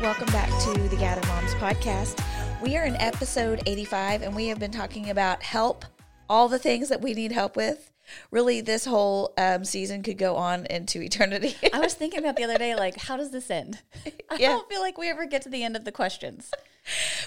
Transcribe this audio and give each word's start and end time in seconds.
Welcome 0.00 0.26
back 0.26 0.48
to 0.62 0.72
the 0.88 0.96
Gather 0.96 1.26
Moms 1.28 1.54
podcast. 1.54 2.22
We 2.62 2.76
are 2.76 2.84
in 2.84 2.96
episode 2.96 3.62
85, 3.66 4.22
and 4.22 4.34
we 4.36 4.46
have 4.48 4.58
been 4.58 4.70
talking 4.70 5.10
about 5.10 5.42
help, 5.42 5.84
all 6.28 6.48
the 6.48 6.58
things 6.58 6.88
that 6.88 7.00
we 7.00 7.14
need 7.14 7.32
help 7.32 7.56
with. 7.56 7.90
Really, 8.30 8.60
this 8.60 8.84
whole 8.84 9.32
um, 9.38 9.64
season 9.64 10.02
could 10.02 10.18
go 10.18 10.36
on 10.36 10.66
into 10.66 11.00
eternity. 11.00 11.54
I 11.72 11.78
was 11.80 11.94
thinking 12.00 12.20
about 12.20 12.36
the 12.36 12.44
other 12.44 12.58
day, 12.58 12.74
like, 12.74 12.96
how 12.96 13.16
does 13.16 13.30
this 13.30 13.50
end? 13.50 13.80
I 14.30 14.36
Yeah. 14.36 14.48
don't 14.48 14.68
feel 14.68 14.80
like 14.80 14.98
we 14.98 15.08
ever 15.10 15.26
get 15.26 15.42
to 15.42 15.48
the 15.48 15.62
end 15.62 15.76
of 15.76 15.84
the 15.84 15.92
questions. 15.92 16.50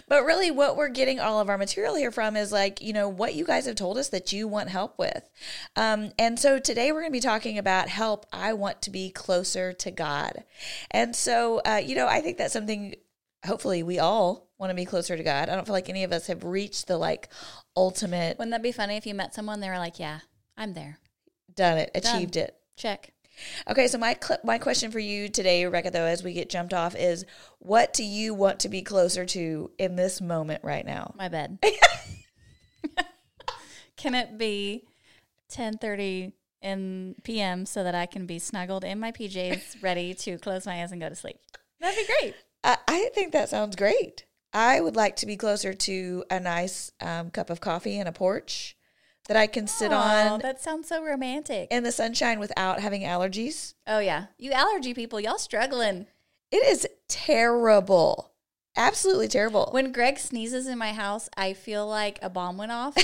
But 0.07 0.23
really, 0.23 0.51
what 0.51 0.75
we're 0.75 0.89
getting 0.89 1.19
all 1.19 1.39
of 1.39 1.49
our 1.49 1.57
material 1.57 1.95
here 1.95 2.11
from 2.11 2.35
is 2.35 2.51
like, 2.51 2.81
you 2.81 2.93
know, 2.93 3.07
what 3.07 3.35
you 3.35 3.45
guys 3.45 3.65
have 3.65 3.75
told 3.75 3.97
us 3.97 4.09
that 4.09 4.33
you 4.33 4.47
want 4.47 4.69
help 4.69 4.97
with. 4.97 5.29
Um, 5.75 6.11
and 6.19 6.39
so 6.39 6.59
today 6.59 6.91
we're 6.91 7.01
going 7.01 7.11
to 7.11 7.17
be 7.17 7.19
talking 7.19 7.57
about 7.57 7.89
help. 7.89 8.25
I 8.33 8.53
want 8.53 8.81
to 8.83 8.89
be 8.89 9.09
closer 9.09 9.73
to 9.73 9.91
God. 9.91 10.43
And 10.91 11.15
so, 11.15 11.61
uh, 11.65 11.81
you 11.83 11.95
know, 11.95 12.07
I 12.07 12.21
think 12.21 12.37
that's 12.37 12.53
something 12.53 12.95
hopefully 13.45 13.83
we 13.83 13.99
all 13.99 14.47
want 14.57 14.71
to 14.71 14.75
be 14.75 14.85
closer 14.85 15.17
to 15.17 15.23
God. 15.23 15.49
I 15.49 15.55
don't 15.55 15.65
feel 15.65 15.73
like 15.73 15.89
any 15.89 16.03
of 16.03 16.11
us 16.11 16.27
have 16.27 16.43
reached 16.43 16.87
the 16.87 16.97
like 16.97 17.29
ultimate 17.75 18.37
Wouldn't 18.37 18.51
that 18.51 18.63
be 18.63 18.71
funny 18.71 18.97
if 18.97 19.05
you 19.05 19.13
met 19.13 19.33
someone, 19.33 19.59
they 19.59 19.69
were 19.69 19.77
like, 19.77 19.99
yeah, 19.99 20.19
I'm 20.57 20.73
there. 20.73 20.99
done 21.53 21.77
it, 21.77 21.91
achieved 21.95 22.37
it. 22.37 22.55
Check. 22.77 23.13
Okay, 23.69 23.87
so 23.87 23.97
my 23.97 24.17
cl- 24.21 24.39
my 24.43 24.57
question 24.57 24.91
for 24.91 24.99
you 24.99 25.29
today, 25.29 25.65
Rebecca, 25.65 25.91
though, 25.91 26.05
as 26.05 26.23
we 26.23 26.33
get 26.33 26.49
jumped 26.49 26.73
off, 26.73 26.95
is 26.95 27.25
what 27.59 27.93
do 27.93 28.03
you 28.03 28.33
want 28.33 28.59
to 28.61 28.69
be 28.69 28.81
closer 28.81 29.25
to 29.25 29.71
in 29.77 29.95
this 29.95 30.21
moment 30.21 30.63
right 30.63 30.85
now? 30.85 31.13
My 31.17 31.29
bed. 31.29 31.59
can 33.97 34.15
it 34.15 34.37
be 34.37 34.85
10:30 35.51 36.33
in 36.61 37.15
p.m. 37.23 37.65
so 37.65 37.83
that 37.83 37.95
I 37.95 38.05
can 38.05 38.25
be 38.25 38.39
snuggled 38.39 38.83
in 38.83 38.99
my 38.99 39.11
PJs, 39.11 39.81
ready 39.81 40.13
to 40.15 40.37
close 40.37 40.65
my 40.65 40.81
eyes 40.81 40.91
and 40.91 41.01
go 41.01 41.09
to 41.09 41.15
sleep? 41.15 41.37
That'd 41.79 41.97
be 41.97 42.13
great. 42.19 42.35
I, 42.63 42.77
I 42.87 43.09
think 43.13 43.33
that 43.33 43.49
sounds 43.49 43.75
great. 43.75 44.25
I 44.53 44.79
would 44.79 44.95
like 44.95 45.15
to 45.17 45.25
be 45.25 45.35
closer 45.35 45.73
to 45.73 46.23
a 46.29 46.39
nice 46.39 46.91
um, 47.01 47.31
cup 47.31 47.49
of 47.49 47.59
coffee 47.59 47.99
and 47.99 48.07
a 48.07 48.11
porch 48.11 48.77
that 49.27 49.37
I 49.37 49.47
can 49.47 49.67
sit 49.67 49.91
Aw, 49.93 50.33
on 50.33 50.39
that 50.41 50.61
sounds 50.61 50.87
so 50.89 51.03
romantic. 51.03 51.69
in 51.71 51.83
the 51.83 51.91
sunshine 51.91 52.39
without 52.39 52.79
having 52.79 53.01
allergies. 53.03 53.73
oh 53.87 53.99
yeah, 53.99 54.25
you 54.37 54.51
allergy 54.51 54.93
people, 54.93 55.19
y'all 55.19 55.37
struggling. 55.37 56.07
It 56.51 56.63
is 56.67 56.87
terrible. 57.07 58.31
Absolutely 58.75 59.27
terrible. 59.27 59.69
When 59.71 59.91
Greg 59.91 60.17
sneezes 60.19 60.67
in 60.67 60.77
my 60.77 60.93
house, 60.93 61.29
I 61.37 61.53
feel 61.53 61.87
like 61.87 62.19
a 62.21 62.29
bomb 62.29 62.57
went 62.57 62.71
off. 62.71 62.95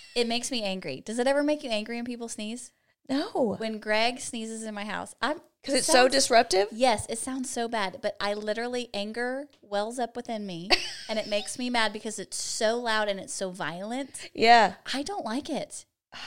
it 0.16 0.26
makes 0.28 0.50
me 0.50 0.62
angry. 0.62 1.02
Does 1.04 1.18
it 1.18 1.26
ever 1.26 1.42
make 1.42 1.62
you 1.64 1.70
angry 1.70 1.96
when 1.96 2.04
people 2.04 2.28
sneeze? 2.28 2.72
no, 3.08 3.56
When 3.58 3.78
Greg 3.78 4.20
sneezes 4.20 4.62
in 4.64 4.74
my 4.74 4.84
house, 4.84 5.14
I'm 5.22 5.40
because 5.62 5.74
it's 5.74 5.86
so 5.86 6.08
disruptive. 6.08 6.68
Yes, 6.70 7.06
it 7.08 7.18
sounds 7.18 7.50
so 7.50 7.68
bad, 7.68 7.98
but 8.00 8.16
I 8.20 8.34
literally 8.34 8.88
anger 8.94 9.48
wells 9.62 9.98
up 9.98 10.16
within 10.16 10.46
me 10.46 10.70
and 11.08 11.18
it 11.18 11.26
makes 11.26 11.58
me 11.58 11.70
mad 11.70 11.92
because 11.92 12.18
it's 12.18 12.42
so 12.42 12.78
loud 12.78 13.08
and 13.08 13.20
it's 13.20 13.34
so 13.34 13.50
violent. 13.50 14.30
Yeah. 14.34 14.74
I 14.92 15.02
don't 15.02 15.24
like 15.24 15.50
it. 15.50 15.84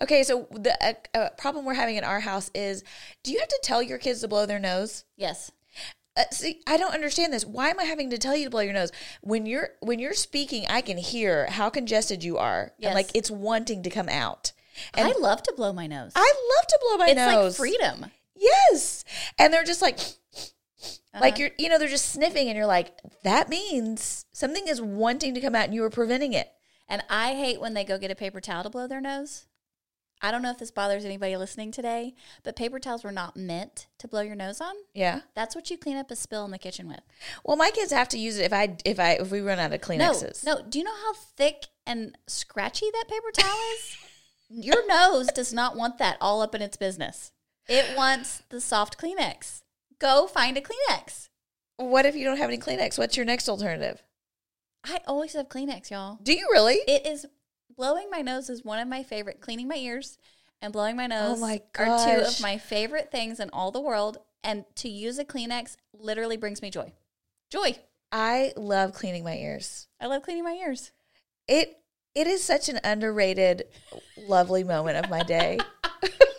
Okay, 0.00 0.22
so 0.22 0.46
the 0.52 0.78
uh, 0.80 1.18
uh, 1.18 1.30
problem 1.30 1.64
we're 1.64 1.74
having 1.74 1.96
in 1.96 2.04
our 2.04 2.20
house 2.20 2.52
is 2.54 2.84
do 3.24 3.32
you 3.32 3.40
have 3.40 3.48
to 3.48 3.58
tell 3.64 3.82
your 3.82 3.98
kids 3.98 4.20
to 4.20 4.28
blow 4.28 4.46
their 4.46 4.60
nose? 4.60 5.04
Yes. 5.16 5.50
Uh, 6.16 6.22
see, 6.30 6.60
I 6.68 6.76
don't 6.76 6.94
understand 6.94 7.32
this. 7.32 7.44
Why 7.44 7.70
am 7.70 7.80
I 7.80 7.82
having 7.84 8.10
to 8.10 8.18
tell 8.18 8.36
you 8.36 8.44
to 8.44 8.50
blow 8.50 8.60
your 8.60 8.72
nose 8.72 8.92
when 9.22 9.44
you're 9.44 9.70
when 9.80 9.98
you're 9.98 10.14
speaking? 10.14 10.66
I 10.68 10.82
can 10.82 10.98
hear 10.98 11.46
how 11.50 11.68
congested 11.68 12.22
you 12.22 12.38
are, 12.38 12.74
Yes. 12.78 12.88
and 12.88 12.94
like 12.94 13.10
it's 13.12 13.28
wanting 13.28 13.82
to 13.82 13.90
come 13.90 14.08
out. 14.08 14.52
And 14.94 15.08
I 15.08 15.18
love 15.18 15.42
to 15.42 15.52
blow 15.56 15.72
my 15.72 15.86
nose. 15.86 16.12
I 16.14 16.32
love 16.56 16.66
to 16.68 16.78
blow 16.82 16.96
my 16.98 17.06
it's 17.08 17.16
nose. 17.16 17.52
It's 17.52 17.58
like 17.58 17.68
freedom. 17.70 18.10
Yes, 18.36 19.04
and 19.38 19.52
they're 19.52 19.64
just 19.64 19.82
like, 19.82 19.98
like 21.14 21.34
Uh-huh. 21.34 21.34
you're, 21.38 21.50
you 21.58 21.68
know, 21.68 21.78
they're 21.78 21.88
just 21.88 22.10
sniffing, 22.12 22.48
and 22.48 22.56
you're 22.56 22.66
like, 22.66 22.92
that 23.22 23.48
means 23.48 24.26
something 24.32 24.68
is 24.68 24.80
wanting 24.80 25.34
to 25.34 25.40
come 25.40 25.54
out, 25.54 25.64
and 25.64 25.74
you 25.74 25.82
are 25.84 25.90
preventing 25.90 26.32
it. 26.32 26.52
And 26.88 27.02
I 27.10 27.34
hate 27.34 27.60
when 27.60 27.74
they 27.74 27.84
go 27.84 27.98
get 27.98 28.10
a 28.10 28.14
paper 28.14 28.40
towel 28.40 28.62
to 28.62 28.70
blow 28.70 28.86
their 28.86 29.00
nose. 29.00 29.46
I 30.22 30.30
don't 30.30 30.40
know 30.40 30.50
if 30.50 30.56
this 30.58 30.70
bothers 30.70 31.04
anybody 31.04 31.36
listening 31.36 31.72
today, 31.72 32.14
but 32.42 32.56
paper 32.56 32.78
towels 32.78 33.04
were 33.04 33.12
not 33.12 33.36
meant 33.36 33.86
to 33.98 34.08
blow 34.08 34.22
your 34.22 34.34
nose 34.34 34.62
on. 34.62 34.74
Yeah. 34.94 35.20
That's 35.34 35.54
what 35.54 35.68
you 35.70 35.76
clean 35.76 35.96
up 35.98 36.10
a 36.10 36.16
spill 36.16 36.44
in 36.46 36.52
the 36.52 36.58
kitchen 36.58 36.88
with. 36.88 37.00
Well, 37.44 37.56
my 37.58 37.70
kids 37.70 37.92
have 37.92 38.08
to 38.10 38.18
use 38.18 38.38
it 38.38 38.44
if 38.46 38.52
I 38.52 38.76
if 38.86 38.98
I 38.98 39.12
if 39.14 39.30
we 39.30 39.40
run 39.42 39.58
out 39.58 39.74
of 39.74 39.80
No, 39.82 39.86
Kleenexes. 39.86 40.42
no. 40.42 40.62
Do 40.62 40.78
you 40.78 40.84
know 40.86 40.94
how 40.94 41.12
thick 41.12 41.66
and 41.86 42.16
scratchy 42.26 42.86
that 42.92 43.04
paper 43.10 43.30
towel 43.30 43.58
is? 43.74 43.96
Your 44.48 44.86
nose 44.86 45.26
does 45.26 45.52
not 45.52 45.76
want 45.76 45.98
that 45.98 46.16
all 46.20 46.40
up 46.40 46.54
in 46.54 46.62
its 46.62 46.78
business. 46.78 47.32
It 47.68 47.96
wants 47.96 48.42
the 48.48 48.60
soft 48.60 48.98
Kleenex. 48.98 49.62
Go 49.98 50.26
find 50.26 50.56
a 50.56 50.60
Kleenex. 50.60 51.28
What 51.76 52.06
if 52.06 52.14
you 52.14 52.24
don't 52.24 52.38
have 52.38 52.48
any 52.48 52.58
Kleenex? 52.58 52.98
What's 52.98 53.16
your 53.16 53.26
next 53.26 53.48
alternative? 53.48 54.02
I 54.84 55.00
always 55.06 55.32
have 55.32 55.48
Kleenex, 55.48 55.90
y'all. 55.90 56.18
Do 56.22 56.32
you 56.32 56.48
really? 56.52 56.76
It 56.86 57.06
is 57.06 57.26
blowing 57.76 58.08
my 58.10 58.22
nose 58.22 58.48
is 58.48 58.64
one 58.64 58.78
of 58.78 58.88
my 58.88 59.02
favorite. 59.02 59.40
Cleaning 59.40 59.68
my 59.68 59.76
ears 59.76 60.18
and 60.62 60.72
blowing 60.72 60.96
my 60.96 61.04
oh 61.04 61.08
nose 61.08 61.38
Oh 61.38 61.40
my 61.40 61.62
are 61.78 62.04
two 62.04 62.26
of 62.26 62.40
my 62.40 62.56
favorite 62.58 63.10
things 63.10 63.40
in 63.40 63.50
all 63.52 63.70
the 63.70 63.80
world. 63.80 64.18
And 64.44 64.64
to 64.76 64.88
use 64.88 65.18
a 65.18 65.24
Kleenex 65.24 65.76
literally 65.92 66.36
brings 66.36 66.62
me 66.62 66.70
joy. 66.70 66.92
Joy. 67.50 67.76
I 68.12 68.52
love 68.56 68.92
cleaning 68.92 69.24
my 69.24 69.36
ears. 69.36 69.88
I 70.00 70.06
love 70.06 70.22
cleaning 70.22 70.44
my 70.44 70.52
ears. 70.52 70.92
It 71.48 71.80
it 72.14 72.26
is 72.26 72.42
such 72.42 72.68
an 72.68 72.80
underrated, 72.82 73.64
lovely 74.16 74.64
moment 74.64 75.04
of 75.04 75.10
my 75.10 75.22
day. 75.22 75.58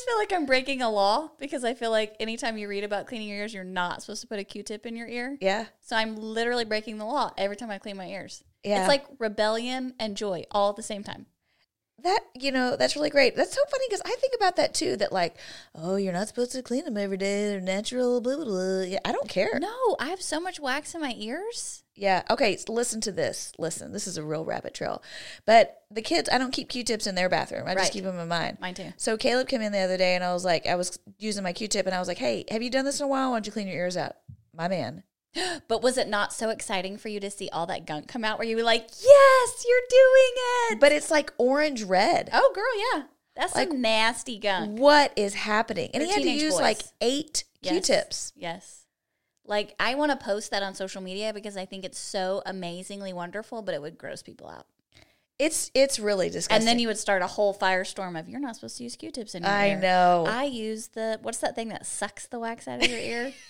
Always 0.00 0.08
feel 0.08 0.18
like 0.18 0.32
I'm 0.40 0.46
breaking 0.46 0.82
a 0.82 0.90
law 0.90 1.30
because 1.38 1.64
I 1.64 1.74
feel 1.74 1.90
like 1.90 2.16
anytime 2.20 2.56
you 2.58 2.68
read 2.68 2.84
about 2.84 3.06
cleaning 3.06 3.28
your 3.28 3.38
ears, 3.38 3.52
you're 3.52 3.64
not 3.64 4.02
supposed 4.02 4.22
to 4.22 4.26
put 4.26 4.38
a 4.38 4.44
Q-tip 4.44 4.86
in 4.86 4.96
your 4.96 5.08
ear. 5.08 5.36
Yeah, 5.40 5.66
So 5.80 5.96
I'm 5.96 6.16
literally 6.16 6.64
breaking 6.64 6.98
the 6.98 7.04
law 7.04 7.30
every 7.36 7.56
time 7.56 7.70
I 7.70 7.78
clean 7.78 7.96
my 7.96 8.06
ears. 8.06 8.42
Yeah. 8.64 8.80
It's 8.80 8.88
like 8.88 9.04
rebellion 9.18 9.94
and 9.98 10.16
joy 10.16 10.44
all 10.50 10.70
at 10.70 10.76
the 10.76 10.82
same 10.82 11.02
time. 11.02 11.26
that 12.02 12.20
you 12.34 12.50
know 12.50 12.76
that's 12.76 12.96
really 12.96 13.10
great. 13.10 13.36
That's 13.36 13.54
so 13.54 13.60
funny 13.70 13.84
because 13.88 14.00
I 14.06 14.16
think 14.20 14.32
about 14.34 14.56
that 14.56 14.72
too. 14.72 14.96
That 14.96 15.12
like, 15.12 15.36
oh, 15.74 15.96
you're 15.96 16.14
not 16.14 16.28
supposed 16.28 16.52
to 16.52 16.62
clean 16.62 16.84
them 16.86 16.96
every 16.96 17.18
day. 17.18 17.48
They're 17.48 17.60
natural. 17.60 18.20
Blah 18.22 18.36
blah 18.36 18.44
blah. 18.46 18.80
Yeah, 18.82 19.00
I 19.04 19.12
don't 19.12 19.28
care. 19.28 19.58
No, 19.58 19.96
I 20.00 20.08
have 20.08 20.22
so 20.22 20.40
much 20.40 20.58
wax 20.60 20.94
in 20.94 21.02
my 21.02 21.14
ears. 21.18 21.82
Yeah. 22.00 22.22
Okay. 22.30 22.58
Listen 22.68 23.00
to 23.02 23.12
this. 23.12 23.52
Listen. 23.58 23.92
This 23.92 24.06
is 24.06 24.16
a 24.16 24.24
real 24.24 24.44
rabbit 24.44 24.72
trail. 24.74 25.02
But 25.44 25.82
the 25.90 26.00
kids, 26.02 26.28
I 26.32 26.38
don't 26.38 26.50
keep 26.52 26.68
Q-tips 26.70 27.06
in 27.06 27.14
their 27.14 27.28
bathroom. 27.28 27.64
I 27.66 27.74
Right. 27.74 27.78
just 27.78 27.92
keep 27.92 28.04
them 28.04 28.18
in 28.18 28.26
mine. 28.28 28.56
Mine 28.60 28.74
too. 28.74 28.92
So 28.96 29.16
Caleb 29.16 29.48
came 29.48 29.60
in 29.60 29.70
the 29.72 29.78
other 29.80 29.96
day, 29.98 30.14
and 30.14 30.24
I 30.24 30.32
was 30.32 30.44
like, 30.44 30.66
I 30.66 30.76
was 30.76 30.98
using 31.18 31.42
my 31.44 31.52
Q-tip, 31.52 31.84
and 31.86 31.94
I 31.94 31.98
was 31.98 32.08
like, 32.08 32.18
Hey, 32.18 32.44
have 32.50 32.62
you 32.62 32.70
done 32.70 32.84
this 32.86 33.00
in 33.00 33.04
a 33.04 33.08
while? 33.08 33.30
Why 33.30 33.36
don't 33.36 33.46
you 33.46 33.52
clean 33.52 33.68
your 33.68 33.76
ears 33.76 33.96
out? 33.96 34.16
My 34.54 34.66
man. 34.66 35.04
But 35.68 35.82
was 35.82 35.96
it 35.98 36.08
not 36.08 36.32
so 36.32 36.48
exciting 36.50 36.96
for 36.96 37.08
you 37.08 37.20
to 37.20 37.30
see 37.30 37.48
all 37.52 37.66
that 37.66 37.86
gunk 37.86 38.08
come 38.08 38.24
out 38.24 38.38
where 38.38 38.48
you 38.48 38.56
were 38.56 38.62
like, 38.64 38.88
yes, 38.88 39.64
you're 39.68 39.88
doing 39.90 40.32
it? 40.72 40.80
But 40.80 40.92
it's 40.92 41.10
like 41.10 41.32
orange 41.38 41.82
red. 41.84 42.30
oh, 42.32 42.50
girl, 42.54 42.64
yeah. 43.00 43.06
That's 43.36 43.54
Like- 43.54 43.68
some 43.68 43.80
nasty 43.80 44.38
gunk. 44.38 44.78
What 44.78 45.12
is 45.16 45.34
happening? 45.34 45.90
And 45.94 46.02
he 46.02 46.08
had 46.10 46.22
to 46.22 46.30
use 46.30 46.54
boys. 46.54 46.60
like 46.62 46.80
eight 47.00 47.44
Yes. 47.62 47.72
Q-tips. 47.72 48.32
Yes. 48.36 48.79
Like, 49.50 49.74
I 49.78 49.96
want 49.96 50.12
to 50.12 50.16
post 50.16 50.50
that 50.52 50.62
on 50.62 50.74
social 50.74 51.02
media 51.02 51.34
because 51.34 51.56
I 51.58 51.66
think 51.66 51.84
it's 51.84 51.98
so 51.98 52.40
amazingly 52.46 53.12
wonderful, 53.12 53.60
but 53.62 53.74
it 53.74 53.82
would 53.82 53.98
gross 53.98 54.22
people 54.22 54.48
out. 54.48 54.64
It's 55.38 55.70
it's 55.74 55.98
really 55.98 56.28
disgusting. 56.30 56.56
And 56.56 56.66
then 56.68 56.78
you 56.78 56.86
would 56.88 56.98
start 56.98 57.20
a 57.22 57.26
whole 57.26 57.52
firestorm 57.54 58.18
of, 58.18 58.28
you're 58.28 58.40
not 58.40 58.54
supposed 58.56 58.76
to 58.78 58.84
use 58.84 58.94
Q 58.96 59.10
tips 59.10 59.34
in 59.34 59.42
your 59.42 59.50
I 59.50 59.70
ear. 59.70 59.80
know. 59.80 60.24
I 60.28 60.44
use 60.44 60.88
the, 60.88 61.18
what's 61.22 61.38
that 61.38 61.54
thing 61.56 61.68
that 61.70 61.84
sucks 61.86 62.26
the 62.28 62.38
wax 62.38 62.68
out 62.68 62.82
of 62.82 62.88
your 62.90 62.98
ear? 63.00 63.32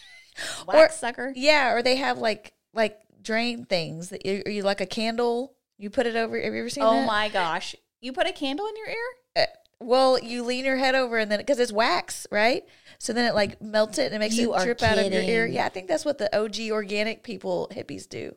Or- 0.66 0.74
wax 0.74 0.96
sucker. 0.96 1.32
yeah, 1.36 1.72
or 1.72 1.82
they 1.82 1.96
have 1.96 2.18
like 2.18 2.54
like 2.72 2.98
drain 3.20 3.64
things 3.66 4.08
that 4.10 4.24
you, 4.24 4.42
or 4.46 4.50
you 4.52 4.62
like 4.62 4.80
a 4.80 4.86
candle. 4.86 5.52
You 5.76 5.90
put 5.90 6.06
it 6.06 6.14
over. 6.16 6.40
Have 6.40 6.54
you 6.54 6.60
ever 6.60 6.68
seen 6.70 6.84
Oh 6.84 6.92
that? 6.92 7.06
my 7.06 7.28
gosh. 7.28 7.74
You 8.00 8.12
put 8.12 8.26
a 8.28 8.32
candle 8.32 8.66
in 8.66 8.76
your 8.76 8.86
ear? 8.88 8.96
Uh, 9.36 9.46
well, 9.80 10.18
you 10.18 10.44
lean 10.44 10.64
your 10.64 10.76
head 10.76 10.94
over 10.94 11.18
and 11.18 11.30
then 11.30 11.38
because 11.38 11.58
it's 11.58 11.72
wax, 11.72 12.26
right? 12.30 12.64
So 12.98 13.12
then 13.12 13.24
it 13.24 13.34
like 13.34 13.60
melts 13.62 13.98
it 13.98 14.06
and 14.06 14.14
it 14.14 14.18
makes 14.18 14.36
You 14.36 14.54
it 14.54 14.62
drip 14.62 14.82
out 14.82 14.98
of 14.98 15.12
your 15.12 15.22
ear. 15.22 15.46
Yeah, 15.46 15.64
I 15.64 15.70
think 15.70 15.88
that's 15.88 16.04
what 16.04 16.18
the 16.18 16.34
OG 16.36 16.70
organic 16.70 17.22
people 17.22 17.70
hippies 17.72 18.08
do. 18.08 18.34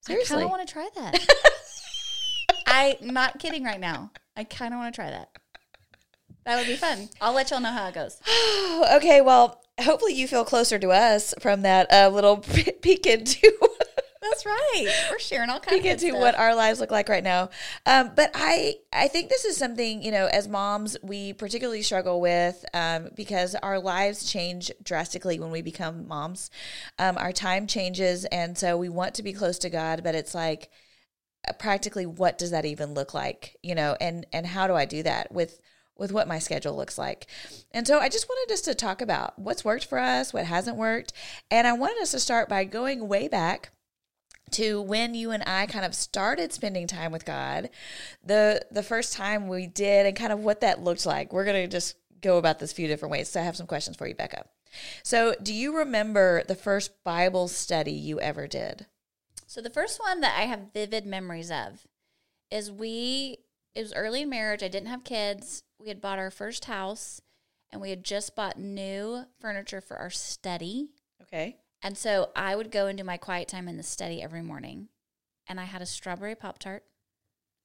Seriously, 0.00 0.34
I 0.34 0.40
kind 0.40 0.44
of 0.44 0.50
want 0.50 0.66
to 0.66 0.72
try 0.72 0.88
that. 0.96 1.26
I'm 2.66 3.14
not 3.14 3.38
kidding 3.38 3.62
right 3.62 3.78
now. 3.78 4.10
I 4.36 4.44
kind 4.44 4.74
of 4.74 4.78
want 4.78 4.94
to 4.94 5.00
try 5.00 5.10
that. 5.10 5.30
That 6.44 6.58
would 6.58 6.66
be 6.66 6.74
fun. 6.74 7.08
I'll 7.20 7.34
let 7.34 7.50
y'all 7.50 7.60
know 7.60 7.70
how 7.70 7.86
it 7.86 7.94
goes. 7.94 8.20
okay, 8.96 9.20
well, 9.20 9.62
hopefully 9.80 10.14
you 10.14 10.26
feel 10.26 10.44
closer 10.44 10.78
to 10.78 10.90
us 10.90 11.34
from 11.38 11.62
that 11.62 11.92
uh, 11.92 12.08
little 12.08 12.38
peek 12.82 13.06
into 13.06 13.52
That's 14.22 14.46
right. 14.46 14.86
We're 15.10 15.18
sharing 15.18 15.50
all 15.50 15.58
kinds 15.58 15.82
peek 15.82 15.86
of 15.86 15.92
into 15.92 16.08
stuff. 16.08 16.20
what 16.20 16.38
our 16.38 16.54
lives 16.54 16.78
look 16.80 16.92
like 16.92 17.08
right 17.08 17.24
now. 17.24 17.50
Um, 17.86 18.12
but 18.14 18.30
I 18.34 18.76
I 18.92 19.08
think 19.08 19.28
this 19.28 19.44
is 19.44 19.56
something 19.56 20.02
you 20.02 20.12
know 20.12 20.26
as 20.26 20.46
moms 20.48 20.96
we 21.02 21.32
particularly 21.32 21.82
struggle 21.82 22.20
with 22.20 22.64
um, 22.72 23.08
because 23.16 23.56
our 23.56 23.80
lives 23.80 24.30
change 24.30 24.70
drastically 24.82 25.40
when 25.40 25.50
we 25.50 25.60
become 25.60 26.06
moms. 26.06 26.50
Um, 26.98 27.18
our 27.18 27.32
time 27.32 27.66
changes, 27.66 28.24
and 28.26 28.56
so 28.56 28.76
we 28.76 28.88
want 28.88 29.14
to 29.16 29.22
be 29.22 29.32
close 29.32 29.58
to 29.58 29.70
God, 29.70 30.02
but 30.04 30.14
it's 30.14 30.34
like 30.34 30.70
uh, 31.48 31.52
practically 31.54 32.06
what 32.06 32.38
does 32.38 32.52
that 32.52 32.64
even 32.64 32.94
look 32.94 33.14
like 33.14 33.56
you 33.64 33.74
know 33.74 33.96
and 34.00 34.24
and 34.32 34.46
how 34.46 34.68
do 34.68 34.74
i 34.74 34.84
do 34.84 35.02
that 35.02 35.32
with 35.32 35.60
with 35.96 36.12
what 36.12 36.28
my 36.28 36.38
schedule 36.38 36.76
looks 36.76 36.96
like 36.96 37.26
and 37.72 37.84
so 37.84 37.98
i 37.98 38.08
just 38.08 38.28
wanted 38.28 38.52
us 38.54 38.60
to 38.60 38.76
talk 38.76 39.02
about 39.02 39.36
what's 39.40 39.64
worked 39.64 39.84
for 39.84 39.98
us 39.98 40.32
what 40.32 40.44
hasn't 40.44 40.76
worked 40.76 41.12
and 41.50 41.66
i 41.66 41.72
wanted 41.72 42.00
us 42.00 42.12
to 42.12 42.20
start 42.20 42.48
by 42.48 42.62
going 42.62 43.08
way 43.08 43.26
back 43.26 43.72
to 44.50 44.82
when 44.82 45.14
you 45.14 45.30
and 45.30 45.42
I 45.46 45.66
kind 45.66 45.84
of 45.84 45.94
started 45.94 46.52
spending 46.52 46.86
time 46.86 47.12
with 47.12 47.24
God, 47.24 47.70
the 48.24 48.62
the 48.70 48.82
first 48.82 49.14
time 49.14 49.48
we 49.48 49.66
did, 49.66 50.06
and 50.06 50.16
kind 50.16 50.32
of 50.32 50.40
what 50.40 50.60
that 50.60 50.82
looked 50.82 51.06
like. 51.06 51.32
We're 51.32 51.44
gonna 51.44 51.68
just 51.68 51.96
go 52.20 52.38
about 52.38 52.58
this 52.58 52.72
a 52.72 52.74
few 52.74 52.88
different 52.88 53.12
ways. 53.12 53.28
So 53.28 53.40
I 53.40 53.44
have 53.44 53.56
some 53.56 53.66
questions 53.66 53.96
for 53.96 54.06
you, 54.06 54.14
Becca. 54.14 54.44
So, 55.02 55.34
do 55.42 55.52
you 55.52 55.76
remember 55.76 56.44
the 56.44 56.54
first 56.54 57.04
Bible 57.04 57.48
study 57.48 57.92
you 57.92 58.20
ever 58.20 58.46
did? 58.46 58.86
So 59.46 59.60
the 59.60 59.70
first 59.70 60.00
one 60.00 60.20
that 60.22 60.34
I 60.38 60.42
have 60.42 60.72
vivid 60.72 61.04
memories 61.04 61.50
of 61.50 61.86
is 62.50 62.72
we 62.72 63.38
it 63.74 63.82
was 63.82 63.92
early 63.92 64.22
in 64.22 64.30
marriage. 64.30 64.62
I 64.62 64.68
didn't 64.68 64.88
have 64.88 65.04
kids. 65.04 65.62
We 65.78 65.88
had 65.88 66.00
bought 66.00 66.18
our 66.18 66.30
first 66.30 66.66
house 66.66 67.20
and 67.70 67.80
we 67.80 67.90
had 67.90 68.04
just 68.04 68.36
bought 68.36 68.58
new 68.58 69.24
furniture 69.40 69.80
for 69.80 69.96
our 69.96 70.10
study. 70.10 70.88
Okay. 71.22 71.56
And 71.82 71.98
so 71.98 72.30
I 72.36 72.54
would 72.54 72.70
go 72.70 72.86
and 72.86 72.96
do 72.96 73.04
my 73.04 73.16
quiet 73.16 73.48
time 73.48 73.68
in 73.68 73.76
the 73.76 73.82
study 73.82 74.22
every 74.22 74.42
morning. 74.42 74.88
And 75.48 75.58
I 75.60 75.64
had 75.64 75.82
a 75.82 75.86
strawberry 75.86 76.34
Pop 76.34 76.58
Tart. 76.58 76.84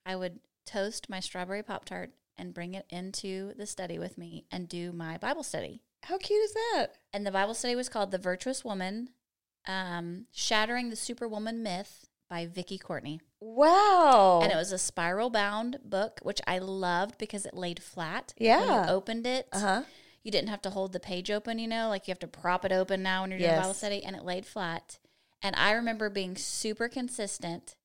I 0.06 0.16
would 0.16 0.40
toast 0.66 1.10
my 1.10 1.20
strawberry 1.20 1.64
Pop 1.64 1.86
Tart 1.86 2.12
and 2.38 2.54
bring 2.54 2.74
it 2.74 2.86
into 2.90 3.54
the 3.56 3.66
study 3.68 4.00
with 4.00 4.18
me 4.18 4.46
and 4.52 4.68
do 4.68 4.92
my 4.92 5.18
Bible 5.18 5.44
study. 5.44 5.82
How 6.04 6.18
cute 6.18 6.44
is 6.44 6.54
that? 6.54 6.88
And 7.14 7.26
the 7.26 7.32
Bible 7.32 7.54
study 7.54 7.76
was 7.76 7.90
called 7.90 8.12
The 8.12 8.18
Virtuous 8.18 8.64
Woman 8.66 9.10
um, 9.68 10.26
Shattering 10.32 10.90
the 10.90 10.96
Superwoman 10.96 11.62
Myth 11.62 12.06
by 12.30 12.46
Vicki 12.46 12.78
Courtney. 12.78 13.20
Wow. 13.40 14.40
And 14.42 14.52
it 14.52 14.56
was 14.56 14.72
a 14.72 14.78
spiral 14.78 15.30
bound 15.30 15.80
book, 15.84 16.20
which 16.24 16.42
I 16.48 16.60
loved 16.60 17.18
because 17.18 17.46
it 17.46 17.54
laid 17.54 17.82
flat. 17.82 18.34
When 18.38 18.48
Yeah. 18.50 18.86
you 18.86 18.90
opened 18.92 19.28
it, 19.28 19.48
uh 19.52 19.60
huh. 19.60 19.82
You 20.28 20.32
didn't 20.32 20.50
have 20.50 20.62
to 20.64 20.70
hold 20.70 20.92
the 20.92 21.00
page 21.00 21.32
open, 21.32 21.58
you 21.58 21.70
know, 21.70 21.88
like 21.88 22.06
you 22.06 22.12
have 22.12 22.20
to 22.20 22.28
prop 22.28 22.66
it 22.66 22.74
open 22.74 23.02
now 23.02 23.22
when 23.22 23.32
you're 23.32 23.40
doing 23.40 23.56
Bible 23.56 23.74
study, 23.74 24.04
and 24.04 24.14
it 24.14 24.26
laid 24.26 24.46
flat. 24.46 25.00
And 25.42 25.56
I 25.56 25.72
remember 25.72 26.10
being 26.10 26.36
super 26.36 26.90
consistent, 26.90 27.78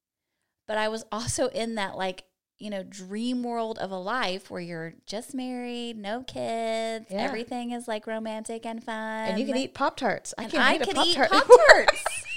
but 0.67 0.77
I 0.77 0.89
was 0.89 1.05
also 1.12 1.47
in 1.47 1.77
that 1.77 1.97
like, 1.97 2.25
you 2.59 2.69
know, 2.69 2.83
dream 2.83 3.44
world 3.44 3.79
of 3.79 3.93
a 3.93 3.97
life 3.97 4.50
where 4.50 4.61
you're 4.61 4.94
just 5.06 5.35
married, 5.35 5.97
no 5.97 6.25
kids, 6.25 7.06
Yeah. 7.11 7.23
everything 7.23 7.71
is 7.71 7.87
like 7.87 8.09
romantic 8.09 8.67
and 8.67 8.83
fun. 8.83 9.29
And 9.29 9.39
you 9.39 9.47
can 9.47 9.56
eat 9.56 9.73
Pop 9.73 9.97
Tarts. 9.97 10.35
I 10.37 10.47
can't 10.47 10.65
I 10.65 10.75
eat 11.05 11.17
Pop 11.21 11.31
Tart. 11.31 11.91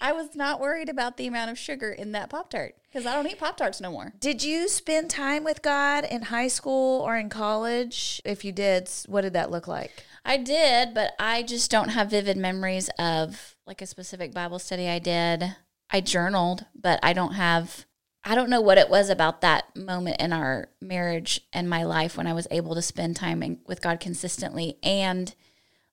I 0.00 0.12
was 0.12 0.34
not 0.34 0.60
worried 0.60 0.88
about 0.88 1.16
the 1.16 1.26
amount 1.26 1.50
of 1.50 1.58
sugar 1.58 1.90
in 1.90 2.12
that 2.12 2.30
Pop 2.30 2.50
Tart 2.50 2.74
because 2.84 3.06
I 3.06 3.14
don't 3.14 3.26
eat 3.26 3.38
Pop 3.38 3.56
Tarts 3.56 3.80
no 3.80 3.90
more. 3.90 4.12
Did 4.18 4.42
you 4.42 4.68
spend 4.68 5.10
time 5.10 5.44
with 5.44 5.62
God 5.62 6.04
in 6.04 6.22
high 6.22 6.48
school 6.48 7.00
or 7.00 7.16
in 7.16 7.28
college? 7.28 8.20
If 8.24 8.44
you 8.44 8.52
did, 8.52 8.88
what 9.06 9.22
did 9.22 9.32
that 9.32 9.50
look 9.50 9.66
like? 9.66 10.04
I 10.24 10.36
did, 10.36 10.92
but 10.92 11.12
I 11.18 11.42
just 11.42 11.70
don't 11.70 11.90
have 11.90 12.10
vivid 12.10 12.36
memories 12.36 12.90
of 12.98 13.56
like 13.66 13.80
a 13.80 13.86
specific 13.86 14.32
Bible 14.32 14.58
study 14.58 14.88
I 14.88 14.98
did. 14.98 15.56
I 15.90 16.00
journaled, 16.00 16.66
but 16.74 16.98
I 17.02 17.12
don't 17.12 17.34
have 17.34 17.86
I 18.28 18.34
don't 18.34 18.50
know 18.50 18.60
what 18.60 18.76
it 18.76 18.90
was 18.90 19.08
about 19.08 19.40
that 19.42 19.76
moment 19.76 20.20
in 20.20 20.32
our 20.32 20.68
marriage 20.80 21.42
and 21.52 21.70
my 21.70 21.84
life 21.84 22.16
when 22.16 22.26
I 22.26 22.32
was 22.32 22.48
able 22.50 22.74
to 22.74 22.82
spend 22.82 23.14
time 23.14 23.40
in, 23.40 23.60
with 23.68 23.80
God 23.80 24.00
consistently 24.00 24.78
and 24.82 25.32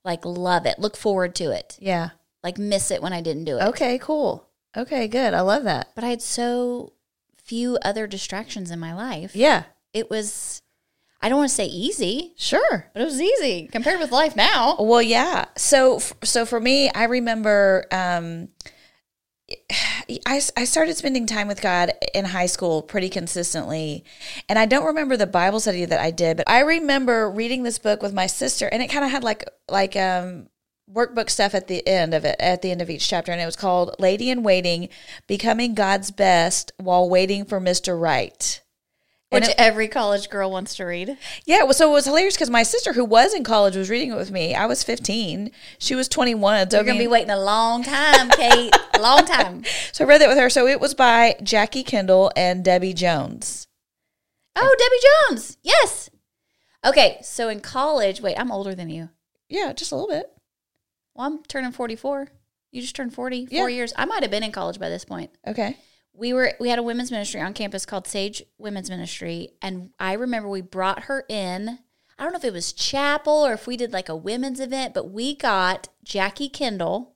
like 0.03 0.25
love 0.25 0.65
it, 0.65 0.79
look 0.79 0.97
forward 0.97 1.35
to 1.35 1.51
it, 1.51 1.77
Yeah. 1.79 2.09
Like 2.43 2.57
miss 2.57 2.91
it 2.91 3.01
when 3.01 3.13
I 3.13 3.21
didn't 3.21 3.45
do 3.45 3.57
it. 3.57 3.63
Okay, 3.63 3.97
cool. 3.99 4.47
Okay, 4.75 5.07
good. 5.07 5.33
I 5.33 5.41
love 5.41 5.63
that. 5.63 5.89
But 5.95 6.03
I 6.03 6.09
had 6.09 6.21
so 6.21 6.93
few 7.43 7.77
other 7.83 8.07
distractions 8.07 8.71
in 8.71 8.79
my 8.79 8.93
life. 8.93 9.35
Yeah, 9.35 9.63
It 9.93 10.09
was 10.09 10.61
I 11.21 11.29
don't 11.29 11.37
want 11.37 11.49
to 11.49 11.55
say 11.55 11.67
easy, 11.67 12.33
sure. 12.37 12.89
but 12.93 13.01
it 13.01 13.05
was 13.05 13.21
easy 13.21 13.67
compared 13.71 13.99
with 14.01 14.11
life 14.11 14.35
now. 14.35 14.75
Well, 14.77 15.01
yeah. 15.01 15.45
So, 15.55 15.99
so 16.21 16.45
for 16.45 16.59
me, 16.59 16.89
I 16.89 17.05
remember 17.05 17.85
um, 17.93 18.49
I, 20.25 20.41
I 20.57 20.65
started 20.65 20.97
spending 20.97 21.25
time 21.25 21.47
with 21.47 21.61
God 21.61 21.91
in 22.13 22.25
high 22.25 22.47
school 22.47 22.81
pretty 22.81 23.07
consistently. 23.09 24.03
And 24.49 24.59
I 24.59 24.65
don't 24.65 24.85
remember 24.85 25.15
the 25.15 25.27
Bible 25.27 25.59
study 25.61 25.85
that 25.85 25.99
I 26.01 26.11
did, 26.11 26.37
but 26.37 26.49
I 26.49 26.59
remember 26.59 27.29
reading 27.29 27.63
this 27.63 27.79
book 27.79 28.01
with 28.01 28.13
my 28.13 28.27
sister 28.27 28.67
and 28.67 28.81
it 28.81 28.87
kind 28.89 29.05
of 29.05 29.11
had 29.11 29.23
like, 29.23 29.47
like, 29.69 29.95
um, 29.95 30.49
workbook 30.91 31.30
stuff 31.30 31.53
at 31.56 31.68
the 31.68 31.85
end 31.88 32.13
of 32.13 32.25
it, 32.25 32.35
at 32.39 32.62
the 32.62 32.71
end 32.71 32.81
of 32.81 32.89
each 32.89 33.07
chapter. 33.07 33.31
And 33.31 33.41
it 33.41 33.45
was 33.45 33.56
called 33.56 33.95
Lady 34.00 34.30
in 34.30 34.44
Waiting, 34.44 34.89
Becoming 35.27 35.74
God's 35.74 36.12
Best 36.12 36.71
While 36.77 37.09
Waiting 37.09 37.45
for 37.45 37.59
Mr. 37.59 38.00
Right. 38.00 38.62
And 39.31 39.41
Which 39.44 39.50
it- 39.50 39.56
every 39.57 39.88
college 39.88 40.30
girl 40.30 40.51
wants 40.51 40.75
to 40.75 40.85
read. 40.85 41.18
Yeah, 41.45 41.63
well, 41.63 41.74
so 41.74 41.89
it 41.89 41.94
was 41.94 42.06
hilarious 42.06 42.35
because 42.35 42.51
my 42.51 42.62
sister, 42.62 42.94
who 42.94 43.03
was 43.03 43.33
in 43.33 43.44
college, 43.44 43.75
was 43.75 43.89
reading 43.89 44.12
it 44.12 44.15
with 44.15 44.30
me. 44.30 44.53
I 44.53 44.68
was 44.68 44.83
15. 44.83 45.50
She 45.80 45.95
was 45.95 46.07
21. 46.07 46.69
So, 46.69 46.77
I 46.77 46.80
You're 46.81 46.86
gonna 46.86 47.00
mean- 47.00 47.07
be 47.07 47.12
waiting 47.12 47.31
a 47.31 47.39
long 47.39 47.83
time, 47.83 48.29
Kate. 48.38 48.75
a 48.94 49.01
long 49.01 49.25
time. 49.25 49.63
so 49.91 50.03
I 50.06 50.07
read 50.07 50.21
that 50.21 50.29
with 50.29 50.38
her. 50.38 50.50
So 50.51 50.68
it 50.68 50.79
was 50.79 50.94
by 50.94 51.36
Jackie 51.41 51.83
Kendall 51.83 52.31
and 52.36 52.63
Debbie 52.63 52.94
Jones. 52.94 53.65
Oh, 54.56 54.75
Debbie 54.77 55.31
Jones. 55.36 55.57
Yes. 55.63 56.12
Okay, 56.86 57.18
so 57.24 57.50
in 57.50 57.59
college, 57.62 58.21
wait, 58.21 58.38
I'm 58.38 58.51
older 58.51 58.75
than 58.75 58.89
you. 58.89 59.09
Yeah, 59.50 59.74
just 59.74 59.91
a 59.91 59.95
little 59.95 60.09
bit. 60.09 60.31
Well, 61.15 61.27
I'm 61.27 61.44
turning 61.44 61.71
44. 61.71 62.27
You 62.71 62.81
just 62.81 62.95
turned 62.95 63.13
40. 63.13 63.48
Yeah. 63.51 63.62
Four 63.62 63.69
years. 63.69 63.94
I 63.95 64.06
might 64.06 64.24
have 64.24 64.31
been 64.31 64.44
in 64.44 64.51
college 64.51 64.80
by 64.80 64.89
this 64.89 65.06
point. 65.06 65.31
Okay. 65.45 65.77
We 66.15 66.31
were 66.33 66.54
we 66.60 66.69
had 66.69 66.77
a 66.80 66.83
women's 66.83 67.12
ministry 67.12 67.42
on 67.42 67.54
campus 67.54 67.86
called 67.86 68.07
Sage 68.07 68.44
Women's 68.60 68.89
Ministry, 68.89 69.50
and 69.63 69.89
I 70.00 70.13
remember 70.13 70.48
we 70.48 70.62
brought 70.62 71.03
her 71.03 71.25
in. 71.27 71.79
I 72.20 72.24
don't 72.24 72.34
know 72.34 72.38
if 72.38 72.43
it 72.46 72.53
was 72.53 72.72
chapel 72.72 73.34
or 73.34 73.53
if 73.53 73.65
we 73.65 73.77
did 73.77 73.91
like 73.91 74.10
a 74.10 74.15
women's 74.15 74.60
event, 74.60 74.93
but 74.93 75.10
we 75.10 75.36
got 75.36 75.89
Jackie 76.03 76.50
Kendall. 76.50 77.15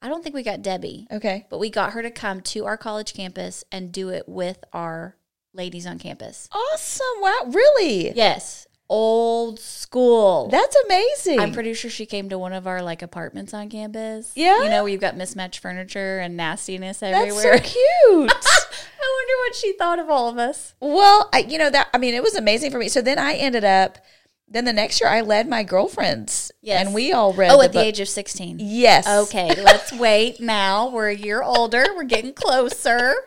I 0.00 0.08
don't 0.08 0.22
think 0.22 0.34
we 0.34 0.42
got 0.42 0.62
Debbie. 0.62 1.06
Okay. 1.12 1.46
but 1.50 1.58
we 1.58 1.68
got 1.68 1.92
her 1.92 2.00
to 2.00 2.10
come 2.10 2.40
to 2.40 2.64
our 2.64 2.78
college 2.78 3.12
campus 3.12 3.62
and 3.70 3.92
do 3.92 4.08
it 4.08 4.26
with 4.26 4.64
our 4.72 5.16
ladies 5.52 5.86
on 5.86 5.98
campus. 5.98 6.48
Awesome. 6.52 7.06
Wow. 7.20 7.50
Really? 7.52 8.12
Yes, 8.16 8.66
old 8.90 9.58
school. 9.60 10.48
That's 10.48 10.76
amazing. 10.84 11.38
I'm 11.40 11.52
pretty 11.52 11.72
sure 11.74 11.90
she 11.90 12.04
came 12.04 12.28
to 12.28 12.38
one 12.38 12.52
of 12.52 12.66
our 12.66 12.82
like 12.82 13.00
apartments 13.02 13.54
on 13.54 13.68
campus. 13.70 14.32
Yeah? 14.34 14.62
you 14.64 14.68
know 14.68 14.82
where 14.82 14.92
you've 14.92 15.00
got 15.00 15.16
mismatched 15.16 15.60
furniture 15.60 16.18
and 16.18 16.36
nastiness 16.36 17.02
everywhere. 17.02 17.56
That's 17.58 17.72
so 17.72 17.78
cute. 18.08 18.30
I 18.32 19.16
wonder 19.16 19.34
what 19.46 19.54
she 19.54 19.72
thought 19.74 19.98
of 19.98 20.10
all 20.10 20.28
of 20.28 20.36
us. 20.38 20.74
well, 20.80 21.30
I, 21.32 21.38
you 21.38 21.56
know, 21.56 21.70
that, 21.70 21.88
I 21.94 21.98
mean, 21.98 22.14
it 22.14 22.22
was 22.22 22.34
amazing 22.34 22.70
for 22.72 22.78
me. 22.78 22.88
So 22.88 23.00
then 23.00 23.18
I 23.18 23.34
ended 23.34 23.64
up, 23.64 23.98
then 24.48 24.64
the 24.64 24.72
next 24.72 25.00
year 25.00 25.08
I 25.08 25.20
led 25.20 25.48
my 25.48 25.62
girlfriends. 25.62 26.50
Yes. 26.60 26.84
And 26.84 26.92
we 26.94 27.12
all 27.12 27.32
read 27.32 27.52
Oh, 27.52 27.58
the 27.58 27.64
at 27.66 27.72
the 27.72 27.80
age 27.80 28.00
of 28.00 28.08
16. 28.08 28.58
Yes. 28.60 29.08
Okay, 29.08 29.48
let's 29.62 29.92
wait 29.92 30.40
now. 30.40 30.90
We're 30.90 31.08
a 31.10 31.16
year 31.16 31.42
older. 31.42 31.84
We're 31.94 32.02
getting 32.04 32.32
closer. 32.34 33.14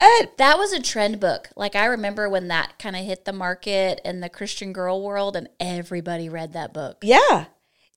Uh, 0.00 0.26
That 0.36 0.58
was 0.58 0.72
a 0.72 0.82
trend 0.82 1.20
book. 1.20 1.48
Like 1.56 1.74
I 1.74 1.86
remember 1.86 2.28
when 2.28 2.48
that 2.48 2.78
kind 2.78 2.96
of 2.96 3.04
hit 3.04 3.24
the 3.24 3.32
market 3.32 4.00
in 4.04 4.20
the 4.20 4.28
Christian 4.28 4.72
girl 4.72 5.02
world 5.02 5.36
and 5.36 5.48
everybody 5.58 6.28
read 6.28 6.52
that 6.52 6.74
book. 6.74 6.98
Yeah. 7.02 7.46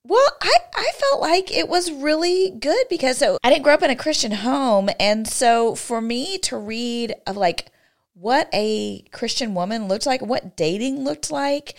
Well, 0.04 0.32
I, 0.42 0.58
I 0.76 0.92
felt 0.98 1.22
like 1.22 1.52
it 1.52 1.68
was 1.68 1.92
really 1.92 2.52
good 2.52 2.86
because 2.90 3.18
so 3.18 3.38
I 3.44 3.50
didn't 3.50 3.64
grow 3.64 3.74
up 3.74 3.84
in 3.84 3.90
a 3.90 3.96
Christian 3.96 4.32
home. 4.32 4.90
And 5.00 5.28
so 5.28 5.76
for 5.76 6.00
me 6.02 6.38
to 6.40 6.58
read 6.58 7.16
of 7.28 7.36
like 7.36 7.72
what 8.14 8.50
a 8.54 9.02
Christian 9.12 9.54
woman 9.54 9.88
looked 9.88 10.06
like, 10.06 10.22
what 10.22 10.56
dating 10.56 11.04
looked 11.04 11.32
like, 11.32 11.78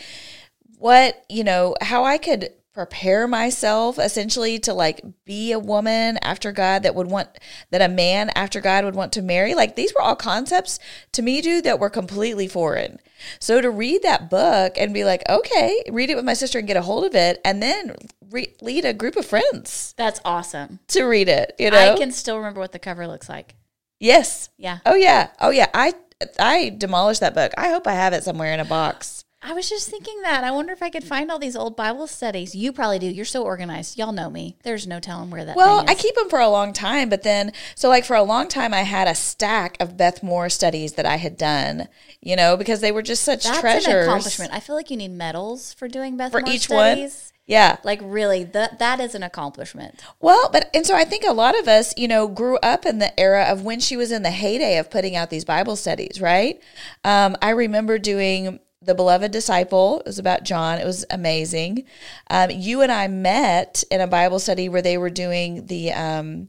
what, 0.78 1.24
you 1.28 1.44
know, 1.44 1.74
how 1.80 2.04
I 2.04 2.18
could 2.18 2.50
prepare 2.72 3.26
myself 3.26 3.98
essentially 3.98 4.58
to 4.60 4.72
like 4.72 5.00
be 5.24 5.50
a 5.52 5.58
woman 5.58 6.18
after 6.22 6.52
God 6.52 6.84
that 6.84 6.94
would 6.94 7.08
want 7.08 7.28
that 7.70 7.82
a 7.82 7.88
man 7.88 8.30
after 8.36 8.60
God 8.60 8.84
would 8.84 8.94
want 8.94 9.12
to 9.14 9.22
marry. 9.22 9.54
Like 9.54 9.74
these 9.76 9.92
were 9.94 10.00
all 10.02 10.14
concepts 10.16 10.78
to 11.12 11.22
me, 11.22 11.40
dude, 11.40 11.64
that 11.64 11.80
were 11.80 11.90
completely 11.90 12.46
foreign. 12.46 12.98
So 13.40 13.60
to 13.60 13.70
read 13.70 14.02
that 14.02 14.30
book 14.30 14.74
and 14.78 14.94
be 14.94 15.04
like, 15.04 15.22
okay, 15.28 15.82
read 15.90 16.10
it 16.10 16.14
with 16.16 16.24
my 16.24 16.34
sister 16.34 16.58
and 16.58 16.68
get 16.68 16.76
a 16.76 16.82
hold 16.82 17.04
of 17.04 17.14
it, 17.14 17.40
and 17.44 17.62
then 17.62 17.94
re- 18.30 18.54
lead 18.62 18.84
a 18.84 18.94
group 18.94 19.16
of 19.16 19.26
friends 19.26 19.92
That's 19.98 20.20
awesome. 20.24 20.78
to 20.88 21.02
read 21.04 21.28
it. 21.28 21.54
You 21.58 21.70
know? 21.70 21.94
I 21.94 21.98
can 21.98 22.12
still 22.12 22.38
remember 22.38 22.60
what 22.60 22.72
the 22.72 22.78
cover 22.78 23.06
looks 23.06 23.28
like. 23.28 23.56
yes. 23.98 24.48
Yeah. 24.56 24.78
Oh 24.86 24.94
yeah. 24.94 25.30
Oh 25.40 25.50
yeah. 25.50 25.68
I 25.74 25.92
I 26.38 26.70
demolished 26.70 27.20
that 27.20 27.34
book. 27.34 27.52
I 27.58 27.68
hope 27.70 27.86
I 27.86 27.92
have 27.94 28.12
it 28.12 28.24
somewhere 28.24 28.52
in 28.54 28.60
a 28.60 28.64
box. 28.64 29.24
I 29.42 29.54
was 29.54 29.70
just 29.70 29.88
thinking 29.88 30.20
that. 30.22 30.44
I 30.44 30.50
wonder 30.50 30.72
if 30.72 30.82
I 30.82 30.90
could 30.90 31.02
find 31.02 31.30
all 31.30 31.38
these 31.38 31.56
old 31.56 31.74
Bible 31.74 32.06
studies. 32.06 32.54
You 32.54 32.72
probably 32.72 32.98
do. 32.98 33.06
You're 33.06 33.24
so 33.24 33.42
organized. 33.42 33.96
Y'all 33.98 34.12
know 34.12 34.28
me. 34.28 34.56
There's 34.64 34.86
no 34.86 35.00
telling 35.00 35.30
where 35.30 35.46
that. 35.46 35.56
Well, 35.56 35.82
I 35.88 35.94
keep 35.94 36.14
them 36.14 36.28
for 36.28 36.40
a 36.40 36.48
long 36.48 36.74
time, 36.74 37.08
but 37.08 37.22
then, 37.22 37.52
so 37.74 37.88
like 37.88 38.04
for 38.04 38.16
a 38.16 38.22
long 38.22 38.48
time, 38.48 38.74
I 38.74 38.82
had 38.82 39.08
a 39.08 39.14
stack 39.14 39.78
of 39.80 39.96
Beth 39.96 40.22
Moore 40.22 40.50
studies 40.50 40.92
that 40.94 41.06
I 41.06 41.16
had 41.16 41.38
done, 41.38 41.88
you 42.20 42.36
know, 42.36 42.58
because 42.58 42.80
they 42.80 42.92
were 42.92 43.00
just 43.02 43.22
such 43.22 43.44
That's 43.44 43.60
treasures. 43.60 43.86
an 43.86 44.02
accomplishment. 44.02 44.52
I 44.52 44.60
feel 44.60 44.76
like 44.76 44.90
you 44.90 44.98
need 44.98 45.12
medals 45.12 45.72
for 45.72 45.88
doing 45.88 46.18
Beth 46.18 46.32
For 46.32 46.42
Moore 46.42 46.52
each 46.52 46.68
one? 46.68 46.96
studies. 46.96 47.32
Yeah. 47.46 47.78
Like 47.82 48.00
really, 48.02 48.44
that 48.44 48.78
that 48.78 49.00
is 49.00 49.14
an 49.14 49.22
accomplishment. 49.22 50.04
Well, 50.20 50.50
but, 50.52 50.68
and 50.74 50.86
so 50.86 50.94
I 50.94 51.04
think 51.04 51.24
a 51.24 51.32
lot 51.32 51.58
of 51.58 51.66
us, 51.66 51.94
you 51.96 52.06
know, 52.06 52.28
grew 52.28 52.58
up 52.58 52.84
in 52.84 52.98
the 52.98 53.18
era 53.18 53.44
of 53.44 53.62
when 53.64 53.80
she 53.80 53.96
was 53.96 54.12
in 54.12 54.22
the 54.22 54.30
heyday 54.30 54.76
of 54.76 54.90
putting 54.90 55.16
out 55.16 55.30
these 55.30 55.46
Bible 55.46 55.76
studies, 55.76 56.20
right? 56.20 56.60
Um, 57.04 57.36
I 57.40 57.50
remember 57.50 57.98
doing 57.98 58.60
The 58.82 58.94
Beloved 58.94 59.30
Disciple. 59.30 60.00
It 60.00 60.06
was 60.06 60.18
about 60.18 60.44
John. 60.44 60.78
It 60.78 60.86
was 60.86 61.04
amazing. 61.10 61.84
Um, 62.30 62.50
you 62.50 62.80
and 62.80 62.90
I 62.90 63.08
met 63.08 63.84
in 63.90 64.00
a 64.00 64.06
Bible 64.06 64.38
study 64.38 64.68
where 64.68 64.82
they 64.82 64.96
were 64.96 65.10
doing 65.10 65.66
the, 65.66 65.92
um, 65.92 66.48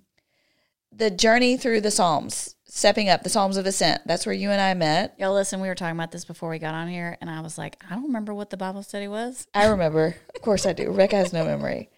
the 0.91 1.11
journey 1.11 1.57
through 1.57 1.81
the 1.81 1.91
Psalms, 1.91 2.55
stepping 2.65 3.09
up 3.09 3.23
the 3.23 3.29
Psalms 3.29 3.57
of 3.57 3.65
Ascent. 3.65 4.01
That's 4.05 4.25
where 4.25 4.35
you 4.35 4.49
and 4.49 4.61
I 4.61 4.73
met. 4.73 5.15
Y'all 5.19 5.33
listen, 5.33 5.59
we 5.59 5.67
were 5.67 5.75
talking 5.75 5.95
about 5.95 6.11
this 6.11 6.23
before 6.23 6.49
we 6.49 6.59
got 6.59 6.73
on 6.73 6.87
here, 6.87 7.17
and 7.19 7.29
I 7.29 7.41
was 7.41 7.57
like, 7.57 7.81
I 7.89 7.95
don't 7.95 8.03
remember 8.03 8.33
what 8.33 8.49
the 8.49 8.57
Bible 8.57 8.83
study 8.83 9.09
was. 9.09 9.47
I 9.53 9.67
remember. 9.67 10.15
Of 10.33 10.41
course 10.41 10.65
I 10.65 10.71
do. 10.73 10.89
Rebecca 10.89 11.17
has 11.17 11.33
no 11.33 11.43
memory. 11.43 11.89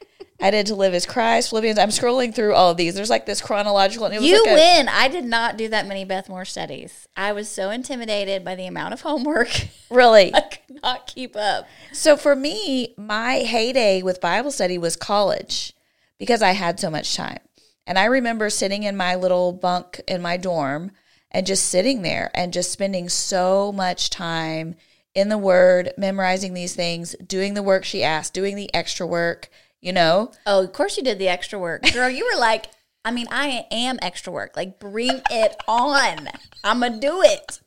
I 0.44 0.52
did 0.52 0.66
to 0.66 0.76
live 0.76 0.94
as 0.94 1.06
Christ, 1.06 1.52
Philippians. 1.52 1.80
I'm 1.80 1.88
scrolling 1.88 2.36
through 2.36 2.54
all 2.54 2.72
of 2.72 2.76
these. 2.76 2.96
There's 2.96 3.10
like 3.10 3.26
this 3.26 3.40
chronological. 3.40 4.08
And 4.08 4.14
it 4.14 4.20
was 4.20 4.28
You 4.30 4.44
like 4.44 4.56
win. 4.56 4.90
I 4.90 5.08
did 5.08 5.24
not 5.24 5.56
do 5.56 5.70
that 5.70 5.88
many 5.88 6.04
Beth 6.04 6.28
Moore 6.28 6.44
studies. 6.44 7.08
I 7.16 7.32
was 7.32 7.48
so 7.48 7.70
intimidated 7.70 8.44
by 8.44 8.56
the 8.56 8.66
amount 8.68 8.94
of 8.94 9.02
homework. 9.02 9.50
Really? 9.90 10.34
I 10.34 10.42
could 10.42 10.82
not 10.82 11.06
keep 11.06 11.36
up. 11.36 11.68
So 11.92 12.18
for 12.18 12.36
me, 12.36 12.96
my 12.98 13.36
heyday 13.36 14.02
with 14.02 14.20
Bible 14.20 14.50
study 14.50 14.80
was 14.80 14.96
college 14.96 15.74
because 16.18 16.42
I 16.42 16.54
had 16.54 16.80
so 16.80 16.90
much 16.90 17.16
time. 17.16 17.38
And 17.86 18.00
I 18.00 18.06
remember 18.06 18.50
sitting 18.50 18.82
in 18.82 18.98
my 18.98 19.14
little 19.14 19.52
bunk 19.54 20.02
in 20.08 20.20
my 20.24 20.36
dorm 20.36 20.90
and 21.30 21.46
just 21.46 21.68
sitting 21.68 22.02
there 22.02 22.32
and 22.34 22.52
just 22.52 22.72
spending 22.72 23.08
so 23.08 23.72
much 23.72 24.10
time 24.10 24.74
in 25.14 25.30
the 25.30 25.38
Word, 25.38 25.94
memorizing 25.96 26.56
these 26.56 26.76
things, 26.76 27.16
doing 27.24 27.54
the 27.54 27.62
work 27.62 27.86
she 27.86 28.04
asked, 28.04 28.34
doing 28.34 28.56
the 28.56 28.74
extra 28.74 29.06
work, 29.06 29.50
you 29.84 29.94
know? 29.94 30.32
Oh, 30.46 30.64
of 30.64 30.74
course 30.74 30.98
you 30.98 31.04
did 31.04 31.20
the 31.20 31.28
extra 31.28 31.60
work. 31.60 31.84
Girl, 31.94 32.10
you 32.10 32.30
were 32.34 32.40
like, 32.40 32.68
I 33.06 33.12
mean, 33.12 33.28
I 33.30 33.66
am 33.70 34.00
extra 34.02 34.32
work. 34.32 34.56
Like, 34.56 34.80
bring 34.80 35.22
it 35.30 35.56
on. 35.68 36.30
I'm 36.64 36.80
going 36.80 36.94
to 36.94 37.00
do 37.00 37.22
it. 37.22 37.60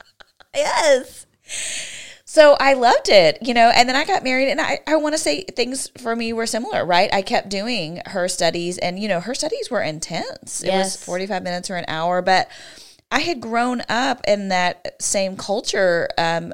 Yes. 0.55 1.27
So 2.25 2.57
I 2.59 2.73
loved 2.73 3.09
it, 3.09 3.39
you 3.41 3.55
know, 3.55 3.71
and 3.75 3.89
then 3.89 3.97
I 3.97 4.05
got 4.05 4.25
married 4.25 4.51
and 4.51 4.61
I, 4.61 4.81
I 4.87 4.97
want 4.97 5.15
to 5.15 5.19
say 5.19 5.45
things 5.45 5.89
for 5.99 6.17
me 6.17 6.33
were 6.33 6.47
similar, 6.47 6.85
right? 6.85 7.13
I 7.13 7.23
kept 7.23 7.49
doing 7.49 8.01
her 8.07 8.29
studies 8.29 8.79
and, 8.79 8.99
you 8.99 9.09
know, 9.09 9.21
her 9.21 9.35
studies 9.35 9.71
were 9.71 9.81
intense. 9.83 10.63
It 10.63 10.69
was 10.69 10.97
Yes. 10.97 11.05
45 11.05 11.43
minutes 11.43 11.71
or 11.71 11.77
an 11.77 11.85
hour, 11.89 12.23
but 12.23 12.49
I 13.11 13.21
had 13.21 13.41
grown 13.41 13.83
up 13.89 14.23
in 14.27 14.49
that 14.49 15.01
same 15.01 15.37
culture. 15.37 16.09
Um, 16.19 16.53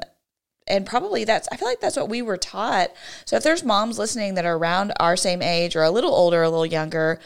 and 0.67 0.85
probably 0.85 1.23
that's, 1.23 1.47
I 1.51 1.57
feel 1.57 1.67
like 1.67 1.81
that's 1.81 1.97
what 1.97 2.09
we 2.09 2.21
were 2.21 2.37
taught. 2.37 2.91
So 3.25 3.35
if 3.35 3.43
there's 3.43 3.63
moms 3.63 3.99
listening 3.99 4.35
that 4.35 4.45
are 4.45 4.57
around 4.57 4.93
our 4.99 5.15
same 5.15 5.41
age 5.41 5.75
or 5.75 5.83
a 5.83 5.91
little 5.91 6.13
older, 6.13 6.41
a 6.41 6.49
little 6.49 6.65
younger, 6.65 7.19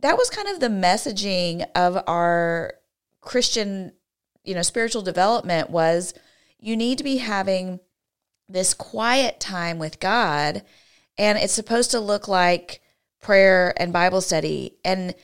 that 0.00 0.16
was 0.16 0.30
kind 0.30 0.48
of 0.48 0.60
the 0.60 0.68
messaging 0.68 1.66
of 1.74 2.02
our 2.06 2.74
Christian, 3.20 3.92
you 4.44 4.54
know, 4.54 4.62
spiritual 4.62 5.02
development 5.02 5.70
was 5.70 6.14
you 6.58 6.76
need 6.76 6.98
to 6.98 7.04
be 7.04 7.18
having 7.18 7.80
this 8.48 8.74
quiet 8.74 9.40
time 9.40 9.78
with 9.78 10.00
God 10.00 10.62
and 11.16 11.36
it's 11.36 11.52
supposed 11.52 11.90
to 11.90 12.00
look 12.00 12.28
like 12.28 12.80
prayer 13.20 13.74
and 13.76 13.92
Bible 13.92 14.20
study 14.20 14.76
and 14.84 15.14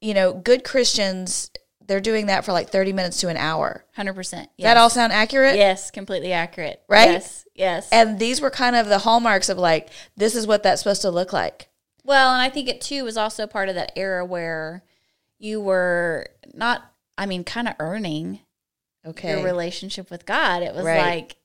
you 0.00 0.14
know, 0.14 0.32
good 0.32 0.64
Christians 0.64 1.50
they're 1.88 2.00
doing 2.00 2.26
that 2.26 2.44
for 2.44 2.52
like 2.52 2.70
30 2.70 2.92
minutes 2.92 3.18
to 3.20 3.28
an 3.28 3.36
hour. 3.36 3.84
100%. 3.96 4.32
Yes. 4.32 4.48
That 4.60 4.76
all 4.76 4.90
sound 4.90 5.12
accurate? 5.12 5.56
Yes, 5.56 5.90
completely 5.90 6.32
accurate. 6.32 6.82
Right? 6.88 7.10
Yes. 7.10 7.44
Yes. 7.54 7.88
And 7.90 8.18
these 8.20 8.40
were 8.40 8.50
kind 8.50 8.76
of 8.76 8.86
the 8.86 8.98
hallmarks 8.98 9.48
of 9.48 9.58
like 9.58 9.88
this 10.16 10.36
is 10.36 10.46
what 10.46 10.62
that's 10.62 10.82
supposed 10.82 11.02
to 11.02 11.10
look 11.10 11.32
like. 11.32 11.68
Well, 12.04 12.32
and 12.32 12.40
I 12.40 12.48
think 12.50 12.68
it 12.68 12.80
too 12.80 13.02
was 13.04 13.16
also 13.16 13.46
part 13.46 13.68
of 13.68 13.74
that 13.74 13.92
era 13.96 14.24
where 14.24 14.84
you 15.38 15.60
were 15.60 16.28
not, 16.54 16.92
I 17.16 17.26
mean, 17.26 17.42
kind 17.44 17.66
of 17.68 17.74
earning 17.80 18.40
Okay. 19.06 19.30
your 19.30 19.42
relationship 19.44 20.10
with 20.10 20.24
God. 20.26 20.62
It 20.62 20.74
was 20.74 20.84
Right. 20.84 21.00
like, 21.00 21.36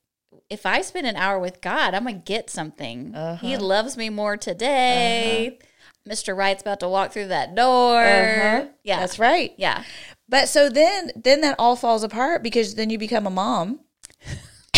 if 0.49 0.65
I 0.65 0.81
spend 0.81 1.07
an 1.07 1.15
hour 1.15 1.39
with 1.39 1.61
God, 1.61 1.93
I'm 1.93 2.03
going 2.03 2.15
to 2.15 2.21
get 2.21 2.49
something. 2.49 3.13
He 3.13 3.55
Uh-huh. 3.55 3.59
loves 3.59 3.95
me 3.97 4.09
more 4.09 4.35
today. 4.37 5.59
Mr. 6.07 6.35
Right's 6.35 6.61
about 6.61 6.81
to 6.81 6.89
walk 6.89 7.11
through 7.13 7.27
that 7.27 7.55
door. 7.55 8.01
Uh-huh. 8.03 8.65
Yeah. 8.83 8.99
That's 8.99 9.19
right. 9.19 9.53
yeah. 9.57 9.83
But 10.29 10.49
so 10.49 10.69
then 10.69 11.11
then 11.15 11.41
that 11.41 11.55
all 11.59 11.75
falls 11.75 12.03
apart 12.03 12.43
because 12.43 12.75
then 12.75 12.89
you 12.89 12.97
become 12.97 13.27
a 13.27 13.31
mom. 13.31 13.79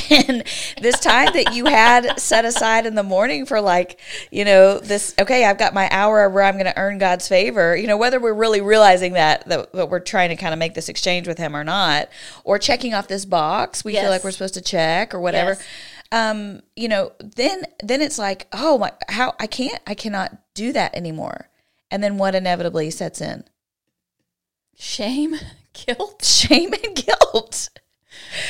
and 0.12 0.44
this 0.82 1.00
time 1.00 1.30
that 1.34 1.54
you 1.56 1.66
had 1.66 2.20
set 2.20 2.46
aside 2.46 2.86
in 2.86 2.96
the 2.96 3.04
morning 3.04 3.46
for 3.46 3.62
like, 3.62 4.00
you 4.32 4.46
know, 4.46 4.80
this 4.80 5.16
okay, 5.20 5.46
I've 5.46 5.58
got 5.58 5.74
my 5.74 5.90
hour 5.92 6.30
where 6.30 6.44
I'm 6.44 6.56
going 6.56 6.66
to 6.66 6.78
earn 6.78 6.98
God's 6.98 7.28
favor, 7.28 7.76
you 7.76 7.88
know, 7.88 7.98
whether 7.98 8.20
we're 8.20 8.34
really 8.34 8.62
realizing 8.62 9.14
that, 9.14 9.48
that 9.48 9.72
that 9.74 9.90
we're 9.90 10.00
trying 10.00 10.30
to 10.30 10.36
kind 10.36 10.54
of 10.54 10.60
make 10.60 10.74
this 10.74 10.90
exchange 10.90 11.28
with 11.28 11.38
him 11.38 11.56
or 11.56 11.64
not, 11.64 12.10
or 12.44 12.60
checking 12.60 12.94
off 12.94 13.08
this 13.08 13.26
box 13.26 13.84
we 13.84 13.94
feel 13.94 14.10
like 14.10 14.24
we're 14.24 14.32
supposed 14.32 14.56
to 14.56 14.62
check 14.62 15.14
or 15.14 15.20
whatever. 15.20 15.52
Yes. 15.52 15.64
Um, 16.12 16.62
you 16.76 16.88
know, 16.88 17.12
then 17.20 17.64
then 17.82 18.02
it's 18.02 18.20
like, 18.20 18.48
oh 18.54 18.78
my 18.78 18.92
how 19.10 19.34
I 19.40 19.48
can't 19.48 19.82
I 19.88 19.96
cannot 19.96 20.38
do 20.54 20.72
that 20.74 20.96
anymore. 20.96 21.50
And 21.90 22.04
then 22.04 22.18
what 22.18 22.36
inevitably 22.36 22.92
sets 22.92 23.22
in? 23.22 23.44
Shame, 24.78 25.36
guilt. 25.74 26.24
Shame 26.24 26.74
and 26.74 26.96
guilt. 26.96 27.70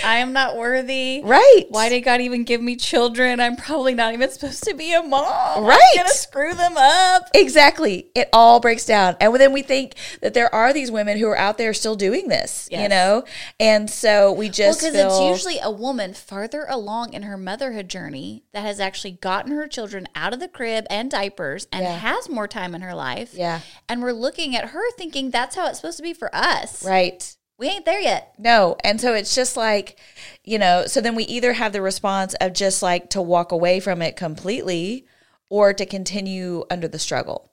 I 0.04 0.18
am 0.18 0.34
not 0.34 0.56
worthy. 0.58 1.22
Right. 1.24 1.64
Why 1.70 1.90
did 1.90 2.02
God 2.02 2.22
even 2.22 2.44
give 2.44 2.62
me 2.62 2.76
children? 2.76 3.40
I'm 3.40 3.56
probably 3.56 3.94
not 3.94 4.14
even 4.14 4.30
supposed 4.32 4.64
to 4.64 4.74
be 4.74 4.94
a 4.94 5.02
mom. 5.02 5.64
Right. 5.64 5.80
I'm 5.92 5.98
going 5.98 6.08
to 6.08 6.14
screw 6.14 6.54
them 6.54 6.76
up. 6.78 7.30
Exactly. 7.34 8.08
It 8.16 8.30
all 8.34 8.60
breaks 8.60 8.86
down. 8.86 9.16
And 9.20 9.34
then 9.36 9.54
we 9.54 9.62
think 9.62 9.96
that 10.22 10.34
there 10.34 10.54
are 10.54 10.74
these 10.74 10.92
women 10.92 11.18
who 11.18 11.28
are 11.28 11.38
out 11.38 11.58
there 11.58 11.74
still 11.74 11.96
doing 11.96 12.28
this, 12.28 12.68
you 12.72 12.88
know? 12.90 13.24
And 13.60 13.90
so 13.90 14.32
we 14.32 14.50
just 14.50 14.80
because 14.80 14.94
feel, 14.96 15.08
it's 15.08 15.20
usually 15.40 15.60
a 15.62 15.72
woman 15.72 16.14
farther 16.14 16.66
along 16.70 17.14
in 17.14 17.24
her 17.24 17.38
motherhood 17.38 17.90
journey 17.90 18.44
that 18.54 18.62
has 18.62 18.80
actually 18.80 19.12
gotten 19.12 19.52
her 19.52 19.68
children 19.68 20.08
out 20.16 20.34
of 20.34 20.40
the 20.40 20.48
crib 20.48 20.86
and 20.90 21.10
diapers 21.12 21.68
and 21.72 21.84
Yeah. 21.84 21.98
has 21.98 22.30
more 22.30 22.48
time 22.48 22.74
in 22.76 22.82
her 22.82 22.96
life. 22.96 23.34
Yeah. 23.34 23.62
And 23.90 24.02
we're 24.02 24.12
looking 24.14 24.56
at 24.56 24.70
her 24.70 24.92
thinking 24.98 25.32
that's 25.32 25.56
how 25.56 25.68
it's 25.68 25.80
supposed 25.80 25.98
to 25.98 26.04
be 26.04 26.14
for 26.14 26.34
us. 26.36 26.84
right. 26.86 27.36
We 27.58 27.68
ain't 27.68 27.86
there 27.86 28.02
yet. 28.02 28.34
No. 28.38 28.76
And 28.84 29.00
so 29.00 29.14
it's 29.14 29.34
just 29.34 29.56
like, 29.56 29.98
you 30.44 30.60
know, 30.60 30.86
so 30.88 31.00
then 31.00 31.16
we 31.16 31.24
either 31.24 31.54
have 31.54 31.74
the 31.74 31.82
response 31.82 32.34
of 32.42 32.54
just 32.54 32.82
like 32.82 33.10
to 33.12 33.22
walk 33.22 33.52
away 33.52 33.80
from 33.80 34.02
it 34.02 34.16
completely 34.16 35.06
or 35.50 35.74
to 35.74 35.86
continue 35.86 36.66
under 36.70 36.88
the 36.88 37.00
struggle. 37.00 37.52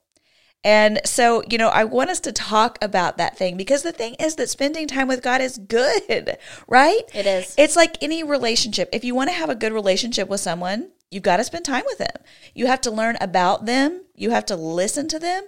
And 0.65 1.01
so, 1.03 1.43
you 1.49 1.57
know, 1.57 1.67
I 1.67 1.83
want 1.83 2.09
us 2.09 2.21
to 2.21 2.31
talk 2.31 2.77
about 2.81 3.17
that 3.17 3.37
thing 3.37 3.57
because 3.57 3.83
the 3.83 3.91
thing 3.91 4.15
is 4.15 4.35
that 4.35 4.49
spending 4.49 4.87
time 4.87 5.09
with 5.09 5.21
God 5.21 5.41
is 5.41 5.57
good, 5.57 6.37
right? 6.67 7.01
It 7.13 7.25
is. 7.25 7.53
It's 7.57 7.75
like 7.75 8.01
any 8.01 8.23
relationship. 8.23 8.89
If 8.93 9.03
you 9.03 9.13
want 9.13 9.29
to 9.29 9.35
have 9.35 9.49
a 9.49 9.55
good 9.55 9.73
relationship 9.73 10.29
with 10.29 10.39
someone, 10.39 10.91
you've 11.11 11.23
got 11.23 11.37
to 11.37 11.43
spend 11.43 11.65
time 11.65 11.83
with 11.85 11.97
them. 11.97 12.15
You 12.55 12.67
have 12.67 12.79
to 12.81 12.91
learn 12.91 13.17
about 13.19 13.65
them, 13.65 14.03
you 14.15 14.31
have 14.31 14.45
to 14.47 14.55
listen 14.55 15.09
to 15.09 15.19
them, 15.19 15.47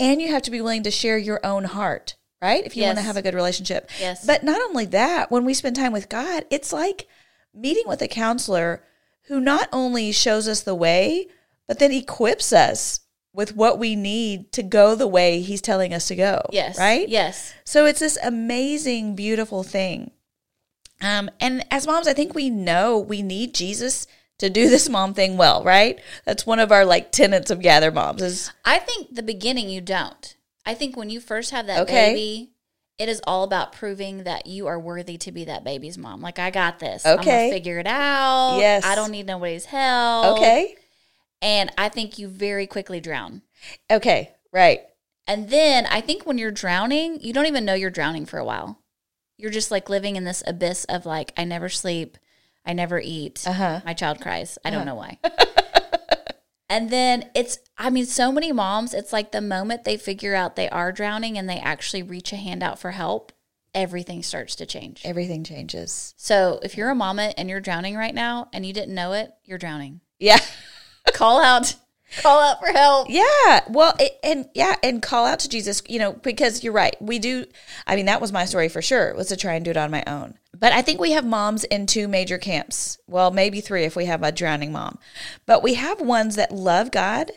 and 0.00 0.20
you 0.20 0.32
have 0.32 0.42
to 0.42 0.50
be 0.50 0.60
willing 0.60 0.82
to 0.82 0.90
share 0.90 1.16
your 1.16 1.44
own 1.46 1.64
heart, 1.64 2.15
right? 2.40 2.64
If 2.64 2.76
you 2.76 2.84
want 2.84 2.98
to 2.98 3.04
have 3.04 3.16
a 3.16 3.22
good 3.22 3.34
relationship. 3.34 3.90
Yes. 4.00 4.26
But 4.26 4.42
not 4.42 4.60
only 4.60 4.86
that, 4.86 5.30
when 5.30 5.44
we 5.44 5.54
spend 5.54 5.76
time 5.76 5.92
with 5.92 6.08
God, 6.08 6.44
it's 6.50 6.72
like 6.72 7.06
meeting 7.54 7.84
with 7.86 8.02
a 8.02 8.08
counselor 8.08 8.82
who 9.24 9.40
not 9.40 9.68
only 9.72 10.12
shows 10.12 10.46
us 10.46 10.62
the 10.62 10.74
way, 10.74 11.28
but 11.66 11.78
then 11.78 11.92
equips 11.92 12.52
us 12.52 13.00
with 13.32 13.54
what 13.54 13.78
we 13.78 13.94
need 13.96 14.50
to 14.52 14.62
go 14.62 14.94
the 14.94 15.06
way 15.06 15.40
he's 15.40 15.60
telling 15.60 15.92
us 15.92 16.08
to 16.08 16.16
go. 16.16 16.42
Yes. 16.52 16.78
Right? 16.78 17.08
Yes. 17.08 17.52
So 17.64 17.84
it's 17.84 18.00
this 18.00 18.18
amazing, 18.22 19.14
beautiful 19.14 19.62
thing. 19.62 20.10
Um, 21.02 21.30
and 21.40 21.64
as 21.70 21.86
moms, 21.86 22.08
I 22.08 22.14
think 22.14 22.34
we 22.34 22.48
know 22.48 22.98
we 22.98 23.22
need 23.22 23.54
Jesus 23.54 24.06
to 24.38 24.48
do 24.48 24.68
this 24.70 24.88
mom 24.88 25.14
thing 25.14 25.36
well, 25.36 25.62
right? 25.64 26.00
That's 26.24 26.46
one 26.46 26.58
of 26.58 26.72
our 26.72 26.84
like 26.84 27.12
tenets 27.12 27.50
of 27.50 27.60
Gather 27.60 27.90
Moms 27.90 28.22
is 28.22 28.52
I 28.64 28.78
think 28.78 29.14
the 29.14 29.22
beginning 29.22 29.68
you 29.68 29.80
don't. 29.80 30.35
I 30.66 30.74
think 30.74 30.96
when 30.96 31.08
you 31.10 31.20
first 31.20 31.52
have 31.52 31.66
that 31.68 31.80
Okay. 31.82 32.10
baby, 32.12 32.50
it 32.98 33.08
is 33.08 33.20
all 33.26 33.44
about 33.44 33.72
proving 33.72 34.24
that 34.24 34.46
you 34.46 34.66
are 34.66 34.78
worthy 34.80 35.16
to 35.18 35.30
be 35.32 35.44
that 35.44 35.64
baby's 35.64 35.96
mom. 35.96 36.20
Like 36.20 36.38
I 36.38 36.50
got 36.50 36.78
this. 36.80 37.06
I'm 37.06 37.20
Okay. 37.20 37.30
gonna 37.48 37.50
figure 37.50 37.78
it 37.78 37.86
out. 37.86 38.56
Yes. 38.58 38.84
I 38.84 38.94
don't 38.94 39.10
need 39.10 39.26
nobody's 39.26 39.66
help. 39.66 40.36
okay. 40.38 40.74
And 41.42 41.70
I 41.78 41.88
think 41.90 42.18
you 42.18 42.28
very 42.28 42.66
quickly 42.66 42.98
drown. 43.00 43.42
Okay. 43.90 44.32
Right. 44.52 44.80
And 45.28 45.50
then 45.50 45.86
I 45.86 46.00
think 46.00 46.24
when 46.24 46.38
you're 46.38 46.50
drowning, 46.50 47.20
you 47.20 47.32
don't 47.32 47.46
even 47.46 47.64
know 47.64 47.74
you're 47.74 47.90
drowning 47.90 48.26
for 48.26 48.38
a 48.38 48.44
while. 48.44 48.80
You're 49.36 49.50
just 49.50 49.70
like 49.70 49.90
living 49.90 50.16
in 50.16 50.24
this 50.24 50.42
abyss 50.46 50.84
of 50.86 51.04
like, 51.04 51.32
I 51.36 51.44
never 51.44 51.68
sleep. 51.68 52.16
I 52.64 52.72
never 52.72 52.98
eat. 52.98 53.46
Uh-huh. 53.46 53.80
My 53.84 53.92
child 53.92 54.20
cries. 54.20 54.58
I 54.64 54.70
don't 54.70 54.86
know 54.86 54.94
why. 54.94 55.18
and 56.68 56.90
then 56.90 57.30
it's, 57.34 57.58
I 57.78 57.90
mean, 57.90 58.06
so 58.06 58.32
many 58.32 58.52
moms, 58.52 58.92
it's 58.92 59.12
like 59.12 59.32
the 59.32 59.40
moment 59.40 59.84
they 59.84 59.96
figure 59.96 60.34
out 60.34 60.56
they 60.56 60.68
are 60.68 60.92
drowning 60.92 61.38
and 61.38 61.48
they 61.48 61.58
actually 61.58 62.02
reach 62.02 62.32
a 62.32 62.36
hand 62.36 62.62
out 62.62 62.78
for 62.78 62.92
help, 62.92 63.32
everything 63.74 64.22
starts 64.22 64.56
to 64.56 64.66
change. 64.66 65.02
Everything 65.04 65.44
changes. 65.44 66.14
So 66.16 66.58
if 66.62 66.76
you're 66.76 66.90
a 66.90 66.94
mama 66.94 67.34
and 67.36 67.48
you're 67.48 67.60
drowning 67.60 67.96
right 67.96 68.14
now 68.14 68.48
and 68.52 68.66
you 68.66 68.72
didn't 68.72 68.94
know 68.94 69.12
it, 69.12 69.32
you're 69.44 69.58
drowning. 69.58 70.00
Yeah. 70.18 70.40
Call 71.12 71.42
out. 71.42 71.74
Call 72.22 72.40
out 72.40 72.60
for 72.60 72.68
help. 72.68 73.08
Yeah. 73.10 73.60
Well, 73.68 73.94
it, 73.98 74.18
and 74.22 74.48
yeah, 74.54 74.76
and 74.82 75.02
call 75.02 75.26
out 75.26 75.40
to 75.40 75.48
Jesus, 75.48 75.82
you 75.88 75.98
know, 75.98 76.12
because 76.12 76.62
you're 76.62 76.72
right. 76.72 76.96
We 77.00 77.18
do. 77.18 77.46
I 77.86 77.96
mean, 77.96 78.06
that 78.06 78.20
was 78.20 78.32
my 78.32 78.44
story 78.44 78.68
for 78.68 78.80
sure, 78.80 79.14
was 79.14 79.28
to 79.28 79.36
try 79.36 79.54
and 79.54 79.64
do 79.64 79.70
it 79.70 79.76
on 79.76 79.90
my 79.90 80.04
own. 80.06 80.38
But 80.58 80.72
I 80.72 80.82
think 80.82 81.00
we 81.00 81.12
have 81.12 81.26
moms 81.26 81.64
in 81.64 81.86
two 81.86 82.08
major 82.08 82.38
camps. 82.38 82.98
Well, 83.06 83.30
maybe 83.30 83.60
three 83.60 83.84
if 83.84 83.96
we 83.96 84.06
have 84.06 84.22
a 84.22 84.32
drowning 84.32 84.72
mom. 84.72 84.98
But 85.44 85.62
we 85.62 85.74
have 85.74 86.00
ones 86.00 86.36
that 86.36 86.52
love 86.52 86.90
God, 86.90 87.32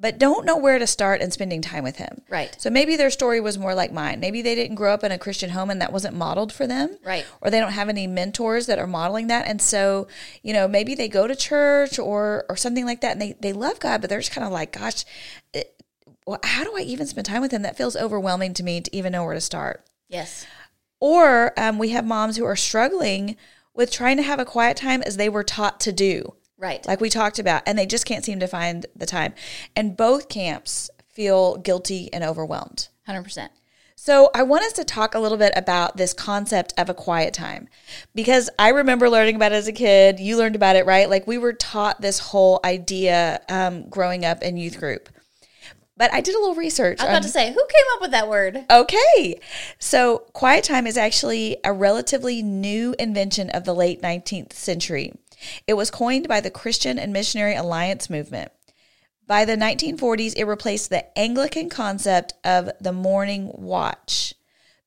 but 0.00 0.18
don't 0.18 0.46
know 0.46 0.56
where 0.56 0.78
to 0.78 0.86
start 0.86 1.20
in 1.20 1.30
spending 1.30 1.60
time 1.60 1.82
with 1.82 1.96
Him. 1.96 2.22
Right. 2.28 2.54
So 2.58 2.70
maybe 2.70 2.96
their 2.96 3.10
story 3.10 3.40
was 3.40 3.58
more 3.58 3.74
like 3.74 3.92
mine. 3.92 4.20
Maybe 4.20 4.42
they 4.42 4.54
didn't 4.54 4.76
grow 4.76 4.94
up 4.94 5.02
in 5.02 5.12
a 5.12 5.18
Christian 5.18 5.50
home 5.50 5.70
and 5.70 5.80
that 5.80 5.92
wasn't 5.92 6.14
modeled 6.14 6.52
for 6.52 6.66
them. 6.66 6.98
Right. 7.04 7.26
Or 7.40 7.50
they 7.50 7.60
don't 7.60 7.72
have 7.72 7.88
any 7.88 8.06
mentors 8.06 8.66
that 8.66 8.78
are 8.78 8.86
modeling 8.86 9.26
that. 9.26 9.46
And 9.46 9.60
so, 9.60 10.06
you 10.42 10.52
know, 10.52 10.68
maybe 10.68 10.94
they 10.94 11.08
go 11.08 11.26
to 11.26 11.34
church 11.34 11.98
or 11.98 12.44
or 12.48 12.56
something 12.56 12.86
like 12.86 13.00
that 13.00 13.12
and 13.12 13.20
they, 13.20 13.34
they 13.40 13.52
love 13.52 13.80
God, 13.80 14.00
but 14.00 14.10
they're 14.10 14.20
just 14.20 14.32
kind 14.32 14.46
of 14.46 14.52
like, 14.52 14.72
gosh, 14.72 15.04
it, 15.52 15.82
well, 16.26 16.40
how 16.44 16.62
do 16.62 16.76
I 16.76 16.80
even 16.80 17.06
spend 17.06 17.26
time 17.26 17.42
with 17.42 17.52
him? 17.52 17.62
That 17.62 17.76
feels 17.76 17.96
overwhelming 17.96 18.54
to 18.54 18.62
me 18.62 18.80
to 18.80 18.96
even 18.96 19.12
know 19.12 19.24
where 19.24 19.34
to 19.34 19.40
start. 19.40 19.84
Yes. 20.08 20.46
Or 21.00 21.58
um, 21.58 21.78
we 21.78 21.90
have 21.90 22.04
moms 22.04 22.36
who 22.36 22.44
are 22.44 22.56
struggling 22.56 23.36
with 23.74 23.90
trying 23.90 24.16
to 24.16 24.22
have 24.22 24.40
a 24.40 24.44
quiet 24.44 24.76
time 24.76 25.02
as 25.02 25.16
they 25.16 25.28
were 25.28 25.44
taught 25.44 25.80
to 25.80 25.92
do 25.92 26.34
Right. 26.58 26.84
like 26.86 27.00
we 27.00 27.08
talked 27.08 27.38
about, 27.38 27.62
and 27.66 27.78
they 27.78 27.86
just 27.86 28.04
can't 28.04 28.24
seem 28.24 28.40
to 28.40 28.48
find 28.48 28.84
the 28.96 29.06
time. 29.06 29.34
And 29.76 29.96
both 29.96 30.28
camps 30.28 30.90
feel 31.08 31.56
guilty 31.56 32.12
and 32.12 32.24
overwhelmed. 32.24 32.88
100%. 33.08 33.48
So, 34.00 34.30
I 34.32 34.44
want 34.44 34.62
us 34.64 34.72
to 34.74 34.84
talk 34.84 35.14
a 35.14 35.18
little 35.18 35.38
bit 35.38 35.52
about 35.56 35.96
this 35.96 36.12
concept 36.12 36.72
of 36.78 36.88
a 36.88 36.94
quiet 36.94 37.34
time 37.34 37.68
because 38.14 38.48
I 38.56 38.68
remember 38.68 39.10
learning 39.10 39.34
about 39.34 39.50
it 39.50 39.56
as 39.56 39.66
a 39.66 39.72
kid. 39.72 40.20
You 40.20 40.36
learned 40.36 40.54
about 40.54 40.76
it, 40.76 40.86
right? 40.86 41.10
Like, 41.10 41.26
we 41.26 41.36
were 41.36 41.52
taught 41.52 42.00
this 42.00 42.20
whole 42.20 42.60
idea 42.64 43.40
um, 43.48 43.88
growing 43.88 44.24
up 44.24 44.42
in 44.42 44.56
youth 44.56 44.78
group. 44.78 45.08
But 45.96 46.14
I 46.14 46.20
did 46.20 46.36
a 46.36 46.38
little 46.38 46.54
research. 46.54 47.00
I 47.00 47.04
was 47.04 47.08
on- 47.08 47.16
about 47.16 47.22
to 47.24 47.28
say, 47.28 47.48
who 47.48 47.54
came 47.66 47.86
up 47.96 48.00
with 48.00 48.12
that 48.12 48.28
word? 48.28 48.64
Okay. 48.70 49.40
So, 49.80 50.18
quiet 50.32 50.62
time 50.62 50.86
is 50.86 50.96
actually 50.96 51.56
a 51.64 51.72
relatively 51.72 52.40
new 52.40 52.94
invention 53.00 53.50
of 53.50 53.64
the 53.64 53.74
late 53.74 54.00
19th 54.00 54.52
century. 54.52 55.12
It 55.66 55.74
was 55.74 55.90
coined 55.90 56.28
by 56.28 56.40
the 56.40 56.50
Christian 56.50 56.98
and 56.98 57.12
Missionary 57.12 57.54
Alliance 57.54 58.08
movement. 58.08 58.52
By 59.26 59.44
the 59.44 59.56
1940s, 59.56 60.34
it 60.36 60.44
replaced 60.44 60.88
the 60.88 61.18
Anglican 61.18 61.68
concept 61.68 62.34
of 62.44 62.70
the 62.80 62.92
morning 62.92 63.50
watch. 63.54 64.34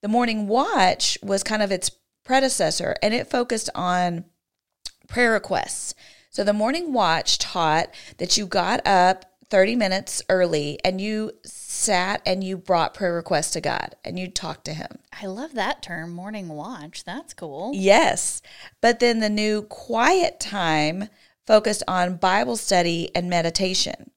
The 0.01 0.07
morning 0.07 0.47
watch 0.47 1.17
was 1.21 1.43
kind 1.43 1.61
of 1.61 1.71
its 1.71 1.91
predecessor, 2.23 2.95
and 3.03 3.13
it 3.13 3.29
focused 3.29 3.69
on 3.75 4.25
prayer 5.07 5.33
requests. 5.33 5.93
So 6.31 6.43
the 6.43 6.53
morning 6.53 6.93
watch 6.93 7.37
taught 7.37 7.89
that 8.17 8.37
you 8.37 8.47
got 8.47 8.85
up 8.87 9.25
30 9.49 9.75
minutes 9.75 10.23
early 10.29 10.79
and 10.83 11.01
you 11.01 11.33
sat 11.81 12.21
and 12.25 12.43
you 12.43 12.57
brought 12.57 12.93
prayer 12.93 13.13
requests 13.13 13.51
to 13.51 13.61
God 13.61 13.95
and 14.05 14.19
you 14.19 14.27
talked 14.27 14.65
to 14.65 14.73
him. 14.73 14.99
I 15.21 15.25
love 15.25 15.53
that 15.53 15.81
term, 15.81 16.11
morning 16.11 16.47
watch. 16.47 17.03
That's 17.03 17.33
cool. 17.33 17.71
Yes. 17.73 18.41
But 18.79 18.99
then 18.99 19.19
the 19.19 19.29
new 19.29 19.63
quiet 19.63 20.39
time 20.39 21.09
focused 21.45 21.83
on 21.87 22.17
Bible 22.17 22.55
study 22.55 23.09
and 23.15 23.29
meditation. 23.29 24.11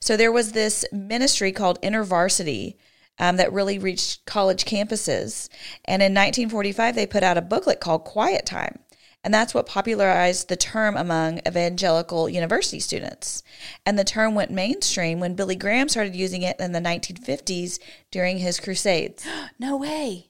So 0.00 0.16
there 0.16 0.32
was 0.32 0.52
this 0.52 0.84
ministry 0.92 1.50
called 1.50 1.80
InterVarsity 1.82 2.76
um, 3.18 3.36
that 3.36 3.52
really 3.52 3.78
reached 3.78 4.24
college 4.26 4.64
campuses. 4.64 5.48
And 5.84 6.02
in 6.02 6.12
1945, 6.12 6.94
they 6.94 7.06
put 7.06 7.22
out 7.22 7.38
a 7.38 7.42
booklet 7.42 7.80
called 7.80 8.04
Quiet 8.04 8.46
Time. 8.46 8.78
And 9.24 9.34
that's 9.34 9.52
what 9.52 9.66
popularized 9.66 10.48
the 10.48 10.56
term 10.56 10.96
among 10.96 11.40
evangelical 11.46 12.28
university 12.28 12.80
students. 12.80 13.42
And 13.84 13.98
the 13.98 14.04
term 14.04 14.34
went 14.34 14.50
mainstream 14.50 15.20
when 15.20 15.34
Billy 15.34 15.56
Graham 15.56 15.88
started 15.88 16.14
using 16.14 16.42
it 16.42 16.58
in 16.60 16.72
the 16.72 16.80
1950s 16.80 17.78
during 18.10 18.38
his 18.38 18.60
crusades. 18.60 19.26
No 19.58 19.76
way. 19.76 20.26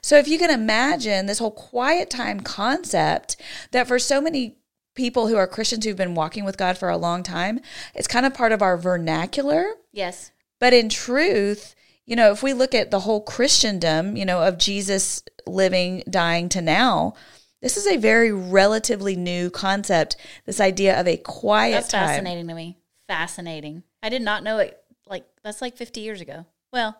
So 0.00 0.16
if 0.16 0.26
you 0.26 0.38
can 0.38 0.50
imagine 0.50 1.26
this 1.26 1.38
whole 1.38 1.50
quiet 1.50 2.08
time 2.08 2.40
concept 2.40 3.36
that 3.70 3.86
for 3.86 3.98
so 3.98 4.20
many 4.20 4.56
people 4.94 5.28
who 5.28 5.36
are 5.36 5.46
Christians 5.46 5.84
who've 5.84 5.96
been 5.96 6.14
walking 6.14 6.44
with 6.44 6.56
God 6.56 6.78
for 6.78 6.88
a 6.88 6.96
long 6.96 7.22
time, 7.22 7.60
it's 7.94 8.08
kind 8.08 8.26
of 8.26 8.34
part 8.34 8.52
of 8.52 8.62
our 8.62 8.76
vernacular. 8.76 9.66
Yes. 9.92 10.32
But 10.58 10.72
in 10.72 10.88
truth, 10.88 11.74
you 12.06 12.16
know, 12.16 12.32
if 12.32 12.42
we 12.42 12.52
look 12.52 12.74
at 12.74 12.90
the 12.90 13.00
whole 13.00 13.20
Christendom, 13.20 14.16
you 14.16 14.24
know, 14.24 14.42
of 14.42 14.58
Jesus 14.58 15.22
living, 15.46 16.02
dying 16.08 16.48
to 16.50 16.62
now, 16.62 17.14
this 17.62 17.76
is 17.76 17.86
a 17.86 17.96
very 17.96 18.32
relatively 18.32 19.16
new 19.16 19.48
concept. 19.48 20.16
This 20.44 20.60
idea 20.60 21.00
of 21.00 21.06
a 21.06 21.16
quiet 21.16 21.72
That's 21.72 21.88
time. 21.88 22.08
fascinating 22.08 22.48
to 22.48 22.54
me. 22.54 22.76
Fascinating. 23.08 23.84
I 24.02 24.08
did 24.08 24.22
not 24.22 24.42
know 24.42 24.58
it. 24.58 24.78
Like, 25.06 25.24
that's 25.42 25.62
like 25.62 25.76
50 25.76 26.00
years 26.00 26.20
ago. 26.20 26.44
Well, 26.72 26.96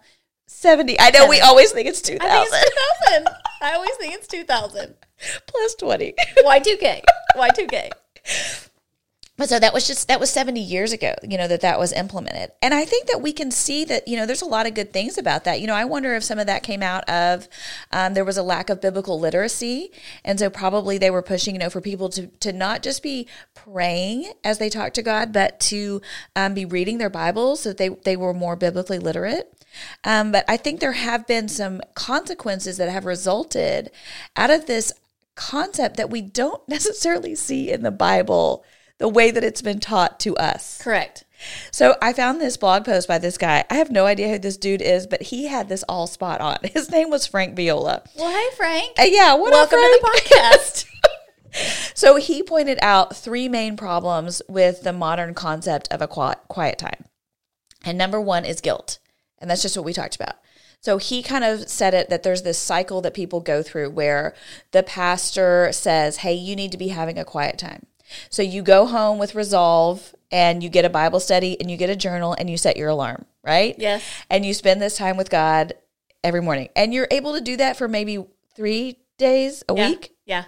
70. 0.46 0.98
I 1.00 1.10
know 1.10 1.28
we 1.28 1.40
always 1.40 1.72
think 1.72 1.88
it's 1.88 2.00
2000 2.02 2.30
I 2.30 2.44
think 2.44 2.52
it's 2.52 2.70
2000. 3.10 3.28
I 3.62 3.74
always 3.74 3.96
think 3.96 4.14
it's 4.14 4.26
2000. 4.28 4.94
plus 5.46 5.74
20. 5.74 6.14
Y2K. 6.44 7.02
Y2K. 7.36 7.90
But 9.42 9.48
so 9.48 9.58
that 9.58 9.74
was 9.74 9.88
just 9.88 10.06
that 10.06 10.20
was 10.20 10.30
70 10.30 10.60
years 10.60 10.92
ago, 10.92 11.16
you 11.28 11.36
know, 11.36 11.48
that 11.48 11.62
that 11.62 11.76
was 11.76 11.92
implemented. 11.92 12.52
And 12.62 12.72
I 12.72 12.84
think 12.84 13.08
that 13.08 13.20
we 13.20 13.32
can 13.32 13.50
see 13.50 13.84
that, 13.86 14.06
you 14.06 14.16
know, 14.16 14.24
there's 14.24 14.40
a 14.40 14.46
lot 14.46 14.68
of 14.68 14.74
good 14.74 14.92
things 14.92 15.18
about 15.18 15.42
that. 15.42 15.60
You 15.60 15.66
know, 15.66 15.74
I 15.74 15.84
wonder 15.84 16.14
if 16.14 16.22
some 16.22 16.38
of 16.38 16.46
that 16.46 16.62
came 16.62 16.80
out 16.80 17.02
of 17.10 17.48
um, 17.90 18.14
there 18.14 18.24
was 18.24 18.36
a 18.36 18.44
lack 18.44 18.70
of 18.70 18.80
biblical 18.80 19.18
literacy. 19.18 19.90
And 20.24 20.38
so 20.38 20.48
probably 20.48 20.96
they 20.96 21.10
were 21.10 21.22
pushing, 21.22 21.56
you 21.56 21.58
know, 21.58 21.70
for 21.70 21.80
people 21.80 22.08
to, 22.10 22.28
to 22.28 22.52
not 22.52 22.84
just 22.84 23.02
be 23.02 23.26
praying 23.52 24.32
as 24.44 24.58
they 24.58 24.70
talk 24.70 24.92
to 24.92 25.02
God, 25.02 25.32
but 25.32 25.58
to 25.58 26.00
um, 26.36 26.54
be 26.54 26.64
reading 26.64 26.98
their 26.98 27.10
Bibles 27.10 27.62
so 27.62 27.70
that 27.70 27.78
they, 27.78 27.88
they 27.88 28.14
were 28.14 28.32
more 28.32 28.54
biblically 28.54 29.00
literate. 29.00 29.52
Um, 30.04 30.30
but 30.30 30.44
I 30.46 30.56
think 30.56 30.78
there 30.78 30.92
have 30.92 31.26
been 31.26 31.48
some 31.48 31.80
consequences 31.94 32.76
that 32.76 32.88
have 32.90 33.06
resulted 33.06 33.90
out 34.36 34.50
of 34.50 34.66
this 34.66 34.92
concept 35.34 35.96
that 35.96 36.10
we 36.10 36.20
don't 36.22 36.62
necessarily 36.68 37.34
see 37.34 37.72
in 37.72 37.82
the 37.82 37.90
Bible 37.90 38.64
the 39.02 39.08
way 39.08 39.32
that 39.32 39.42
it's 39.42 39.62
been 39.62 39.80
taught 39.80 40.20
to 40.20 40.36
us. 40.36 40.80
Correct. 40.80 41.24
So 41.72 41.96
I 42.00 42.12
found 42.12 42.40
this 42.40 42.56
blog 42.56 42.84
post 42.84 43.08
by 43.08 43.18
this 43.18 43.36
guy. 43.36 43.64
I 43.68 43.74
have 43.74 43.90
no 43.90 44.06
idea 44.06 44.28
who 44.28 44.38
this 44.38 44.56
dude 44.56 44.80
is, 44.80 45.08
but 45.08 45.22
he 45.22 45.48
had 45.48 45.68
this 45.68 45.82
all 45.88 46.06
spot 46.06 46.40
on. 46.40 46.58
His 46.72 46.88
name 46.88 47.10
was 47.10 47.26
Frank 47.26 47.56
Viola. 47.56 48.04
Well, 48.16 48.30
hey, 48.30 48.56
Frank. 48.56 48.96
Uh, 48.96 49.02
yeah, 49.02 49.34
what 49.34 49.52
up, 49.52 49.72
Welcome 49.72 49.80
to 49.80 50.00
the 50.00 50.08
podcast. 50.08 50.86
So 51.94 52.16
he 52.16 52.42
pointed 52.42 52.78
out 52.80 53.14
three 53.14 53.46
main 53.46 53.76
problems 53.76 54.40
with 54.48 54.84
the 54.84 54.92
modern 54.92 55.34
concept 55.34 55.86
of 55.90 56.00
a 56.00 56.08
quiet, 56.08 56.38
quiet 56.48 56.78
time. 56.78 57.04
And 57.84 57.98
number 57.98 58.18
one 58.18 58.46
is 58.46 58.62
guilt. 58.62 59.00
And 59.38 59.50
that's 59.50 59.60
just 59.60 59.76
what 59.76 59.84
we 59.84 59.92
talked 59.92 60.14
about. 60.14 60.36
So 60.80 60.96
he 60.96 61.22
kind 61.22 61.44
of 61.44 61.68
said 61.68 61.92
it 61.92 62.08
that 62.08 62.22
there's 62.22 62.42
this 62.42 62.58
cycle 62.58 63.00
that 63.02 63.14
people 63.14 63.40
go 63.40 63.62
through 63.62 63.90
where 63.90 64.34
the 64.70 64.82
pastor 64.82 65.70
says, 65.72 66.18
Hey, 66.18 66.34
you 66.34 66.56
need 66.56 66.72
to 66.72 66.78
be 66.78 66.88
having 66.88 67.18
a 67.18 67.24
quiet 67.24 67.58
time. 67.58 67.86
So 68.30 68.42
you 68.42 68.62
go 68.62 68.86
home 68.86 69.18
with 69.18 69.34
resolve 69.34 70.14
and 70.30 70.62
you 70.62 70.68
get 70.68 70.84
a 70.84 70.90
Bible 70.90 71.20
study 71.20 71.60
and 71.60 71.70
you 71.70 71.76
get 71.76 71.90
a 71.90 71.96
journal 71.96 72.34
and 72.38 72.48
you 72.48 72.56
set 72.56 72.76
your 72.76 72.88
alarm, 72.88 73.24
right? 73.44 73.74
Yes. 73.78 74.02
And 74.30 74.44
you 74.46 74.54
spend 74.54 74.80
this 74.80 74.96
time 74.96 75.16
with 75.16 75.30
God 75.30 75.74
every 76.24 76.40
morning. 76.42 76.68
And 76.76 76.94
you're 76.94 77.08
able 77.10 77.34
to 77.34 77.40
do 77.40 77.56
that 77.58 77.76
for 77.76 77.88
maybe 77.88 78.24
three 78.54 78.98
days 79.18 79.62
a 79.68 79.74
Yeah. 79.74 79.88
week. 79.88 80.14
Yeah. 80.24 80.44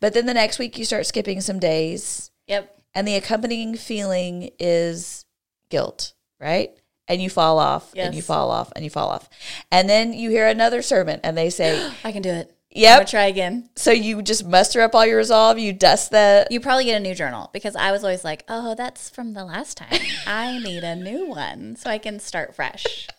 But 0.00 0.14
then 0.14 0.26
the 0.26 0.34
next 0.34 0.58
week 0.58 0.76
you 0.78 0.84
start 0.84 1.06
skipping 1.06 1.40
some 1.40 1.58
days 1.58 2.30
Yep. 2.46 2.76
and 2.94 3.06
the 3.08 3.14
accompanying 3.16 3.76
feeling 3.76 4.50
is 4.58 5.24
guilt, 5.70 6.12
right? 6.40 6.72
And 7.08 7.20
you 7.22 7.30
fall 7.30 7.58
off 7.58 7.92
and 7.96 8.14
you 8.14 8.22
fall 8.22 8.50
off 8.50 8.72
and 8.76 8.84
you 8.84 8.90
fall 8.90 9.08
off. 9.08 9.28
And 9.70 9.88
then 9.88 10.12
you 10.12 10.30
hear 10.30 10.46
another 10.46 10.82
sermon 10.82 11.20
and 11.24 11.36
they 11.36 11.50
say, 11.50 11.90
I 12.04 12.12
can 12.12 12.22
do 12.22 12.30
it. 12.30 12.54
I'm 12.74 12.80
Yep. 12.80 12.98
gonna 13.00 13.06
try 13.08 13.24
again. 13.26 13.68
So 13.76 13.90
you 13.90 14.22
just 14.22 14.46
muster 14.46 14.80
up 14.80 14.94
all 14.94 15.04
your 15.04 15.18
resolve, 15.18 15.58
you 15.58 15.72
dust 15.72 16.10
the 16.10 16.46
You 16.50 16.58
probably 16.60 16.84
get 16.86 16.96
a 16.96 17.00
new 17.00 17.14
journal 17.14 17.50
because 17.52 17.76
I 17.76 17.92
was 17.92 18.02
always 18.02 18.24
like, 18.24 18.44
oh, 18.48 18.74
that's 18.74 19.10
from 19.10 19.34
the 19.34 19.44
last 19.44 19.76
time. 19.76 20.00
I 20.26 20.58
need 20.58 20.82
a 20.82 20.96
new 20.96 21.26
one 21.28 21.76
so 21.76 21.90
I 21.90 21.98
can 21.98 22.18
start 22.20 22.54
fresh. 22.54 23.08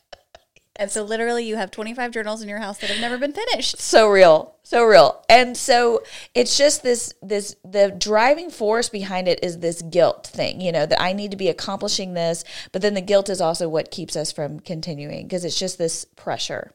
And 0.75 0.89
so 0.89 1.03
literally 1.03 1.45
you 1.45 1.55
have 1.55 1.69
25 1.69 2.09
journals 2.09 2.41
in 2.41 2.49
your 2.49 2.57
house 2.57 2.79
that 2.79 2.89
have 2.89 2.99
never 2.99 3.19
been 3.19 3.31
finished. 3.31 3.77
so 3.77 4.09
real 4.09 4.55
so 4.63 4.83
real 4.83 5.23
and 5.29 5.55
so 5.55 6.01
it's 6.33 6.57
just 6.57 6.81
this 6.81 7.13
this 7.21 7.55
the 7.63 7.91
driving 7.95 8.49
force 8.49 8.89
behind 8.89 9.27
it 9.27 9.43
is 9.43 9.59
this 9.59 9.83
guilt 9.83 10.25
thing 10.25 10.59
you 10.61 10.71
know 10.71 10.87
that 10.87 10.99
i 10.99 11.13
need 11.13 11.29
to 11.29 11.37
be 11.37 11.47
accomplishing 11.47 12.15
this 12.15 12.43
but 12.71 12.81
then 12.81 12.95
the 12.95 13.01
guilt 13.01 13.29
is 13.29 13.39
also 13.39 13.69
what 13.69 13.91
keeps 13.91 14.15
us 14.15 14.31
from 14.31 14.59
continuing 14.59 15.27
because 15.27 15.45
it's 15.45 15.59
just 15.59 15.77
this 15.77 16.05
pressure 16.15 16.71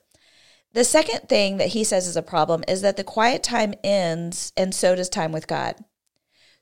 the 0.72 0.85
second 0.85 1.28
thing 1.28 1.57
that 1.57 1.68
he 1.68 1.85
says 1.85 2.07
is 2.07 2.16
a 2.16 2.22
problem 2.22 2.62
is 2.68 2.83
that 2.83 2.96
the 2.96 3.04
quiet 3.04 3.42
time 3.42 3.74
ends 3.83 4.52
and 4.57 4.74
so 4.74 4.94
does 4.94 5.09
time 5.09 5.33
with 5.33 5.46
god 5.46 5.76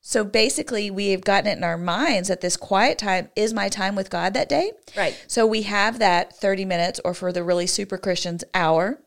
So 0.08 0.22
basically, 0.22 0.88
we 0.88 1.08
have 1.08 1.22
gotten 1.22 1.50
it 1.50 1.58
in 1.58 1.64
our 1.64 1.76
minds 1.76 2.28
that 2.28 2.40
this 2.40 2.56
quiet 2.56 2.96
time 2.96 3.28
is 3.34 3.52
my 3.52 3.68
time 3.68 3.96
with 3.96 4.08
God 4.08 4.34
that 4.34 4.48
day. 4.48 4.70
Right. 4.96 5.20
So 5.26 5.44
we 5.48 5.62
have 5.62 5.98
that 5.98 6.36
30 6.36 6.64
minutes, 6.64 7.00
or 7.04 7.12
for 7.12 7.32
the 7.32 7.42
really 7.42 7.66
super 7.66 7.98
Christians, 7.98 8.44
hour. 8.54 9.02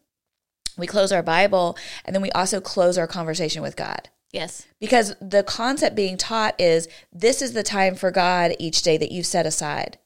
We 0.77 0.88
close 0.88 1.13
our 1.13 1.23
Bible, 1.23 1.77
and 2.03 2.13
then 2.13 2.21
we 2.21 2.31
also 2.31 2.59
close 2.59 2.97
our 2.97 3.07
conversation 3.07 3.62
with 3.62 3.77
God. 3.77 4.09
Yes. 4.33 4.67
Because 4.81 5.15
the 5.21 5.41
concept 5.43 5.95
being 5.95 6.17
taught 6.17 6.59
is 6.59 6.89
this 7.13 7.41
is 7.41 7.53
the 7.53 7.63
time 7.63 7.95
for 7.95 8.12
God 8.12 8.51
each 8.59 8.81
day 8.81 8.97
that 8.97 9.13
you've 9.13 9.25
set 9.25 9.45
aside 9.45 9.99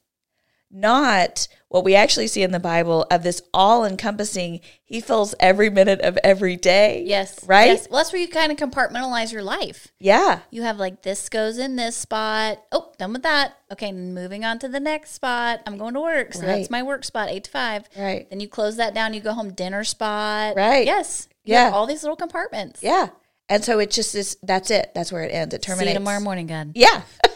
not 0.74 1.46
what 1.74 1.82
we 1.82 1.96
actually 1.96 2.28
see 2.28 2.44
in 2.44 2.52
the 2.52 2.60
Bible 2.60 3.04
of 3.10 3.24
this 3.24 3.42
all 3.52 3.84
encompassing, 3.84 4.60
he 4.84 5.00
fills 5.00 5.34
every 5.40 5.68
minute 5.70 6.00
of 6.02 6.16
every 6.22 6.54
day. 6.54 7.02
Yes. 7.04 7.44
Right? 7.48 7.66
Yes. 7.72 7.88
Well, 7.90 7.98
that's 7.98 8.12
where 8.12 8.22
you 8.22 8.28
kind 8.28 8.52
of 8.52 8.58
compartmentalize 8.58 9.32
your 9.32 9.42
life. 9.42 9.88
Yeah. 9.98 10.38
You 10.52 10.62
have 10.62 10.76
like 10.78 11.02
this 11.02 11.28
goes 11.28 11.58
in 11.58 11.74
this 11.74 11.96
spot. 11.96 12.62
Oh, 12.70 12.92
done 12.96 13.12
with 13.12 13.24
that. 13.24 13.56
Okay, 13.72 13.90
moving 13.90 14.44
on 14.44 14.60
to 14.60 14.68
the 14.68 14.78
next 14.78 15.14
spot. 15.14 15.62
I'm 15.66 15.76
going 15.76 15.94
to 15.94 16.00
work. 16.00 16.34
So 16.34 16.42
Right. 16.46 16.58
that's 16.58 16.70
my 16.70 16.84
work 16.84 17.02
spot, 17.02 17.28
eight 17.28 17.42
to 17.42 17.50
five. 17.50 17.88
Right. 17.98 18.30
Then 18.30 18.38
you 18.38 18.46
close 18.46 18.76
that 18.76 18.94
down, 18.94 19.12
you 19.12 19.20
go 19.20 19.32
home, 19.32 19.52
dinner 19.52 19.82
spot. 19.82 20.54
Right. 20.54 20.86
Yes. 20.86 21.26
You 21.42 21.54
Yeah. 21.54 21.72
all 21.74 21.86
these 21.88 22.04
little 22.04 22.14
compartments. 22.14 22.84
Yeah. 22.84 23.08
And 23.48 23.64
so 23.64 23.80
it 23.80 23.90
just 23.90 24.14
is, 24.14 24.36
that's 24.44 24.70
it. 24.70 24.92
That's 24.94 25.10
where 25.10 25.24
it 25.24 25.32
ends. 25.32 25.52
It 25.56 25.60
terminates. 25.62 25.94
tomorrow 25.96 26.20
morning, 26.20 26.46
God. 26.46 26.70
Yeah. 26.76 27.02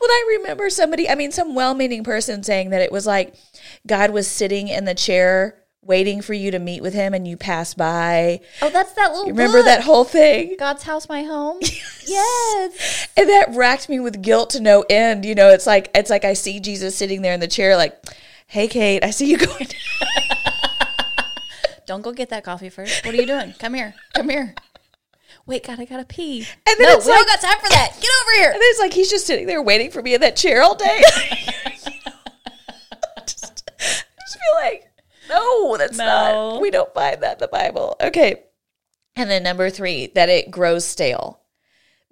well, 0.00 0.10
I 0.10 0.36
remember 0.38 0.70
somebody, 0.70 1.08
I 1.08 1.14
mean, 1.14 1.32
some 1.32 1.54
well 1.54 1.74
meaning 1.74 2.04
person 2.04 2.42
saying 2.42 2.70
that 2.70 2.82
it 2.82 2.92
was 2.92 3.06
like 3.06 3.34
God 3.86 4.10
was 4.10 4.28
sitting 4.28 4.68
in 4.68 4.84
the 4.84 4.94
chair 4.94 5.56
waiting 5.82 6.20
for 6.20 6.34
you 6.34 6.50
to 6.50 6.58
meet 6.58 6.82
with 6.82 6.92
him 6.92 7.14
and 7.14 7.26
you 7.26 7.36
pass 7.36 7.74
by. 7.74 8.40
Oh, 8.60 8.70
that's 8.70 8.92
that 8.92 9.12
little 9.12 9.26
you 9.26 9.32
Remember 9.32 9.58
book. 9.58 9.66
that 9.66 9.82
whole 9.82 10.04
thing? 10.04 10.56
God's 10.58 10.82
house, 10.82 11.08
my 11.08 11.22
home. 11.22 11.58
yes. 12.06 13.08
And 13.16 13.28
that 13.28 13.46
racked 13.50 13.88
me 13.88 14.00
with 14.00 14.22
guilt 14.22 14.50
to 14.50 14.60
no 14.60 14.84
end. 14.90 15.24
You 15.24 15.34
know, 15.34 15.50
it's 15.50 15.66
like 15.66 15.90
it's 15.94 16.10
like 16.10 16.24
I 16.24 16.34
see 16.34 16.60
Jesus 16.60 16.96
sitting 16.96 17.22
there 17.22 17.32
in 17.32 17.40
the 17.40 17.48
chair, 17.48 17.76
like, 17.76 17.96
"Hey, 18.46 18.68
Kate, 18.68 19.04
I 19.04 19.10
see 19.10 19.30
you 19.30 19.38
going." 19.38 19.66
Don't 21.86 22.02
go 22.02 22.12
get 22.12 22.28
that 22.28 22.44
coffee 22.44 22.68
first. 22.68 23.04
What 23.04 23.14
are 23.14 23.18
you 23.18 23.26
doing? 23.26 23.52
Come 23.58 23.74
here. 23.74 23.94
Come 24.14 24.28
here. 24.28 24.54
Wait, 25.46 25.64
God, 25.66 25.80
I 25.80 25.84
gotta 25.84 26.04
pee. 26.04 26.38
And 26.66 26.76
then 26.78 26.88
no, 26.88 26.96
it's 26.96 27.06
we 27.06 27.12
like- 27.12 27.18
don't 27.26 27.28
got 27.28 27.40
time 27.40 27.58
for 27.60 27.68
that. 27.70 27.96
Get 28.00 28.10
over 28.22 28.32
here. 28.36 28.50
And 28.50 28.54
then 28.54 28.62
it's 28.64 28.80
like 28.80 28.92
he's 28.92 29.10
just 29.10 29.26
sitting 29.26 29.46
there 29.46 29.62
waiting 29.62 29.90
for 29.90 30.02
me 30.02 30.14
in 30.14 30.20
that 30.20 30.36
chair 30.36 30.62
all 30.62 30.74
day. 30.74 31.02
just, 33.26 33.70
just 33.76 34.06
feel 34.32 34.54
like, 34.62 34.90
no, 35.28 35.76
that's 35.76 35.96
No. 35.98 36.04
not. 36.04 36.60
We 36.60 36.70
don't 36.70 36.92
find 36.94 37.22
that 37.22 37.34
in 37.34 37.38
the 37.40 37.48
Bible. 37.48 37.96
Okay. 38.00 38.42
And 39.16 39.30
then 39.30 39.42
number 39.42 39.70
three, 39.70 40.06
that 40.14 40.28
it 40.28 40.50
grows 40.50 40.84
stale. 40.84 41.40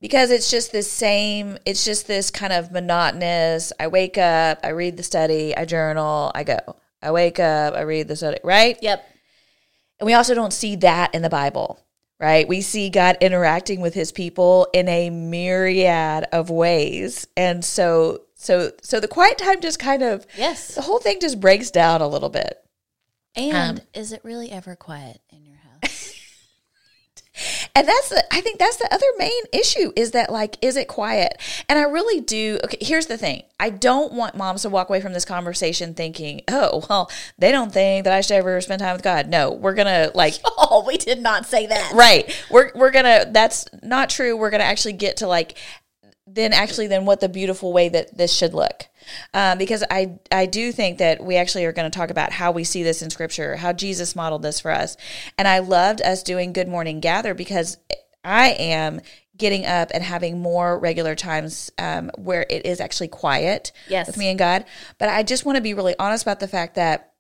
Because 0.01 0.31
it's 0.31 0.51
just 0.51 0.71
the 0.71 0.83
same, 0.85 1.59
it's 1.67 1.85
just 1.85 2.07
this 2.07 2.31
kind 2.31 2.53
of 2.53 2.71
monotonous. 2.71 3.73
I 3.81 3.89
wake 3.89 4.17
up, 4.17 4.61
I 4.63 4.69
read 4.69 4.97
the 4.97 5.03
study, 5.03 5.57
I 5.57 5.65
journal, 5.65 6.31
I 6.35 6.45
go. 6.45 6.59
I 7.03 7.11
wake 7.11 7.41
up, 7.41 7.75
I 7.75 7.81
read 7.81 8.07
the 8.09 8.15
study, 8.17 8.39
right? 8.45 8.77
Yep. 8.81 9.05
And 10.01 10.07
we 10.07 10.15
also 10.15 10.35
don't 10.35 10.53
see 10.53 10.77
that 10.77 11.15
in 11.15 11.23
the 11.23 11.29
Bible, 11.29 11.81
right? 12.21 12.47
We 12.49 12.61
see 12.61 12.91
God 12.91 13.17
interacting 13.21 13.81
with 13.81 13.95
his 13.95 14.13
people 14.13 14.69
in 14.73 14.89
a 14.89 15.11
myriad 15.11 16.27
of 16.33 16.51
ways. 16.51 17.27
And 17.37 17.65
so 17.65 18.23
so 18.35 18.73
so 18.83 19.01
the 19.01 19.09
quiet 19.09 19.39
time 19.39 19.61
just 19.61 19.79
kind 19.79 20.03
of 20.03 20.27
Yes. 20.37 20.75
the 20.75 20.83
whole 20.83 20.99
thing 21.01 21.19
just 21.21 21.41
breaks 21.41 21.71
down 21.71 22.01
a 22.01 22.09
little 22.09 22.29
bit. 22.29 22.59
And 23.37 23.79
Um, 23.81 23.85
is 23.95 24.13
it 24.13 24.21
really 24.25 24.51
ever 24.51 24.75
quiet 24.77 25.21
in? 25.31 25.48
And 27.79 27.89
that's 27.89 28.09
the 28.09 28.35
I 28.35 28.41
think 28.41 28.59
that's 28.59 28.77
the 28.77 28.93
other 28.93 29.07
main 29.19 29.43
issue 29.53 29.93
is 29.95 30.11
that 30.11 30.31
like 30.31 30.57
is 30.63 30.77
it 30.77 30.89
quiet? 30.89 31.39
And 31.69 31.79
I 31.79 31.83
really 31.83 32.21
do 32.21 32.59
okay, 32.65 32.79
here's 32.81 33.07
the 33.07 33.17
thing. 33.17 33.45
I 33.61 33.71
don't 33.71 34.13
want 34.13 34.37
moms 34.37 34.63
to 34.63 34.69
walk 34.69 34.89
away 34.89 35.01
from 35.01 35.13
this 35.13 35.25
conversation 35.25 35.95
thinking, 35.95 36.43
"Oh, 36.49 36.85
well, 36.89 37.11
they 37.39 37.53
don't 37.53 37.73
think 37.73 38.05
that 38.05 38.13
I 38.13 38.21
should 38.21 38.37
ever 38.37 38.61
spend 38.61 38.81
time 38.81 38.95
with 38.95 39.03
God." 39.03 39.29
No, 39.29 39.53
we're 39.53 39.75
going 39.75 39.87
to 39.87 40.13
like 40.15 40.35
oh, 40.45 40.85
we 40.87 40.97
did 40.97 41.21
not 41.21 41.47
say 41.47 41.67
that. 41.67 41.93
right 41.95 42.35
we're 42.51 42.71
we're 42.75 42.91
gonna 42.91 43.27
that's 43.31 43.67
not 43.83 44.11
true 44.11 44.37
we're 44.37 44.51
gonna 44.51 44.65
actually 44.65 44.93
get 44.93 45.19
to 45.19 45.27
like 45.27 45.57
then 46.27 46.53
actually 46.53 46.87
then 46.87 47.05
what 47.05 47.21
the 47.21 47.29
beautiful 47.29 47.73
way 47.73 47.89
that 47.89 48.17
this 48.17 48.33
should 48.33 48.55
look 48.55 48.87
um, 49.35 49.59
because 49.59 49.85
i 49.91 50.19
i 50.33 50.47
do 50.47 50.73
think 50.73 50.99
that 50.99 51.23
we 51.23 51.37
actually 51.37 51.65
are 51.65 51.73
going 51.73 51.91
to 51.91 51.97
talk 51.97 52.11
about 52.11 52.33
how 52.33 52.51
we 52.53 52.65
see 52.65 52.83
this 52.83 53.03
in 53.03 53.11
scripture 53.11 53.57
how 53.57 53.73
jesus 53.73 54.15
modeled 54.17 54.43
this 54.43 54.61
for 54.61 54.71
us 54.71 54.97
and 55.37 55.47
i 55.49 55.59
loved 55.59 56.01
us 56.03 56.23
doing 56.23 56.53
good 56.53 56.69
morning 56.69 57.01
gather 57.01 57.35
because 57.35 57.77
i 58.25 58.49
am 58.51 59.01
getting 59.37 59.65
up 59.65 59.91
and 59.95 60.03
having 60.03 60.41
more 60.41 60.79
regular 60.79 61.15
times 61.15 61.71
um, 61.79 62.11
where 62.19 62.45
it 62.51 62.67
is 62.67 62.81
actually 62.81 63.07
quiet 63.09 63.71
Yes. 63.89 64.07
with 64.09 64.17
me 64.17 64.29
and 64.29 64.39
god 64.39 64.65
but 64.99 65.09
i 65.09 65.23
just 65.23 65.45
want 65.45 65.57
to 65.57 65.63
be 65.63 65.75
really 65.75 65.95
honest 65.99 66.25
about 66.25 66.41
the 66.41 66.49
fact 66.49 66.75
that 66.75 67.13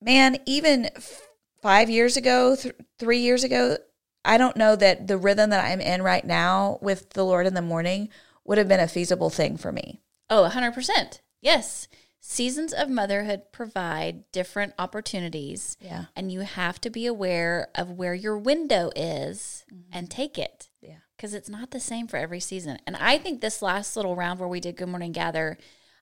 man, 0.00 0.38
even 0.46 0.86
f- 0.94 1.22
five 1.62 1.88
years 1.90 2.16
ago, 2.16 2.54
th- 2.54 2.74
three 2.98 3.18
years 3.20 3.44
ago, 3.44 3.76
I 4.24 4.38
don't 4.38 4.56
know 4.56 4.76
that 4.76 5.06
the 5.06 5.16
rhythm 5.16 5.50
that 5.50 5.64
I'm 5.64 5.80
in 5.80 6.02
right 6.02 6.24
now 6.24 6.78
with 6.82 7.10
the 7.10 7.24
Lord 7.24 7.46
in 7.46 7.54
the 7.54 7.62
morning 7.62 8.10
would 8.44 8.58
have 8.58 8.68
been 8.68 8.78
a 8.80 8.88
feasible 8.88 9.30
thing 9.30 9.56
for 9.56 9.72
me. 9.72 10.00
Oh, 10.30 10.48
100%. 10.52 11.20
Yes. 11.40 11.88
Seasons 12.20 12.72
of 12.72 12.88
motherhood 12.90 13.42
provide 13.52 14.30
different 14.32 14.74
opportunities. 14.78 15.76
Yeah. 15.80 16.06
And 16.16 16.32
you 16.32 16.40
have 16.40 16.80
to 16.80 16.90
be 16.90 17.06
aware 17.06 17.68
of 17.74 17.90
where 17.92 18.14
your 18.14 18.36
window 18.36 18.90
is 18.96 19.64
and 19.92 20.10
take 20.10 20.36
it. 20.38 20.68
Yeah. 20.82 20.96
Because 21.16 21.34
it's 21.34 21.48
not 21.48 21.70
the 21.70 21.78
same 21.80 22.08
for 22.08 22.16
every 22.16 22.40
season. 22.40 22.78
And 22.86 22.96
I 22.96 23.16
think 23.18 23.40
this 23.40 23.62
last 23.62 23.94
little 23.96 24.16
round 24.16 24.40
where 24.40 24.48
we 24.48 24.58
did 24.60 24.76
Good 24.76 24.88
Morning 24.88 25.12
Gather, 25.12 25.56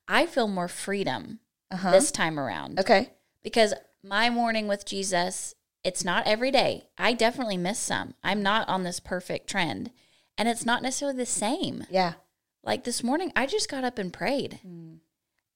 I 0.09 0.27
feel 0.27 0.49
more 0.49 0.69
freedom 0.69 1.41
Uh-huh. 1.71 1.91
this 1.91 2.11
time 2.11 2.39
around. 2.41 2.79
Okay. 2.81 3.11
because 3.43 3.75
my 4.03 4.31
morning 4.31 4.67
with 4.69 4.87
Jesus, 4.87 5.55
it's 5.83 6.05
not 6.05 6.27
every 6.27 6.51
day. 6.51 6.89
I 6.97 7.13
definitely 7.13 7.59
miss 7.59 7.79
some. 7.79 8.15
I'm 8.23 8.43
not 8.43 8.67
on 8.69 8.83
this 8.85 9.01
perfect 9.01 9.49
trend. 9.49 9.91
And 10.39 10.49
it's 10.49 10.65
not 10.65 10.83
necessarily 10.83 11.17
the 11.19 11.27
same. 11.27 11.87
Yeah. 11.91 12.15
Like 12.65 12.85
this 12.85 13.03
morning, 13.03 13.33
I 13.37 13.47
just 13.47 13.69
got 13.69 13.85
up 13.85 13.99
and 13.99 14.13
prayed. 14.13 14.61
Mm. 14.67 14.99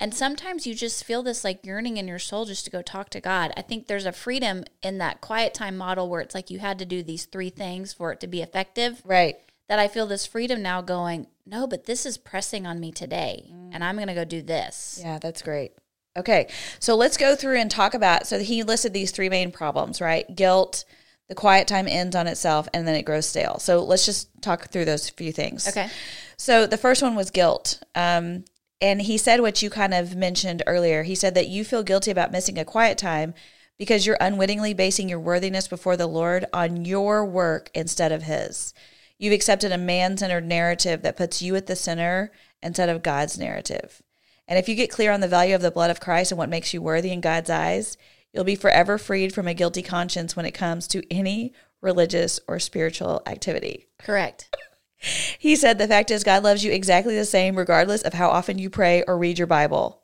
And 0.01 0.15
sometimes 0.15 0.67
you 0.67 0.75
just 0.75 1.05
feel 1.05 1.23
this 1.23 1.43
like 1.43 1.67
yearning 1.67 1.97
in 1.97 2.07
your 2.07 2.21
soul 2.21 2.45
just 2.45 2.65
to 2.67 2.71
go 2.71 2.83
talk 2.83 3.11
to 3.11 3.21
God. 3.21 3.53
I 3.57 3.63
think 3.63 3.87
there's 3.87 4.07
a 4.07 4.13
freedom 4.13 4.65
in 4.83 4.99
that 4.99 5.21
quiet 5.21 5.55
time 5.55 5.77
model 5.77 6.09
where 6.09 6.21
it's 6.21 6.35
like 6.35 6.51
you 6.51 6.61
had 6.61 6.79
to 6.79 6.85
do 6.85 7.03
these 7.03 7.25
three 7.25 7.51
things 7.51 7.93
for 7.93 8.13
it 8.13 8.21
to 8.21 8.29
be 8.29 8.41
effective. 8.41 9.03
Right. 9.05 9.37
That 9.69 9.79
I 9.79 9.89
feel 9.89 10.07
this 10.07 10.25
freedom 10.25 10.63
now 10.63 10.83
going, 10.83 11.27
no, 11.45 11.67
but 11.67 11.87
this 11.87 12.07
is 12.07 12.17
pressing 12.17 12.67
on 12.67 12.79
me 12.79 12.93
today. 12.93 13.51
Mm. 13.53 13.71
And 13.73 13.85
I'm 13.85 13.97
going 13.97 14.09
to 14.09 14.15
go 14.15 14.25
do 14.25 14.41
this. 14.41 15.01
Yeah, 15.03 15.19
that's 15.19 15.43
great. 15.43 15.73
Okay. 16.17 16.49
So 16.79 16.95
let's 16.95 17.17
go 17.17 17.35
through 17.35 17.59
and 17.59 17.71
talk 17.71 17.95
about 17.95 18.27
so 18.27 18.39
he 18.39 18.63
listed 18.63 18.93
these 18.93 19.11
three 19.11 19.29
main 19.29 19.51
problems, 19.51 20.01
right? 20.01 20.33
Guilt, 20.35 20.85
the 21.29 21.35
quiet 21.35 21.69
time 21.69 21.87
ends 21.89 22.17
on 22.17 22.27
itself, 22.27 22.69
and 22.73 22.89
then 22.89 22.95
it 22.95 23.03
grows 23.03 23.27
stale. 23.27 23.59
So 23.59 23.85
let's 23.85 24.07
just 24.07 24.31
talk 24.41 24.71
through 24.71 24.87
those 24.87 25.09
few 25.11 25.33
things. 25.33 25.69
Okay. 25.69 25.89
So 26.37 26.67
the 26.67 26.79
first 26.79 27.03
one 27.03 27.15
was 27.15 27.31
guilt. 27.31 27.83
Um, 27.95 28.45
and 28.81 29.03
he 29.03 29.19
said 29.19 29.41
what 29.41 29.61
you 29.61 29.71
kind 29.71 29.93
of 29.93 30.17
mentioned 30.17 30.63
earlier. 30.67 31.03
He 31.03 31.15
said 31.15 31.35
that 31.35 31.49
you 31.49 31.65
feel 31.65 31.83
guilty 31.83 32.11
about 32.11 32.33
missing 32.33 32.59
a 32.59 32.65
quiet 32.65 32.97
time 32.97 33.35
because 33.77 34.07
you're 34.07 34.19
unwittingly 34.21 34.73
basing 34.73 35.09
your 35.09 35.21
worthiness 35.21 35.69
before 35.69 35.97
the 35.97 36.07
Lord 36.07 36.47
on 36.53 36.85
your 36.85 37.25
work 37.25 37.71
instead 37.75 38.13
of 38.13 38.23
his. 38.23 38.73
You've 39.19 39.33
accepted 39.33 39.73
a 39.73 39.79
man 39.79 40.17
centered 40.17 40.47
narrative 40.47 41.03
that 41.03 41.17
puts 41.17 41.43
you 41.43 41.57
at 41.57 41.67
the 41.67 41.77
center 41.77 42.31
instead 42.63 42.89
of 42.89 43.03
God's 43.03 43.39
narrative. 43.39 44.01
And 44.47 44.59
if 44.59 44.69
you 44.69 44.75
get 44.75 44.91
clear 44.91 45.13
on 45.13 45.21
the 45.21 45.29
value 45.29 45.55
of 45.55 45.61
the 45.61 45.71
blood 45.71 45.91
of 45.91 46.01
Christ 46.01 46.33
and 46.33 46.39
what 46.39 46.49
makes 46.49 46.73
you 46.73 46.81
worthy 46.81 47.11
in 47.11 47.21
God's 47.21 47.51
eyes, 47.51 47.99
you'll 48.33 48.45
be 48.45 48.55
forever 48.57 48.99
freed 48.99 49.35
from 49.35 49.47
a 49.49 49.55
guilty 49.55 49.83
conscience 49.83 50.37
when 50.37 50.47
it 50.47 50.53
comes 50.53 50.87
to 50.89 51.03
any 51.13 51.53
religious 51.81 52.41
or 52.49 52.59
spiritual 52.59 53.23
activity. 53.27 53.89
Correct. 53.99 54.55
He 55.39 55.55
said, 55.55 55.79
The 55.79 55.87
fact 55.87 56.11
is, 56.11 56.25
God 56.25 56.43
loves 56.43 56.65
you 56.65 56.73
exactly 56.73 57.15
the 57.15 57.25
same, 57.25 57.55
regardless 57.57 58.03
of 58.03 58.15
how 58.15 58.31
often 58.31 58.59
you 58.59 58.69
pray 58.69 59.05
or 59.07 59.17
read 59.17 59.39
your 59.39 59.47
Bible. 59.47 60.03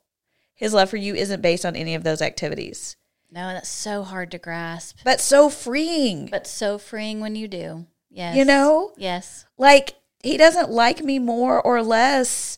His 0.53 0.73
love 0.73 0.89
for 0.89 0.95
you 0.95 1.13
isn't 1.15 1.41
based 1.41 1.65
on 1.65 1.75
any 1.75 1.95
of 1.95 2.03
those 2.05 2.21
activities, 2.21 2.95
No, 3.29 3.41
and 3.41 3.57
that's 3.57 3.67
so 3.67 4.03
hard 4.03 4.31
to 4.31 4.37
grasp. 4.37 4.99
but 5.03 5.19
so 5.19 5.49
freeing. 5.49 6.27
but 6.31 6.47
so 6.47 6.77
freeing 6.77 7.19
when 7.19 7.35
you 7.35 7.49
do. 7.49 7.87
Yes. 8.09 8.37
You 8.37 8.45
know? 8.45 8.93
Yes. 8.95 9.43
Like, 9.57 9.95
He 10.23 10.37
doesn't 10.37 10.69
like 10.71 11.03
me 11.03 11.19
more 11.19 11.61
or 11.61 11.83
less, 11.83 12.57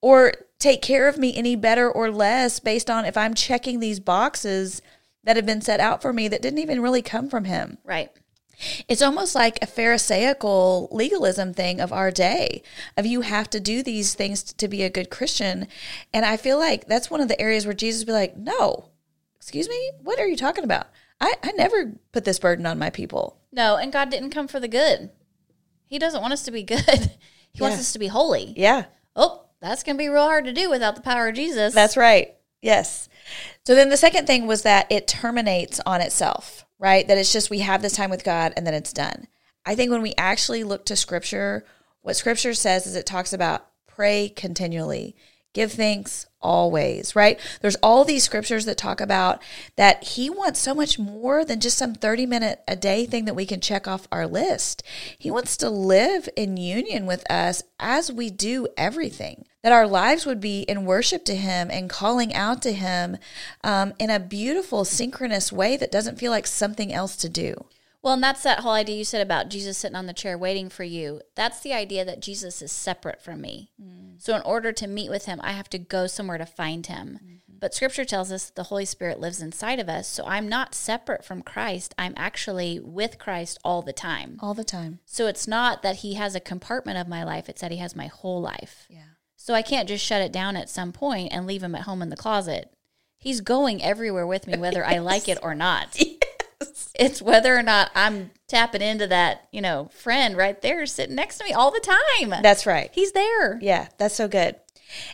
or 0.00 0.32
take 0.58 0.80
care 0.80 1.08
of 1.08 1.18
me 1.18 1.36
any 1.36 1.56
better 1.56 1.90
or 1.92 2.10
less 2.10 2.58
based 2.58 2.88
on 2.88 3.04
if 3.04 3.18
I'm 3.18 3.34
checking 3.34 3.80
these 3.80 4.00
boxes 4.00 4.80
that 5.26 5.36
have 5.36 5.44
been 5.44 5.60
set 5.60 5.80
out 5.80 6.00
for 6.00 6.12
me 6.12 6.28
that 6.28 6.40
didn't 6.40 6.60
even 6.60 6.80
really 6.80 7.02
come 7.02 7.28
from 7.28 7.44
Him. 7.44 7.76
Right. 7.84 8.10
It's 8.88 9.02
almost 9.02 9.34
like 9.34 9.58
a 9.60 9.66
Pharisaical 9.66 10.88
legalism 10.90 11.52
thing 11.52 11.78
of 11.78 11.92
our 11.92 12.10
day 12.10 12.62
of 12.96 13.04
you 13.04 13.20
have 13.20 13.50
to 13.50 13.60
do 13.60 13.82
these 13.82 14.14
things 14.14 14.42
to 14.42 14.68
be 14.68 14.82
a 14.82 14.88
good 14.88 15.10
Christian. 15.10 15.68
And 16.14 16.24
I 16.24 16.38
feel 16.38 16.58
like 16.58 16.86
that's 16.86 17.10
one 17.10 17.20
of 17.20 17.28
the 17.28 17.38
areas 17.38 17.66
where 17.66 17.74
Jesus 17.74 18.02
would 18.02 18.06
be 18.06 18.12
like, 18.12 18.36
no, 18.36 18.88
excuse 19.36 19.68
me, 19.68 19.90
what 20.02 20.18
are 20.18 20.26
you 20.26 20.36
talking 20.36 20.64
about? 20.64 20.86
I, 21.20 21.34
I 21.42 21.52
never 21.52 21.92
put 22.12 22.24
this 22.24 22.38
burden 22.38 22.64
on 22.64 22.78
my 22.78 22.88
people. 22.88 23.38
No, 23.52 23.76
and 23.76 23.92
God 23.92 24.10
didn't 24.10 24.30
come 24.30 24.48
for 24.48 24.60
the 24.60 24.68
good. 24.68 25.10
He 25.86 25.98
doesn't 25.98 26.20
want 26.22 26.32
us 26.32 26.44
to 26.44 26.50
be 26.50 26.62
good. 26.62 27.12
he 27.52 27.60
wants 27.60 27.78
us 27.78 27.92
to 27.92 27.98
be 27.98 28.08
holy. 28.08 28.54
Yeah. 28.56 28.86
Oh, 29.14 29.46
that's 29.60 29.82
going 29.82 29.96
to 29.96 30.02
be 30.02 30.08
real 30.08 30.24
hard 30.24 30.44
to 30.44 30.52
do 30.52 30.70
without 30.70 30.94
the 30.94 31.02
power 31.02 31.28
of 31.28 31.34
Jesus. 31.34 31.74
That's 31.74 31.96
right. 31.96 32.34
Yes. 32.60 33.08
So 33.66 33.74
then 33.74 33.88
the 33.88 33.96
second 33.96 34.26
thing 34.26 34.46
was 34.46 34.62
that 34.62 34.86
it 34.90 35.08
terminates 35.08 35.80
on 35.86 36.00
itself, 36.00 36.66
right? 36.78 37.06
That 37.06 37.18
it's 37.18 37.32
just 37.32 37.50
we 37.50 37.60
have 37.60 37.82
this 37.82 37.96
time 37.96 38.10
with 38.10 38.24
God 38.24 38.52
and 38.56 38.66
then 38.66 38.74
it's 38.74 38.92
done. 38.92 39.26
I 39.64 39.74
think 39.74 39.90
when 39.90 40.02
we 40.02 40.14
actually 40.16 40.64
look 40.64 40.84
to 40.86 40.96
scripture, 40.96 41.64
what 42.02 42.16
scripture 42.16 42.54
says 42.54 42.86
is 42.86 42.94
it 42.94 43.06
talks 43.06 43.32
about 43.32 43.66
pray 43.88 44.28
continually, 44.28 45.16
give 45.52 45.72
thanks 45.72 46.26
always, 46.40 47.16
right? 47.16 47.40
There's 47.60 47.76
all 47.76 48.04
these 48.04 48.22
scriptures 48.22 48.66
that 48.66 48.76
talk 48.76 49.00
about 49.00 49.42
that 49.76 50.04
he 50.04 50.30
wants 50.30 50.60
so 50.60 50.74
much 50.74 50.98
more 50.98 51.44
than 51.44 51.58
just 51.60 51.78
some 51.78 51.94
30 51.94 52.26
minute 52.26 52.60
a 52.68 52.76
day 52.76 53.06
thing 53.06 53.24
that 53.24 53.34
we 53.34 53.46
can 53.46 53.60
check 53.60 53.88
off 53.88 54.06
our 54.12 54.26
list. 54.26 54.84
He 55.18 55.30
wants 55.30 55.56
to 55.56 55.68
live 55.68 56.28
in 56.36 56.56
union 56.56 57.06
with 57.06 57.28
us 57.30 57.62
as 57.80 58.12
we 58.12 58.30
do 58.30 58.68
everything. 58.76 59.46
That 59.66 59.72
our 59.72 59.88
lives 59.88 60.24
would 60.26 60.40
be 60.40 60.60
in 60.60 60.84
worship 60.84 61.24
to 61.24 61.34
Him 61.34 61.72
and 61.72 61.90
calling 61.90 62.32
out 62.32 62.62
to 62.62 62.72
Him 62.72 63.16
um, 63.64 63.94
in 63.98 64.10
a 64.10 64.20
beautiful, 64.20 64.84
synchronous 64.84 65.50
way 65.50 65.76
that 65.76 65.90
doesn't 65.90 66.20
feel 66.20 66.30
like 66.30 66.46
something 66.46 66.92
else 66.92 67.16
to 67.16 67.28
do. 67.28 67.66
Well, 68.00 68.14
and 68.14 68.22
that's 68.22 68.44
that 68.44 68.60
whole 68.60 68.74
idea 68.74 68.94
you 68.94 69.04
said 69.04 69.22
about 69.22 69.48
Jesus 69.48 69.76
sitting 69.76 69.96
on 69.96 70.06
the 70.06 70.12
chair 70.12 70.38
waiting 70.38 70.68
for 70.68 70.84
you. 70.84 71.20
That's 71.34 71.58
the 71.58 71.72
idea 71.72 72.04
that 72.04 72.22
Jesus 72.22 72.62
is 72.62 72.70
separate 72.70 73.20
from 73.20 73.40
me. 73.40 73.72
So, 74.18 74.36
in 74.36 74.42
order 74.42 74.70
to 74.70 74.86
meet 74.86 75.10
with 75.10 75.24
him, 75.24 75.40
I 75.42 75.50
have 75.50 75.68
to 75.70 75.78
go 75.78 76.06
somewhere 76.06 76.38
to 76.38 76.46
find 76.46 76.86
him. 76.86 77.18
But 77.48 77.74
scripture 77.74 78.04
tells 78.04 78.30
us 78.30 78.46
that 78.46 78.54
the 78.54 78.68
Holy 78.68 78.84
Spirit 78.84 79.18
lives 79.18 79.42
inside 79.42 79.80
of 79.80 79.88
us. 79.88 80.06
So, 80.06 80.24
I'm 80.26 80.48
not 80.48 80.76
separate 80.76 81.24
from 81.24 81.42
Christ. 81.42 81.92
I'm 81.98 82.14
actually 82.16 82.78
with 82.78 83.18
Christ 83.18 83.58
all 83.64 83.82
the 83.82 83.92
time. 83.92 84.38
All 84.38 84.54
the 84.54 84.62
time. 84.62 85.00
So, 85.04 85.26
it's 85.26 85.48
not 85.48 85.82
that 85.82 85.96
he 85.96 86.14
has 86.14 86.36
a 86.36 86.40
compartment 86.40 86.98
of 86.98 87.08
my 87.08 87.24
life, 87.24 87.48
it's 87.48 87.62
that 87.62 87.72
he 87.72 87.78
has 87.78 87.96
my 87.96 88.06
whole 88.06 88.40
life. 88.40 88.86
Yeah. 88.88 89.15
So, 89.46 89.54
I 89.54 89.62
can't 89.62 89.86
just 89.88 90.04
shut 90.04 90.22
it 90.22 90.32
down 90.32 90.56
at 90.56 90.68
some 90.68 90.90
point 90.90 91.32
and 91.32 91.46
leave 91.46 91.62
him 91.62 91.76
at 91.76 91.82
home 91.82 92.02
in 92.02 92.08
the 92.08 92.16
closet. 92.16 92.68
He's 93.16 93.40
going 93.40 93.80
everywhere 93.80 94.26
with 94.26 94.48
me, 94.48 94.58
whether 94.58 94.84
I 94.84 94.98
like 94.98 95.28
it 95.28 95.38
or 95.42 95.54
not. 95.54 95.96
It's 96.98 97.22
whether 97.22 97.56
or 97.56 97.62
not 97.62 97.92
I'm 97.94 98.32
tapping 98.48 98.82
into 98.82 99.06
that, 99.06 99.46
you 99.52 99.60
know, 99.60 99.88
friend 99.92 100.36
right 100.36 100.60
there 100.60 100.84
sitting 100.86 101.14
next 101.14 101.38
to 101.38 101.44
me 101.44 101.52
all 101.52 101.70
the 101.70 101.78
time. 101.78 102.42
That's 102.42 102.66
right. 102.66 102.90
He's 102.92 103.12
there. 103.12 103.60
Yeah, 103.60 103.86
that's 103.98 104.16
so 104.16 104.26
good. 104.26 104.56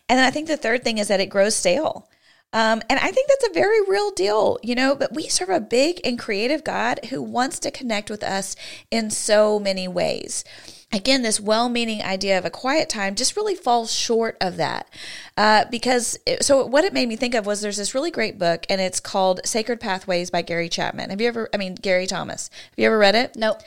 And 0.09 0.19
then 0.19 0.25
I 0.25 0.31
think 0.31 0.49
the 0.49 0.57
third 0.57 0.83
thing 0.83 0.97
is 0.97 1.09
that 1.09 1.21
it 1.21 1.27
grows 1.27 1.55
stale. 1.55 2.09
Um, 2.55 2.81
and 2.89 2.99
I 2.99 3.11
think 3.11 3.29
that's 3.29 3.51
a 3.51 3.55
very 3.55 3.83
real 3.87 4.13
deal, 4.13 4.59
you 4.63 4.75
know, 4.75 4.95
but 4.95 5.15
we 5.15 5.29
serve 5.29 5.51
a 5.51 5.61
big 5.61 6.01
and 6.05 6.19
creative 6.19 6.65
God 6.65 7.01
who 7.11 7.23
wants 7.23 7.59
to 7.61 7.71
connect 7.71 8.09
with 8.09 8.23
us 8.23 8.57
in 8.91 9.11
so 9.11 9.59
many 9.59 9.89
ways. 9.89 10.45
Again, 10.93 11.23
this 11.23 11.41
well 11.41 11.69
meaning 11.69 12.03
idea 12.03 12.37
of 12.37 12.45
a 12.45 12.51
quiet 12.51 12.89
time 12.89 13.15
just 13.15 13.37
really 13.37 13.55
falls 13.55 13.93
short 13.93 14.37
of 14.41 14.57
that. 14.59 14.89
Uh, 15.37 15.65
because, 15.71 16.19
it, 16.27 16.45
so 16.45 16.67
what 16.67 16.85
it 16.85 16.93
made 16.93 17.09
me 17.09 17.17
think 17.17 17.35
of 17.35 17.47
was 17.47 17.61
there's 17.61 17.79
this 17.79 17.95
really 17.95 18.11
great 18.11 18.39
book, 18.39 18.67
and 18.69 18.81
it's 18.81 19.01
called 19.01 19.41
Sacred 19.45 19.81
Pathways 19.81 20.31
by 20.31 20.43
Gary 20.43 20.69
Chapman. 20.69 21.11
Have 21.11 21.21
you 21.21 21.29
ever, 21.29 21.49
I 21.55 21.57
mean, 21.57 21.75
Gary 21.77 22.07
Thomas, 22.07 22.51
have 22.53 22.79
you 22.79 22.87
ever 22.87 22.99
read 22.99 23.15
it? 23.15 23.37
Nope. 23.37 23.61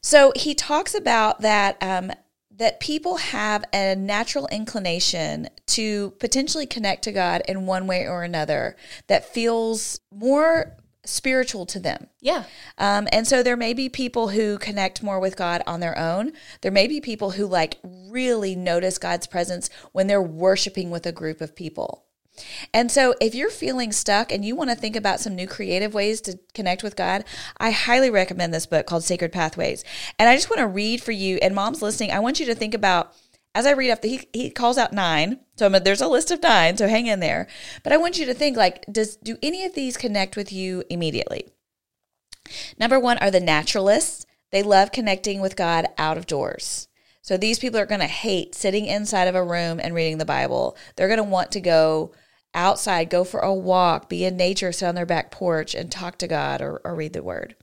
So 0.00 0.32
he 0.36 0.54
talks 0.54 0.94
about 0.94 1.40
that 1.40 1.82
um, 1.82 2.12
that 2.56 2.80
people 2.80 3.16
have 3.16 3.64
a 3.72 3.94
natural 3.94 4.46
inclination 4.48 5.48
to 5.66 6.10
potentially 6.12 6.66
connect 6.66 7.04
to 7.04 7.12
God 7.12 7.42
in 7.46 7.66
one 7.66 7.86
way 7.86 8.06
or 8.06 8.22
another 8.22 8.76
that 9.08 9.32
feels 9.32 10.00
more 10.10 10.76
spiritual 11.06 11.66
to 11.66 11.80
them. 11.80 12.08
Yeah. 12.20 12.44
Um, 12.78 13.08
and 13.12 13.26
so 13.26 13.42
there 13.42 13.56
may 13.56 13.72
be 13.72 13.88
people 13.88 14.28
who 14.28 14.58
connect 14.58 15.02
more 15.02 15.20
with 15.20 15.36
God 15.36 15.62
on 15.66 15.80
their 15.80 15.98
own. 15.98 16.32
There 16.60 16.72
may 16.72 16.86
be 16.86 17.00
people 17.00 17.32
who 17.32 17.46
like 17.46 17.78
really 17.84 18.54
notice 18.54 18.98
God's 18.98 19.26
presence 19.26 19.70
when 19.92 20.06
they're 20.06 20.22
worshiping 20.22 20.90
with 20.90 21.06
a 21.06 21.12
group 21.12 21.40
of 21.40 21.56
people. 21.56 22.06
And 22.72 22.90
so, 22.90 23.14
if 23.20 23.34
you're 23.34 23.50
feeling 23.50 23.92
stuck 23.92 24.30
and 24.30 24.44
you 24.44 24.54
want 24.54 24.70
to 24.70 24.76
think 24.76 24.96
about 24.96 25.20
some 25.20 25.34
new 25.34 25.46
creative 25.46 25.94
ways 25.94 26.20
to 26.22 26.38
connect 26.54 26.82
with 26.82 26.96
God, 26.96 27.24
I 27.58 27.70
highly 27.70 28.10
recommend 28.10 28.52
this 28.52 28.66
book 28.66 28.86
called 28.86 29.04
Sacred 29.04 29.32
Pathways. 29.32 29.84
And 30.18 30.28
I 30.28 30.34
just 30.34 30.50
want 30.50 30.60
to 30.60 30.66
read 30.66 31.02
for 31.02 31.12
you, 31.12 31.38
and 31.40 31.54
moms 31.54 31.82
listening, 31.82 32.10
I 32.10 32.18
want 32.18 32.40
you 32.40 32.46
to 32.46 32.54
think 32.54 32.74
about 32.74 33.14
as 33.56 33.64
I 33.64 33.72
read 33.72 33.90
up, 33.90 34.02
the, 34.02 34.08
he, 34.08 34.28
he 34.34 34.50
calls 34.50 34.76
out 34.76 34.92
nine. 34.92 35.40
So 35.56 35.64
I'm, 35.64 35.82
there's 35.82 36.02
a 36.02 36.08
list 36.08 36.30
of 36.30 36.42
nine, 36.42 36.76
so 36.76 36.86
hang 36.86 37.06
in 37.06 37.20
there. 37.20 37.48
But 37.82 37.94
I 37.94 37.96
want 37.96 38.18
you 38.18 38.26
to 38.26 38.34
think 38.34 38.54
like, 38.54 38.84
does 38.92 39.16
do 39.16 39.38
any 39.42 39.64
of 39.64 39.74
these 39.74 39.96
connect 39.96 40.36
with 40.36 40.52
you 40.52 40.84
immediately? 40.90 41.46
Number 42.78 43.00
one 43.00 43.16
are 43.16 43.30
the 43.30 43.40
naturalists. 43.40 44.26
They 44.52 44.62
love 44.62 44.92
connecting 44.92 45.40
with 45.40 45.56
God 45.56 45.86
out 45.96 46.18
of 46.18 46.26
doors. 46.26 46.88
So 47.22 47.38
these 47.38 47.58
people 47.58 47.80
are 47.80 47.86
going 47.86 48.00
to 48.00 48.06
hate 48.06 48.54
sitting 48.54 48.84
inside 48.84 49.26
of 49.26 49.34
a 49.34 49.42
room 49.42 49.80
and 49.82 49.94
reading 49.94 50.18
the 50.18 50.26
Bible. 50.26 50.76
They're 50.94 51.08
going 51.08 51.16
to 51.16 51.24
want 51.24 51.50
to 51.52 51.60
go 51.60 52.12
outside, 52.54 53.08
go 53.08 53.24
for 53.24 53.40
a 53.40 53.54
walk, 53.54 54.10
be 54.10 54.26
in 54.26 54.36
nature, 54.36 54.70
sit 54.70 54.86
on 54.86 54.94
their 54.94 55.06
back 55.06 55.30
porch 55.30 55.74
and 55.74 55.90
talk 55.90 56.18
to 56.18 56.28
God 56.28 56.60
or, 56.60 56.82
or 56.84 56.94
read 56.94 57.14
the 57.14 57.22
word. 57.22 57.56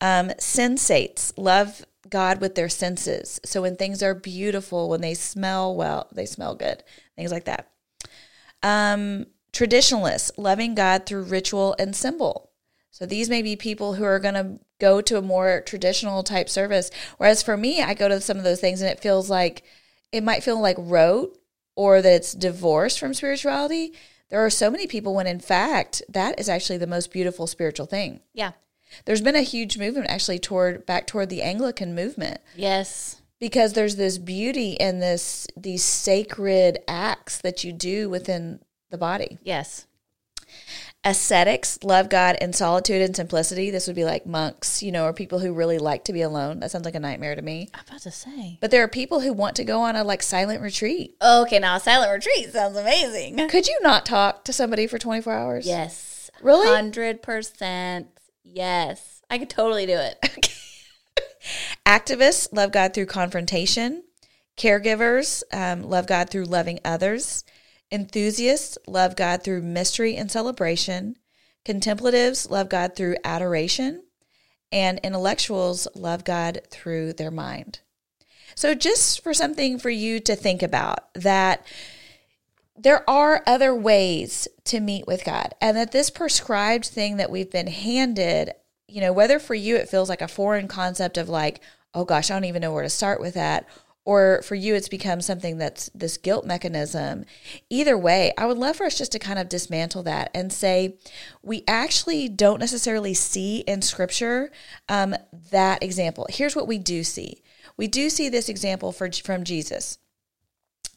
Um, 0.00 0.30
sensates 0.40 1.32
love 1.36 1.84
God 2.10 2.40
with 2.40 2.54
their 2.54 2.68
senses. 2.68 3.40
So 3.44 3.62
when 3.62 3.76
things 3.76 4.02
are 4.02 4.14
beautiful, 4.14 4.88
when 4.88 5.00
they 5.00 5.14
smell 5.14 5.74
well, 5.74 6.08
they 6.12 6.26
smell 6.26 6.54
good, 6.54 6.82
things 7.16 7.32
like 7.32 7.44
that. 7.44 7.70
Um, 8.62 9.26
traditionalists 9.52 10.32
loving 10.36 10.74
God 10.74 11.06
through 11.06 11.24
ritual 11.24 11.74
and 11.78 11.94
symbol. 11.94 12.50
So 12.90 13.06
these 13.06 13.30
may 13.30 13.42
be 13.42 13.56
people 13.56 13.94
who 13.94 14.04
are 14.04 14.18
going 14.18 14.34
to 14.34 14.58
go 14.78 15.00
to 15.00 15.16
a 15.16 15.22
more 15.22 15.62
traditional 15.64 16.22
type 16.22 16.48
service. 16.48 16.90
Whereas 17.18 17.42
for 17.42 17.56
me, 17.56 17.82
I 17.82 17.94
go 17.94 18.08
to 18.08 18.20
some 18.20 18.36
of 18.36 18.44
those 18.44 18.60
things 18.60 18.80
and 18.80 18.90
it 18.90 19.00
feels 19.00 19.30
like 19.30 19.62
it 20.12 20.22
might 20.22 20.42
feel 20.42 20.60
like 20.60 20.76
rote 20.78 21.38
or 21.76 22.02
that 22.02 22.12
it's 22.12 22.34
divorced 22.34 22.98
from 22.98 23.14
spirituality. 23.14 23.92
There 24.28 24.44
are 24.44 24.50
so 24.50 24.70
many 24.70 24.86
people 24.86 25.14
when 25.14 25.26
in 25.26 25.40
fact 25.40 26.02
that 26.08 26.38
is 26.38 26.48
actually 26.48 26.78
the 26.78 26.86
most 26.86 27.12
beautiful 27.12 27.46
spiritual 27.46 27.86
thing. 27.86 28.20
Yeah. 28.34 28.52
There's 29.04 29.20
been 29.20 29.36
a 29.36 29.42
huge 29.42 29.78
movement 29.78 30.08
actually 30.10 30.38
toward 30.38 30.86
back 30.86 31.06
toward 31.06 31.28
the 31.30 31.42
Anglican 31.42 31.94
movement 31.94 32.40
Yes. 32.56 33.20
because 33.38 33.72
there's 33.72 33.96
this 33.96 34.18
beauty 34.18 34.72
in 34.72 35.00
this 35.00 35.46
these 35.56 35.82
sacred 35.84 36.78
acts 36.88 37.38
that 37.42 37.64
you 37.64 37.72
do 37.72 38.08
within 38.10 38.60
the 38.90 38.98
body. 38.98 39.38
Yes. 39.42 39.86
Ascetics 41.02 41.78
love 41.82 42.10
God 42.10 42.36
in 42.42 42.52
solitude 42.52 43.00
and 43.00 43.16
simplicity. 43.16 43.70
This 43.70 43.86
would 43.86 43.96
be 43.96 44.04
like 44.04 44.26
monks, 44.26 44.82
you 44.82 44.92
know, 44.92 45.06
or 45.06 45.14
people 45.14 45.38
who 45.38 45.54
really 45.54 45.78
like 45.78 46.04
to 46.04 46.12
be 46.12 46.20
alone. 46.20 46.60
That 46.60 46.70
sounds 46.70 46.84
like 46.84 46.94
a 46.94 47.00
nightmare 47.00 47.34
to 47.34 47.40
me. 47.40 47.70
I'm 47.72 47.84
about 47.88 48.02
to 48.02 48.10
say. 48.10 48.58
But 48.60 48.70
there 48.70 48.84
are 48.84 48.88
people 48.88 49.20
who 49.20 49.32
want 49.32 49.56
to 49.56 49.64
go 49.64 49.80
on 49.80 49.96
a 49.96 50.04
like 50.04 50.22
silent 50.22 50.60
retreat. 50.60 51.16
Okay, 51.22 51.58
now 51.58 51.76
a 51.76 51.80
silent 51.80 52.12
retreat 52.12 52.52
sounds 52.52 52.76
amazing. 52.76 53.48
Could 53.48 53.66
you 53.66 53.78
not 53.82 54.04
talk 54.04 54.44
to 54.44 54.52
somebody 54.52 54.86
for 54.86 54.98
24 54.98 55.32
hours? 55.32 55.66
Yes. 55.66 56.30
Really? 56.42 56.66
100%. 56.66 58.06
Yes. 58.52 59.22
I 59.30 59.38
could 59.38 59.50
totally 59.50 59.86
do 59.86 59.96
it. 59.96 60.50
Activists 61.86 62.48
love 62.52 62.72
God 62.72 62.92
through 62.92 63.06
confrontation. 63.06 64.02
Caregivers 64.56 65.42
um, 65.52 65.82
love 65.82 66.06
God 66.06 66.30
through 66.30 66.44
loving 66.44 66.80
others. 66.84 67.44
Enthusiasts 67.92 68.76
love 68.86 69.16
God 69.16 69.42
through 69.42 69.62
mystery 69.62 70.16
and 70.16 70.30
celebration. 70.30 71.16
Contemplatives 71.64 72.50
love 72.50 72.68
God 72.68 72.96
through 72.96 73.16
adoration. 73.24 74.02
And 74.72 75.00
intellectuals 75.02 75.88
love 75.94 76.24
God 76.24 76.60
through 76.70 77.14
their 77.14 77.30
mind. 77.30 77.80
So, 78.54 78.74
just 78.74 79.22
for 79.22 79.32
something 79.32 79.78
for 79.78 79.90
you 79.90 80.20
to 80.20 80.36
think 80.36 80.62
about, 80.62 81.12
that 81.14 81.64
there 82.82 83.08
are 83.08 83.42
other 83.46 83.74
ways 83.74 84.48
to 84.64 84.80
meet 84.80 85.06
with 85.06 85.24
God, 85.24 85.54
and 85.60 85.76
that 85.76 85.92
this 85.92 86.08
prescribed 86.08 86.86
thing 86.86 87.18
that 87.18 87.30
we've 87.30 87.50
been 87.50 87.66
handed, 87.66 88.52
you 88.88 89.02
know, 89.02 89.12
whether 89.12 89.38
for 89.38 89.54
you 89.54 89.76
it 89.76 89.88
feels 89.88 90.08
like 90.08 90.22
a 90.22 90.28
foreign 90.28 90.66
concept 90.66 91.18
of 91.18 91.28
like, 91.28 91.60
oh 91.92 92.04
gosh, 92.04 92.30
I 92.30 92.34
don't 92.34 92.46
even 92.46 92.62
know 92.62 92.72
where 92.72 92.82
to 92.82 92.88
start 92.88 93.20
with 93.20 93.34
that, 93.34 93.68
or 94.06 94.40
for 94.42 94.54
you 94.54 94.74
it's 94.74 94.88
become 94.88 95.20
something 95.20 95.58
that's 95.58 95.90
this 95.94 96.16
guilt 96.16 96.46
mechanism. 96.46 97.26
Either 97.68 97.98
way, 97.98 98.32
I 98.38 98.46
would 98.46 98.56
love 98.56 98.76
for 98.76 98.86
us 98.86 98.96
just 98.96 99.12
to 99.12 99.18
kind 99.18 99.38
of 99.38 99.50
dismantle 99.50 100.04
that 100.04 100.30
and 100.34 100.50
say, 100.50 100.96
we 101.42 101.64
actually 101.68 102.30
don't 102.30 102.60
necessarily 102.60 103.12
see 103.12 103.58
in 103.60 103.82
scripture 103.82 104.50
um, 104.88 105.14
that 105.50 105.82
example. 105.82 106.26
Here's 106.30 106.56
what 106.56 106.66
we 106.68 106.78
do 106.78 107.04
see 107.04 107.42
we 107.76 107.88
do 107.88 108.08
see 108.08 108.30
this 108.30 108.48
example 108.48 108.90
for, 108.90 109.10
from 109.12 109.44
Jesus. 109.44 109.98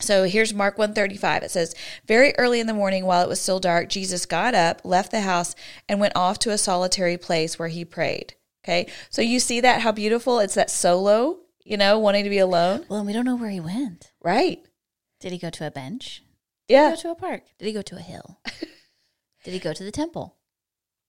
So 0.03 0.23
here's 0.25 0.53
Mark 0.53 0.77
135. 0.77 1.43
It 1.43 1.51
says, 1.51 1.73
Very 2.07 2.33
early 2.37 2.59
in 2.59 2.67
the 2.67 2.73
morning, 2.73 3.05
while 3.05 3.23
it 3.23 3.29
was 3.29 3.39
still 3.41 3.59
dark, 3.59 3.89
Jesus 3.89 4.25
got 4.25 4.53
up, 4.53 4.81
left 4.83 5.11
the 5.11 5.21
house, 5.21 5.55
and 5.87 5.99
went 5.99 6.15
off 6.15 6.37
to 6.39 6.51
a 6.51 6.57
solitary 6.57 7.17
place 7.17 7.57
where 7.57 7.69
he 7.69 7.85
prayed. 7.85 8.35
Okay. 8.65 8.87
So 9.09 9.21
you 9.21 9.39
see 9.39 9.59
that, 9.61 9.81
how 9.81 9.91
beautiful 9.91 10.39
it's 10.39 10.53
that 10.55 10.69
solo, 10.71 11.39
you 11.63 11.77
know, 11.77 11.99
wanting 11.99 12.23
to 12.23 12.29
be 12.29 12.37
alone. 12.37 12.85
Well, 12.89 13.03
we 13.05 13.13
don't 13.13 13.25
know 13.25 13.35
where 13.35 13.49
he 13.49 13.59
went. 13.59 14.11
Right. 14.21 14.59
Did 15.19 15.31
he 15.31 15.37
go 15.37 15.49
to 15.49 15.67
a 15.67 15.71
bench? 15.71 16.21
Did 16.67 16.75
he 16.75 16.81
Yeah. 16.81 16.89
go 16.91 16.95
to 16.97 17.11
a 17.11 17.15
park? 17.15 17.43
Did 17.59 17.65
he 17.65 17.73
go 17.73 17.81
to 17.81 17.95
a 17.97 18.01
hill? 18.01 18.39
Did 19.43 19.51
he 19.53 19.59
go 19.59 19.73
to 19.73 19.83
the 19.83 19.91
temple? 19.91 20.37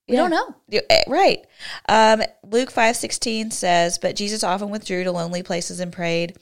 We 0.07 0.17
don't 0.17 0.29
know. 0.29 0.55
Eh, 0.89 1.03
Right. 1.07 1.45
Um, 1.89 2.21
Luke 2.43 2.69
five 2.69 2.95
sixteen 2.95 3.49
says, 3.51 3.97
But 3.97 4.15
Jesus 4.15 4.43
often 4.43 4.69
withdrew 4.69 5.03
to 5.03 5.11
lonely 5.11 5.41
places 5.41 5.79
and 5.79 5.91
prayed. 5.91 6.37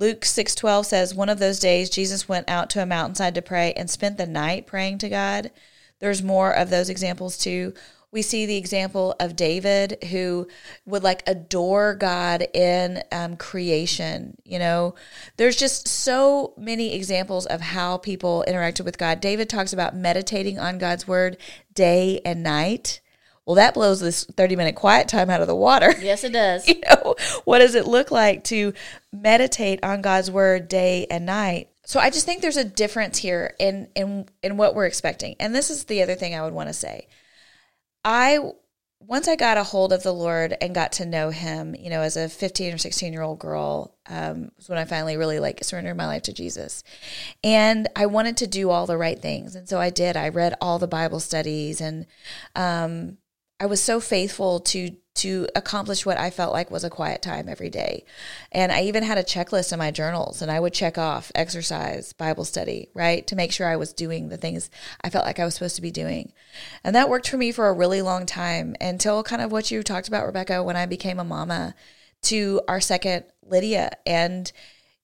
Luke 0.00 0.24
six 0.24 0.54
twelve 0.54 0.86
says, 0.86 1.14
One 1.14 1.28
of 1.28 1.38
those 1.38 1.60
days 1.60 1.90
Jesus 1.90 2.26
went 2.26 2.48
out 2.48 2.70
to 2.70 2.82
a 2.82 2.86
mountainside 2.86 3.34
to 3.34 3.42
pray 3.42 3.74
and 3.74 3.90
spent 3.90 4.16
the 4.16 4.26
night 4.26 4.66
praying 4.66 4.96
to 4.98 5.10
God. 5.10 5.50
There's 5.98 6.22
more 6.22 6.50
of 6.50 6.70
those 6.70 6.88
examples 6.88 7.36
too. 7.36 7.74
We 8.10 8.22
see 8.22 8.46
the 8.46 8.56
example 8.56 9.14
of 9.20 9.36
David 9.36 10.02
who 10.10 10.48
would 10.86 11.02
like 11.02 11.22
adore 11.28 11.94
God 11.94 12.46
in 12.54 13.02
um, 13.12 13.36
creation. 13.36 14.38
You 14.42 14.58
know, 14.58 14.94
there's 15.36 15.56
just 15.56 15.86
so 15.86 16.54
many 16.56 16.94
examples 16.94 17.44
of 17.44 17.60
how 17.60 17.98
people 17.98 18.42
interacted 18.48 18.86
with 18.86 18.96
God. 18.96 19.20
David 19.20 19.50
talks 19.50 19.74
about 19.74 19.94
meditating 19.94 20.58
on 20.58 20.78
God's 20.78 21.06
word 21.06 21.36
day 21.74 22.22
and 22.24 22.42
night. 22.42 23.00
Well, 23.46 23.56
that 23.56 23.74
blows 23.74 24.00
this 24.00 24.24
30 24.24 24.56
minute 24.56 24.74
quiet 24.76 25.08
time 25.08 25.30
out 25.30 25.40
of 25.40 25.46
the 25.46 25.56
water. 25.56 25.94
Yes, 26.00 26.24
it 26.24 26.32
does. 26.32 26.66
you 26.68 26.80
know, 26.80 27.14
what 27.44 27.58
does 27.58 27.74
it 27.74 27.86
look 27.86 28.10
like 28.10 28.44
to 28.44 28.72
meditate 29.12 29.80
on 29.82 30.02
God's 30.02 30.30
word 30.30 30.68
day 30.68 31.06
and 31.10 31.26
night? 31.26 31.68
So 31.84 31.98
I 31.98 32.10
just 32.10 32.26
think 32.26 32.40
there's 32.40 32.56
a 32.56 32.64
difference 32.64 33.18
here 33.18 33.54
in 33.58 33.88
in 33.94 34.28
in 34.42 34.56
what 34.56 34.74
we're 34.74 34.86
expecting. 34.86 35.36
And 35.40 35.54
this 35.54 35.70
is 35.70 35.84
the 35.84 36.02
other 36.02 36.14
thing 36.14 36.34
I 36.34 36.42
would 36.42 36.52
want 36.52 36.68
to 36.68 36.72
say. 36.72 37.08
I 38.04 38.38
once 39.00 39.28
I 39.28 39.34
got 39.34 39.56
a 39.56 39.64
hold 39.64 39.92
of 39.92 40.02
the 40.02 40.12
Lord 40.12 40.54
and 40.60 40.74
got 40.74 40.92
to 40.92 41.06
know 41.06 41.30
Him, 41.30 41.74
you 41.74 41.88
know, 41.90 42.02
as 42.02 42.16
a 42.16 42.28
15 42.28 42.74
or 42.74 42.78
16 42.78 43.12
year 43.12 43.22
old 43.22 43.38
girl, 43.38 43.96
um, 44.06 44.52
was 44.56 44.68
when 44.68 44.78
I 44.78 44.84
finally 44.84 45.16
really 45.16 45.40
like 45.40 45.64
surrendered 45.64 45.96
my 45.96 46.06
life 46.06 46.22
to 46.24 46.32
Jesus. 46.32 46.84
And 47.42 47.88
I 47.96 48.06
wanted 48.06 48.36
to 48.38 48.46
do 48.46 48.70
all 48.70 48.86
the 48.86 48.98
right 48.98 49.18
things. 49.18 49.56
And 49.56 49.68
so 49.68 49.80
I 49.80 49.90
did. 49.90 50.16
I 50.16 50.28
read 50.28 50.54
all 50.60 50.78
the 50.78 50.86
Bible 50.86 51.18
studies 51.18 51.80
and 51.80 52.06
um, 52.54 53.16
I 53.60 53.66
was 53.66 53.82
so 53.82 54.00
faithful 54.00 54.60
to 54.60 54.96
to 55.16 55.46
accomplish 55.54 56.06
what 56.06 56.16
I 56.16 56.30
felt 56.30 56.52
like 56.52 56.70
was 56.70 56.84
a 56.84 56.88
quiet 56.88 57.20
time 57.20 57.46
every 57.46 57.68
day. 57.68 58.04
And 58.52 58.72
I 58.72 58.84
even 58.84 59.02
had 59.02 59.18
a 59.18 59.24
checklist 59.24 59.70
in 59.70 59.78
my 59.78 59.90
journals 59.90 60.40
and 60.40 60.50
I 60.50 60.60
would 60.60 60.72
check 60.72 60.96
off 60.96 61.30
exercise, 61.34 62.14
Bible 62.14 62.46
study, 62.46 62.88
right? 62.94 63.26
To 63.26 63.36
make 63.36 63.52
sure 63.52 63.66
I 63.66 63.76
was 63.76 63.92
doing 63.92 64.28
the 64.28 64.38
things 64.38 64.70
I 65.02 65.10
felt 65.10 65.26
like 65.26 65.38
I 65.38 65.44
was 65.44 65.54
supposed 65.54 65.76
to 65.76 65.82
be 65.82 65.90
doing. 65.90 66.32
And 66.84 66.94
that 66.94 67.10
worked 67.10 67.28
for 67.28 67.36
me 67.36 67.52
for 67.52 67.68
a 67.68 67.74
really 67.74 68.00
long 68.00 68.24
time 68.24 68.76
until 68.80 69.22
kind 69.22 69.42
of 69.42 69.52
what 69.52 69.70
you 69.70 69.82
talked 69.82 70.08
about, 70.08 70.24
Rebecca, 70.24 70.62
when 70.62 70.76
I 70.76 70.86
became 70.86 71.18
a 71.18 71.24
mama 71.24 71.74
to 72.22 72.62
our 72.66 72.80
second 72.80 73.24
Lydia. 73.42 73.90
And, 74.06 74.50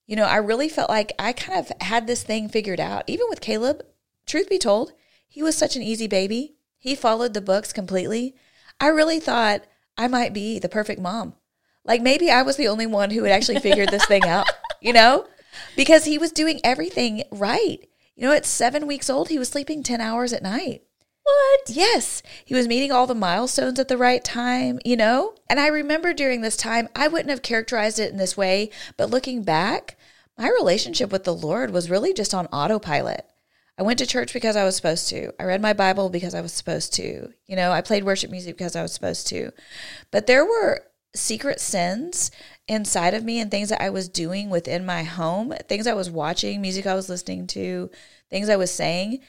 you 0.07 0.17
know, 0.17 0.25
I 0.25 0.37
really 0.37 0.71
felt 0.71 0.89
like 0.89 1.13
I 1.19 1.33
kind 1.35 1.59
of 1.59 1.73
had 1.83 2.07
this 2.07 2.23
thing 2.23 2.49
figured 2.49 2.81
out. 2.81 3.05
Even 3.07 3.27
with 3.29 3.43
Caleb, 3.43 3.85
truth 4.25 4.49
be 4.49 4.59
told, 4.59 4.93
he 5.29 5.43
was 5.43 5.59
such 5.59 5.77
an 5.77 5.83
easy 5.83 6.07
baby. 6.07 6.55
He 6.79 6.95
followed 6.95 7.35
the 7.35 7.43
books 7.43 7.73
completely. 7.73 8.35
I 8.81 8.89
really 8.89 9.21
thought 9.21 9.63
I 9.97 10.09
might 10.09 10.33
be 10.33 10.59
the 10.59 10.69
perfect 10.69 11.01
mom. 11.01 11.35
Like 11.85 12.03
maybe 12.03 12.31
I 12.31 12.43
was 12.43 12.57
the 12.57 12.69
only 12.69 12.87
one 12.87 13.11
who 13.11 13.23
had 13.25 13.33
actually 13.33 13.61
figured 13.61 13.91
this 13.91 14.07
thing 14.07 14.25
out, 14.25 14.47
you 14.81 14.93
know? 14.93 15.27
Because 15.77 16.05
he 16.05 16.19
was 16.19 16.33
doing 16.33 16.61
everything 16.63 17.23
right. 17.31 17.79
You 18.15 18.27
know, 18.27 18.33
at 18.33 18.47
seven 18.47 18.87
weeks 18.87 19.09
old, 19.09 19.29
he 19.29 19.39
was 19.39 19.49
sleeping 19.49 19.83
10 19.83 20.01
hours 20.01 20.33
at 20.33 20.43
night. 20.43 20.83
What? 21.23 21.71
Yes, 21.71 22.23
he 22.45 22.55
was 22.55 22.69
meeting 22.69 22.93
all 22.93 23.07
the 23.07 23.15
milestones 23.15 23.81
at 23.81 23.89
the 23.89 23.97
right 23.97 24.23
time, 24.23 24.79
you 24.85 24.97
know? 24.97 25.35
And 25.51 25.59
I 25.59 25.67
remember 25.69 26.15
during 26.15 26.41
this 26.41 26.57
time, 26.57 26.89
I 26.95 27.09
wouldn't 27.09 27.31
have 27.31 27.43
characterized 27.43 27.99
it 27.99 28.13
in 28.13 28.17
this 28.17 28.37
way, 28.37 28.71
but 28.97 29.11
looking 29.11 29.43
back, 29.43 29.97
my 30.39 30.49
relationship 30.49 31.11
with 31.11 31.25
the 31.25 31.35
Lord 31.35 31.71
was 31.73 31.91
really 31.91 32.13
just 32.13 32.33
on 32.33 32.47
autopilot. 32.47 33.27
I 33.79 33.83
went 33.83 33.99
to 33.99 34.07
church 34.07 34.33
because 34.33 34.57
I 34.57 34.65
was 34.65 34.77
supposed 34.77 35.09
to. 35.11 35.33
I 35.39 35.45
read 35.45 35.61
my 35.61 35.73
Bible 35.73 36.09
because 36.09 36.35
I 36.35 36.41
was 36.41 36.53
supposed 36.53 36.95
to. 36.95 37.33
You 37.47 37.57
know, 37.57 37.73
I 37.73 37.83
played 37.83 38.05
worship 38.05 38.31
music 38.31 38.57
because 38.57 38.75
I 38.75 38.83
was 38.83 38.93
supposed 38.93 39.27
to. 39.29 39.53
But 40.11 40.27
there 40.27 40.45
were 40.45 40.81
secret 41.15 41.61
sins 41.61 42.31
inside 42.69 43.15
of 43.15 43.25
me 43.25 43.39
and 43.39 43.51
things 43.51 43.69
that 43.69 43.83
I 43.83 43.91
was 43.91 44.09
doing 44.09 44.51
within 44.51 44.85
my 44.87 45.03
home, 45.03 45.53
things 45.69 45.87
I 45.87 45.95
was 45.95 46.11
watching, 46.11 46.61
music 46.61 46.87
I 46.87 46.95
was 46.95 47.09
listening 47.09 47.47
to, 47.49 47.91
things 48.31 48.49
I 48.49 48.57
was 48.57 48.71
saying 48.71 49.21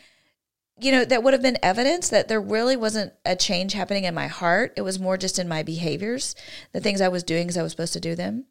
you 0.79 0.91
know, 0.91 1.05
that 1.05 1.23
would 1.23 1.33
have 1.33 1.41
been 1.41 1.57
evidence 1.63 2.09
that 2.09 2.27
there 2.27 2.41
really 2.41 2.75
wasn't 2.75 3.13
a 3.25 3.35
change 3.35 3.73
happening 3.73 4.03
in 4.03 4.13
my 4.13 4.27
heart. 4.27 4.73
It 4.77 4.81
was 4.81 4.99
more 4.99 5.17
just 5.17 5.39
in 5.39 5.47
my 5.47 5.63
behaviors, 5.63 6.35
the 6.71 6.79
things 6.79 7.01
I 7.01 7.07
was 7.07 7.23
doing 7.23 7.47
because 7.47 7.57
I 7.57 7.63
was 7.63 7.71
supposed 7.71 7.93
to 7.93 7.99
do 7.99 8.15
them. 8.15 8.45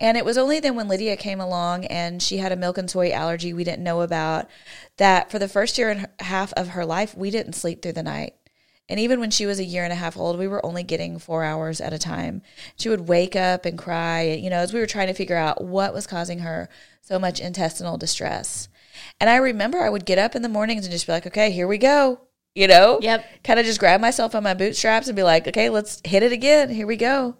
And 0.00 0.16
it 0.16 0.24
was 0.24 0.36
only 0.36 0.58
then 0.60 0.74
when 0.74 0.88
Lydia 0.88 1.16
came 1.16 1.40
along 1.40 1.84
and 1.86 2.20
she 2.22 2.38
had 2.38 2.52
a 2.52 2.56
milk 2.56 2.78
and 2.78 2.90
soy 2.90 3.10
allergy 3.12 3.52
we 3.52 3.64
didn't 3.64 3.84
know 3.84 4.00
about 4.00 4.48
that 4.96 5.30
for 5.30 5.38
the 5.38 5.48
first 5.48 5.78
year 5.78 5.90
and 5.90 6.08
a 6.18 6.24
half 6.24 6.52
of 6.54 6.68
her 6.68 6.84
life, 6.84 7.16
we 7.16 7.30
didn't 7.30 7.52
sleep 7.54 7.80
through 7.80 7.92
the 7.92 8.02
night. 8.02 8.34
And 8.88 9.00
even 9.00 9.18
when 9.18 9.30
she 9.30 9.46
was 9.46 9.58
a 9.58 9.64
year 9.64 9.82
and 9.82 9.92
a 9.92 9.96
half 9.96 10.16
old, 10.16 10.38
we 10.38 10.48
were 10.48 10.64
only 10.64 10.82
getting 10.82 11.18
four 11.18 11.42
hours 11.42 11.80
at 11.80 11.94
a 11.94 11.98
time. 11.98 12.42
She 12.76 12.90
would 12.90 13.08
wake 13.08 13.34
up 13.34 13.64
and 13.64 13.78
cry, 13.78 14.22
you 14.24 14.50
know, 14.50 14.58
as 14.58 14.74
we 14.74 14.80
were 14.80 14.86
trying 14.86 15.06
to 15.06 15.14
figure 15.14 15.36
out 15.36 15.64
what 15.64 15.94
was 15.94 16.06
causing 16.06 16.40
her 16.40 16.68
so 17.00 17.18
much 17.18 17.40
intestinal 17.40 17.96
distress. 17.96 18.68
And 19.20 19.30
I 19.30 19.36
remember 19.36 19.80
I 19.80 19.88
would 19.88 20.04
get 20.04 20.18
up 20.18 20.36
in 20.36 20.42
the 20.42 20.48
mornings 20.50 20.84
and 20.84 20.92
just 20.92 21.06
be 21.06 21.12
like, 21.12 21.26
okay, 21.26 21.50
here 21.50 21.66
we 21.66 21.78
go. 21.78 22.20
You 22.54 22.68
know? 22.68 22.98
Yep. 23.00 23.24
Kind 23.42 23.58
of 23.58 23.66
just 23.66 23.80
grab 23.80 24.00
myself 24.00 24.34
on 24.34 24.42
my 24.42 24.54
bootstraps 24.54 25.08
and 25.08 25.16
be 25.16 25.22
like, 25.22 25.48
okay, 25.48 25.70
let's 25.70 26.02
hit 26.04 26.22
it 26.22 26.32
again. 26.32 26.68
Here 26.68 26.86
we 26.86 26.96
go. 26.96 27.36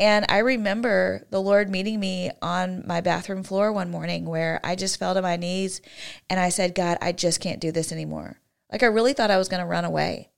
And 0.00 0.24
I 0.30 0.38
remember 0.38 1.26
the 1.28 1.42
Lord 1.42 1.68
meeting 1.68 2.00
me 2.00 2.30
on 2.40 2.84
my 2.86 3.02
bathroom 3.02 3.42
floor 3.42 3.70
one 3.70 3.90
morning 3.90 4.24
where 4.24 4.58
I 4.64 4.74
just 4.74 4.98
fell 4.98 5.12
to 5.12 5.20
my 5.20 5.36
knees 5.36 5.82
and 6.30 6.40
I 6.40 6.48
said, 6.48 6.74
God, 6.74 6.96
I 7.02 7.12
just 7.12 7.38
can't 7.38 7.60
do 7.60 7.70
this 7.70 7.92
anymore. 7.92 8.40
Like 8.72 8.82
I 8.82 8.86
really 8.86 9.12
thought 9.12 9.30
I 9.30 9.36
was 9.36 9.50
going 9.50 9.60
to 9.60 9.66
run 9.66 9.84
away. 9.84 10.30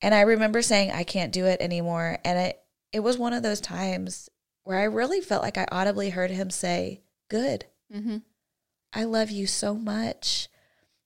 And 0.00 0.14
I 0.14 0.20
remember 0.20 0.62
saying, 0.62 0.92
I 0.92 1.02
can't 1.02 1.32
do 1.32 1.46
it 1.46 1.60
anymore. 1.60 2.18
And 2.24 2.38
it, 2.38 2.60
it 2.92 3.00
was 3.00 3.18
one 3.18 3.32
of 3.32 3.42
those 3.42 3.60
times 3.60 4.30
where 4.62 4.78
I 4.78 4.84
really 4.84 5.20
felt 5.20 5.42
like 5.42 5.58
I 5.58 5.66
audibly 5.72 6.10
heard 6.10 6.30
him 6.30 6.48
say, 6.48 7.02
Good. 7.28 7.66
Mm-hmm. 7.92 8.18
I 8.92 9.02
love 9.04 9.30
you 9.30 9.48
so 9.48 9.74
much. 9.74 10.48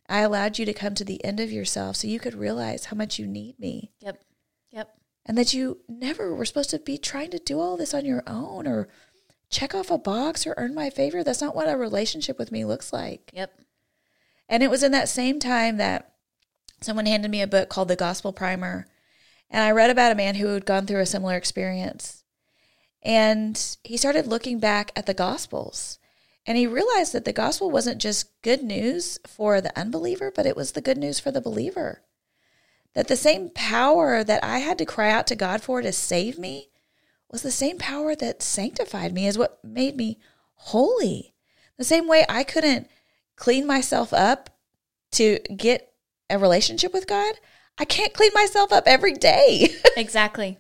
I 0.07 0.21
allowed 0.21 0.59
you 0.59 0.67
to 0.67 0.75
come 0.75 0.95
to 0.97 1.05
the 1.05 1.25
end 1.25 1.41
of 1.41 1.51
yourself 1.51 1.97
so 1.97 2.09
you 2.09 2.21
could 2.21 2.35
realize 2.35 2.87
how 2.87 2.97
much 2.97 3.19
you 3.19 3.27
need 3.27 3.59
me 3.59 3.91
Yep. 4.01 4.21
And 5.27 5.39
that 5.39 5.55
you 5.55 5.79
never 5.89 6.35
were 6.35 6.45
supposed 6.45 6.71
to 6.71 6.79
be 6.79 6.99
trying 6.99 7.31
to 7.31 7.39
do 7.39 7.59
all 7.59 7.77
this 7.77 7.95
on 7.95 8.05
your 8.05 8.23
own 8.27 8.67
or 8.67 8.89
check 9.51 9.75
off 9.75 9.91
a 9.91 9.99
box 9.99 10.47
or 10.47 10.55
earn 10.57 10.75
my 10.75 10.91
favor. 10.91 11.25
That's 11.25 11.41
not 11.41 11.57
what 11.57 11.69
a 11.69 11.77
relationship 11.77 12.39
with 12.39 12.53
me 12.53 12.65
looks 12.65 12.93
like. 12.93 13.31
Yep. 13.33 13.59
And 14.49 14.63
it 14.63 14.71
was 14.71 14.83
in 14.83 14.93
that 14.93 15.09
same 15.09 15.39
time 15.39 15.79
that 15.79 16.13
someone 16.81 17.07
handed 17.07 17.31
me 17.31 17.41
a 17.41 17.47
book 17.47 17.69
called 17.71 17.89
The 17.89 17.97
Gospel 17.97 18.33
Primer. 18.33 18.87
And 19.51 19.63
I 19.63 19.71
read 19.71 19.91
about 19.91 20.13
a 20.13 20.17
man 20.17 20.35
who 20.35 20.49
had 20.49 20.67
gone 20.67 20.87
through 20.87 21.01
a 21.01 21.07
similar 21.07 21.37
experience. 21.37 22.25
And 23.03 23.77
he 23.85 23.97
started 23.97 24.27
looking 24.27 24.59
back 24.59 24.93
at 24.97 25.07
the 25.07 25.15
Gospels. 25.15 25.99
And 26.47 26.59
he 26.59 26.67
realized 26.67 27.13
that 27.15 27.25
the 27.25 27.33
gospel 27.33 27.71
wasn't 27.71 28.01
just 28.01 28.43
good 28.43 28.63
news 28.63 29.19
for 29.27 29.61
the 29.61 29.77
unbeliever, 29.79 30.31
but 30.31 30.45
it 30.47 30.57
was 30.57 30.73
the 30.73 30.83
good 30.83 30.99
news 30.99 31.19
for 31.19 31.31
the 31.31 31.41
believer. 31.41 32.03
That 32.95 33.09
the 33.09 33.17
same 33.17 33.51
power 33.51 34.23
that 34.23 34.45
I 34.45 34.59
had 34.59 34.79
to 34.79 34.85
cry 34.85 35.11
out 35.11 35.27
to 35.29 35.37
God 35.37 35.63
for 35.63 35.83
to 35.83 35.93
save 35.93 36.39
me 36.39 36.69
was 37.31 37.43
the 37.43 37.51
same 37.51 37.79
power 37.79 38.15
that 38.15 38.43
sanctified 38.43 39.13
me, 39.13 39.27
is 39.27 39.37
what 39.37 39.59
made 39.65 39.97
me 39.97 40.19
holy. 40.55 41.35
The 41.77 41.85
same 41.85 42.07
way 42.07 42.25
I 42.29 42.45
couldn't 42.45 42.89
clean 43.37 43.67
myself 43.67 44.13
up 44.13 44.51
to 45.13 45.39
get 45.57 45.93
a 46.31 46.39
relationship 46.39 46.93
with 46.93 47.07
God, 47.07 47.35
I 47.79 47.85
can't 47.85 48.15
clean 48.15 48.31
myself 48.35 48.73
up 48.73 48.85
every 48.87 49.15
day. 49.15 49.75
Exactly. 49.97 50.59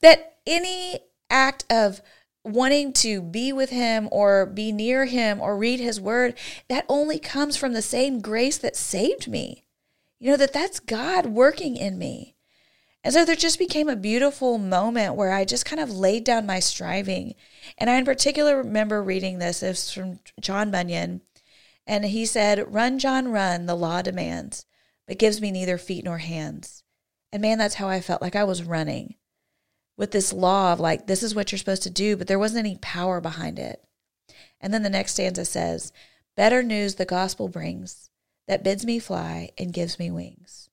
that 0.00 0.36
any 0.46 1.00
act 1.30 1.64
of 1.70 2.00
wanting 2.44 2.92
to 2.92 3.22
be 3.22 3.52
with 3.52 3.70
him 3.70 4.08
or 4.12 4.46
be 4.46 4.72
near 4.72 5.06
him 5.06 5.40
or 5.40 5.56
read 5.56 5.80
his 5.80 6.00
word 6.00 6.34
that 6.68 6.84
only 6.88 7.18
comes 7.18 7.56
from 7.56 7.72
the 7.72 7.82
same 7.82 8.20
grace 8.20 8.58
that 8.58 8.76
saved 8.76 9.28
me 9.28 9.63
you 10.24 10.30
know 10.30 10.38
that 10.38 10.54
that's 10.54 10.80
god 10.80 11.26
working 11.26 11.76
in 11.76 11.98
me. 11.98 12.34
And 13.04 13.12
so 13.12 13.26
there 13.26 13.36
just 13.36 13.58
became 13.58 13.90
a 13.90 13.94
beautiful 13.94 14.56
moment 14.56 15.16
where 15.16 15.30
i 15.30 15.44
just 15.44 15.66
kind 15.66 15.82
of 15.82 15.90
laid 15.90 16.24
down 16.24 16.46
my 16.46 16.60
striving. 16.60 17.34
And 17.76 17.90
i 17.90 17.96
in 17.96 18.06
particular 18.06 18.56
remember 18.56 19.02
reading 19.02 19.38
this 19.38 19.62
it's 19.62 19.92
from 19.92 20.20
john 20.40 20.70
bunyan. 20.70 21.20
And 21.86 22.06
he 22.06 22.24
said 22.24 22.72
run 22.72 22.98
john 22.98 23.28
run 23.28 23.66
the 23.66 23.74
law 23.74 24.00
demands 24.00 24.64
but 25.06 25.18
gives 25.18 25.42
me 25.42 25.50
neither 25.50 25.76
feet 25.76 26.06
nor 26.06 26.16
hands. 26.16 26.84
And 27.30 27.42
man 27.42 27.58
that's 27.58 27.74
how 27.74 27.90
i 27.90 28.00
felt 28.00 28.22
like 28.22 28.34
i 28.34 28.44
was 28.44 28.62
running 28.62 29.16
with 29.98 30.10
this 30.10 30.32
law 30.32 30.72
of 30.72 30.80
like, 30.80 31.06
this 31.06 31.22
is 31.22 31.34
what 31.34 31.52
you're 31.52 31.58
supposed 31.58 31.82
to 31.82 31.90
do, 31.90 32.16
but 32.16 32.28
there 32.28 32.38
wasn't 32.38 32.66
any 32.66 32.78
power 32.78 33.20
behind 33.20 33.58
it. 33.58 33.84
And 34.58 34.72
then 34.72 34.84
the 34.84 34.88
next 34.88 35.12
stanza 35.12 35.44
says, 35.44 35.92
Better 36.34 36.62
news 36.62 36.94
the 36.94 37.04
gospel 37.04 37.48
brings 37.48 38.03
that 38.46 38.62
bids 38.62 38.84
me 38.84 38.98
fly 38.98 39.50
and 39.58 39.72
gives 39.72 39.98
me 39.98 40.10
wings. 40.10 40.68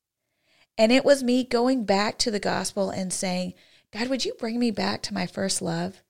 And 0.78 0.92
it 0.92 1.06
was 1.06 1.24
me 1.24 1.44
going 1.44 1.86
back 1.86 2.18
to 2.20 2.32
the 2.32 2.40
gospel 2.40 2.90
and 2.90 3.12
saying, 3.12 3.54
God, 3.92 4.08
would 4.08 4.26
you 4.26 4.34
bring 4.40 4.60
me 4.60 4.72
back 4.72 5.02
to 5.04 5.14
my 5.14 5.26
first 5.28 5.62
love? 5.62 6.02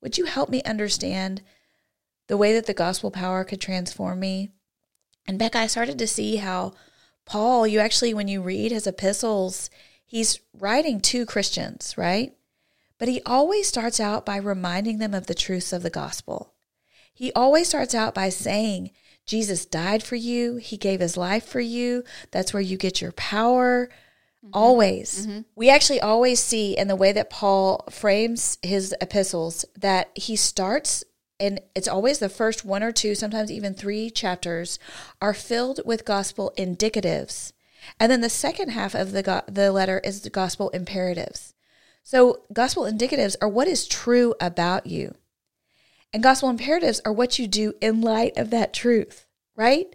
Would 0.00 0.18
you 0.18 0.24
help 0.24 0.48
me 0.48 0.62
understand 0.64 1.42
the 2.26 2.36
way 2.36 2.52
that 2.52 2.66
the 2.66 2.74
gospel 2.74 3.10
power 3.10 3.44
could 3.44 3.60
transform 3.60 4.20
me? 4.20 4.50
And 5.26 5.38
Becca, 5.38 5.58
I 5.58 5.66
started 5.68 5.98
to 5.98 6.06
see 6.06 6.36
how 6.36 6.72
Paul, 7.24 7.66
you 7.66 7.78
actually, 7.78 8.12
when 8.12 8.28
you 8.28 8.42
read 8.42 8.72
his 8.72 8.86
epistles, 8.86 9.70
he's 10.04 10.40
writing 10.52 11.00
to 11.00 11.24
Christians, 11.24 11.94
right? 11.96 12.34
But 12.98 13.08
he 13.08 13.22
always 13.24 13.68
starts 13.68 14.00
out 14.00 14.26
by 14.26 14.36
reminding 14.36 14.98
them 14.98 15.14
of 15.14 15.26
the 15.26 15.34
truths 15.34 15.72
of 15.72 15.82
the 15.82 15.90
gospel. 15.90 16.52
He 17.14 17.32
always 17.32 17.68
starts 17.68 17.94
out 17.94 18.14
by 18.14 18.28
saying, 18.28 18.90
Jesus 19.26 19.66
died 19.66 20.02
for 20.02 20.16
you. 20.16 20.56
He 20.56 20.76
gave 20.76 21.00
his 21.00 21.16
life 21.16 21.44
for 21.44 21.60
you. 21.60 22.04
That's 22.30 22.52
where 22.52 22.62
you 22.62 22.76
get 22.76 23.00
your 23.00 23.12
power. 23.12 23.88
Mm-hmm. 24.44 24.50
Always. 24.52 25.26
Mm-hmm. 25.26 25.40
We 25.54 25.70
actually 25.70 26.00
always 26.00 26.40
see 26.40 26.76
in 26.76 26.88
the 26.88 26.96
way 26.96 27.12
that 27.12 27.30
Paul 27.30 27.84
frames 27.90 28.58
his 28.62 28.94
epistles 29.00 29.64
that 29.76 30.10
he 30.14 30.34
starts 30.36 31.04
and 31.42 31.60
it's 31.74 31.88
always 31.88 32.20
the 32.20 32.28
first 32.28 32.64
one 32.64 32.84
or 32.84 32.92
two, 32.92 33.16
sometimes 33.16 33.50
even 33.50 33.74
three 33.74 34.10
chapters 34.10 34.78
are 35.20 35.34
filled 35.34 35.80
with 35.84 36.04
gospel 36.04 36.52
indicatives. 36.56 37.52
And 37.98 38.12
then 38.12 38.20
the 38.20 38.30
second 38.30 38.68
half 38.68 38.94
of 38.94 39.10
the 39.10 39.24
go- 39.24 39.42
the 39.48 39.72
letter 39.72 40.00
is 40.04 40.20
the 40.20 40.30
gospel 40.30 40.70
imperatives. 40.70 41.52
So 42.04 42.42
gospel 42.52 42.84
indicatives 42.84 43.34
are 43.42 43.48
what 43.48 43.66
is 43.66 43.88
true 43.88 44.36
about 44.40 44.86
you. 44.86 45.16
And 46.12 46.22
gospel 46.22 46.50
imperatives 46.50 47.00
are 47.04 47.12
what 47.12 47.38
you 47.38 47.46
do 47.46 47.74
in 47.80 48.00
light 48.00 48.36
of 48.36 48.50
that 48.50 48.74
truth, 48.74 49.26
right? 49.56 49.94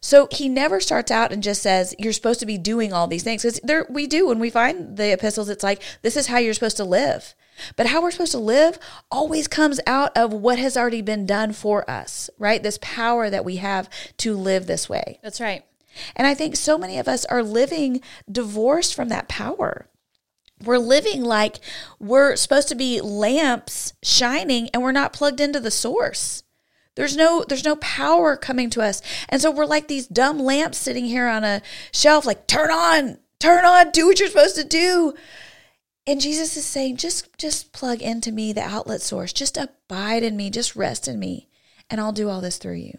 So 0.00 0.28
he 0.30 0.48
never 0.48 0.80
starts 0.80 1.10
out 1.10 1.32
and 1.32 1.42
just 1.42 1.62
says 1.62 1.94
you're 1.98 2.12
supposed 2.12 2.40
to 2.40 2.46
be 2.46 2.58
doing 2.58 2.92
all 2.92 3.06
these 3.06 3.22
things 3.22 3.42
because 3.42 3.60
there 3.62 3.86
we 3.88 4.06
do 4.06 4.26
when 4.26 4.38
we 4.38 4.50
find 4.50 4.96
the 4.96 5.12
epistles. 5.12 5.48
It's 5.48 5.62
like 5.62 5.82
this 6.02 6.16
is 6.16 6.26
how 6.26 6.38
you're 6.38 6.54
supposed 6.54 6.76
to 6.78 6.84
live, 6.84 7.34
but 7.76 7.86
how 7.86 8.02
we're 8.02 8.10
supposed 8.10 8.32
to 8.32 8.38
live 8.38 8.78
always 9.10 9.48
comes 9.48 9.80
out 9.86 10.16
of 10.16 10.32
what 10.32 10.58
has 10.58 10.76
already 10.76 11.02
been 11.02 11.26
done 11.26 11.52
for 11.52 11.88
us, 11.88 12.28
right? 12.38 12.62
This 12.62 12.78
power 12.82 13.30
that 13.30 13.44
we 13.44 13.56
have 13.56 13.88
to 14.18 14.36
live 14.36 14.66
this 14.66 14.88
way. 14.88 15.20
That's 15.22 15.40
right. 15.40 15.64
And 16.16 16.26
I 16.26 16.34
think 16.34 16.56
so 16.56 16.78
many 16.78 16.98
of 16.98 17.06
us 17.06 17.24
are 17.26 17.42
living 17.42 18.00
divorced 18.30 18.94
from 18.94 19.08
that 19.10 19.28
power. 19.28 19.86
We're 20.62 20.78
living 20.78 21.22
like 21.24 21.58
we're 21.98 22.36
supposed 22.36 22.68
to 22.68 22.74
be 22.74 23.00
lamps 23.00 23.92
shining 24.02 24.68
and 24.70 24.82
we're 24.82 24.92
not 24.92 25.12
plugged 25.12 25.40
into 25.40 25.60
the 25.60 25.70
source. 25.70 26.42
There's 26.94 27.16
no 27.16 27.44
there's 27.48 27.64
no 27.64 27.76
power 27.76 28.36
coming 28.36 28.70
to 28.70 28.82
us. 28.82 29.00
And 29.28 29.40
so 29.40 29.50
we're 29.50 29.66
like 29.66 29.88
these 29.88 30.06
dumb 30.06 30.38
lamps 30.38 30.78
sitting 30.78 31.06
here 31.06 31.26
on 31.26 31.42
a 31.42 31.62
shelf 31.92 32.26
like 32.26 32.46
turn 32.46 32.70
on, 32.70 33.18
turn 33.38 33.64
on, 33.64 33.90
do 33.90 34.06
what 34.06 34.20
you're 34.20 34.28
supposed 34.28 34.56
to 34.56 34.64
do. 34.64 35.14
And 36.06 36.20
Jesus 36.20 36.56
is 36.56 36.66
saying 36.66 36.98
just 36.98 37.36
just 37.38 37.72
plug 37.72 38.02
into 38.02 38.30
me 38.30 38.52
the 38.52 38.62
outlet 38.62 39.00
source. 39.00 39.32
Just 39.32 39.56
abide 39.56 40.22
in 40.22 40.36
me, 40.36 40.50
just 40.50 40.76
rest 40.76 41.08
in 41.08 41.18
me, 41.18 41.48
and 41.88 42.00
I'll 42.00 42.12
do 42.12 42.28
all 42.28 42.40
this 42.40 42.58
through 42.58 42.74
you. 42.74 42.98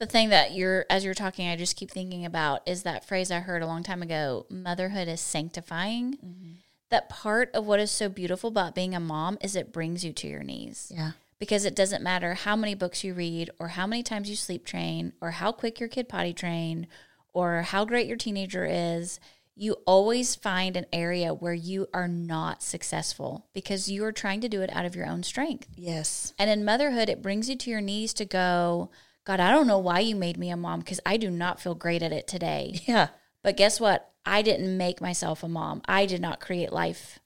The 0.00 0.06
thing 0.06 0.30
that 0.30 0.52
you're 0.52 0.86
as 0.90 1.04
you're 1.04 1.14
talking 1.14 1.48
I 1.48 1.56
just 1.56 1.76
keep 1.76 1.90
thinking 1.90 2.24
about 2.24 2.66
is 2.66 2.82
that 2.82 3.04
phrase 3.04 3.30
I 3.30 3.40
heard 3.40 3.62
a 3.62 3.66
long 3.66 3.84
time 3.84 4.02
ago, 4.02 4.46
motherhood 4.50 5.06
is 5.06 5.20
sanctifying. 5.20 6.14
Mm-hmm 6.14 6.52
that 6.90 7.08
part 7.08 7.50
of 7.54 7.66
what 7.66 7.80
is 7.80 7.90
so 7.90 8.08
beautiful 8.08 8.48
about 8.48 8.74
being 8.74 8.94
a 8.94 9.00
mom 9.00 9.38
is 9.40 9.56
it 9.56 9.72
brings 9.72 10.04
you 10.04 10.12
to 10.12 10.28
your 10.28 10.42
knees. 10.42 10.92
Yeah. 10.94 11.12
Because 11.38 11.64
it 11.64 11.74
doesn't 11.74 12.02
matter 12.02 12.34
how 12.34 12.54
many 12.54 12.74
books 12.74 13.02
you 13.02 13.14
read 13.14 13.50
or 13.58 13.68
how 13.68 13.86
many 13.86 14.02
times 14.02 14.28
you 14.28 14.36
sleep 14.36 14.66
train 14.66 15.14
or 15.20 15.30
how 15.30 15.52
quick 15.52 15.80
your 15.80 15.88
kid 15.88 16.08
potty 16.08 16.34
train 16.34 16.86
or 17.32 17.62
how 17.62 17.84
great 17.84 18.06
your 18.06 18.16
teenager 18.16 18.66
is, 18.68 19.20
you 19.54 19.76
always 19.86 20.34
find 20.34 20.76
an 20.76 20.86
area 20.92 21.32
where 21.32 21.54
you 21.54 21.86
are 21.94 22.08
not 22.08 22.62
successful 22.62 23.46
because 23.52 23.90
you 23.90 24.04
are 24.04 24.12
trying 24.12 24.40
to 24.40 24.48
do 24.48 24.62
it 24.62 24.74
out 24.74 24.84
of 24.84 24.96
your 24.96 25.06
own 25.06 25.22
strength. 25.22 25.68
Yes. 25.76 26.34
And 26.38 26.50
in 26.50 26.64
motherhood, 26.64 27.08
it 27.08 27.22
brings 27.22 27.48
you 27.48 27.56
to 27.56 27.70
your 27.70 27.80
knees 27.80 28.12
to 28.14 28.24
go, 28.24 28.90
God, 29.24 29.38
I 29.38 29.50
don't 29.50 29.66
know 29.66 29.78
why 29.78 30.00
you 30.00 30.16
made 30.16 30.38
me 30.38 30.50
a 30.50 30.56
mom 30.56 30.80
because 30.80 31.00
I 31.06 31.16
do 31.16 31.30
not 31.30 31.60
feel 31.60 31.74
great 31.74 32.02
at 32.02 32.12
it 32.12 32.26
today. 32.26 32.80
Yeah. 32.86 33.08
But 33.42 33.56
guess 33.56 33.80
what? 33.80 34.09
I 34.24 34.42
didn't 34.42 34.76
make 34.76 35.00
myself 35.00 35.42
a 35.42 35.48
mom. 35.48 35.82
I 35.86 36.06
did 36.06 36.20
not 36.20 36.40
create 36.40 36.72
life 36.72 37.18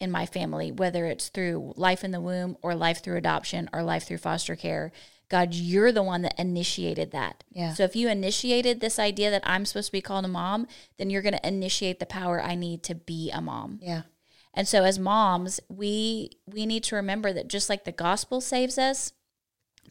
in 0.00 0.10
my 0.10 0.26
family, 0.26 0.72
whether 0.72 1.06
it's 1.06 1.28
through 1.28 1.74
life 1.76 2.02
in 2.02 2.10
the 2.10 2.20
womb 2.20 2.56
or 2.62 2.74
life 2.74 3.02
through 3.02 3.18
adoption 3.18 3.68
or 3.72 3.82
life 3.82 4.04
through 4.04 4.18
foster 4.18 4.56
care. 4.56 4.92
God, 5.28 5.54
you're 5.54 5.92
the 5.92 6.02
one 6.02 6.22
that 6.22 6.38
initiated 6.40 7.12
that. 7.12 7.44
Yeah. 7.52 7.74
So 7.74 7.84
if 7.84 7.94
you 7.94 8.08
initiated 8.08 8.80
this 8.80 8.98
idea 8.98 9.30
that 9.30 9.42
I'm 9.44 9.64
supposed 9.64 9.88
to 9.88 9.92
be 9.92 10.00
called 10.00 10.24
a 10.24 10.28
mom, 10.28 10.66
then 10.98 11.08
you're 11.08 11.22
going 11.22 11.34
to 11.34 11.46
initiate 11.46 12.00
the 12.00 12.06
power 12.06 12.42
I 12.42 12.56
need 12.56 12.82
to 12.84 12.94
be 12.94 13.30
a 13.30 13.40
mom. 13.40 13.78
Yeah. 13.80 14.02
And 14.52 14.66
so 14.66 14.82
as 14.82 14.98
moms, 14.98 15.60
we 15.68 16.30
we 16.46 16.66
need 16.66 16.82
to 16.84 16.96
remember 16.96 17.32
that 17.32 17.46
just 17.46 17.68
like 17.68 17.84
the 17.84 17.92
gospel 17.92 18.40
saves 18.40 18.78
us, 18.78 19.12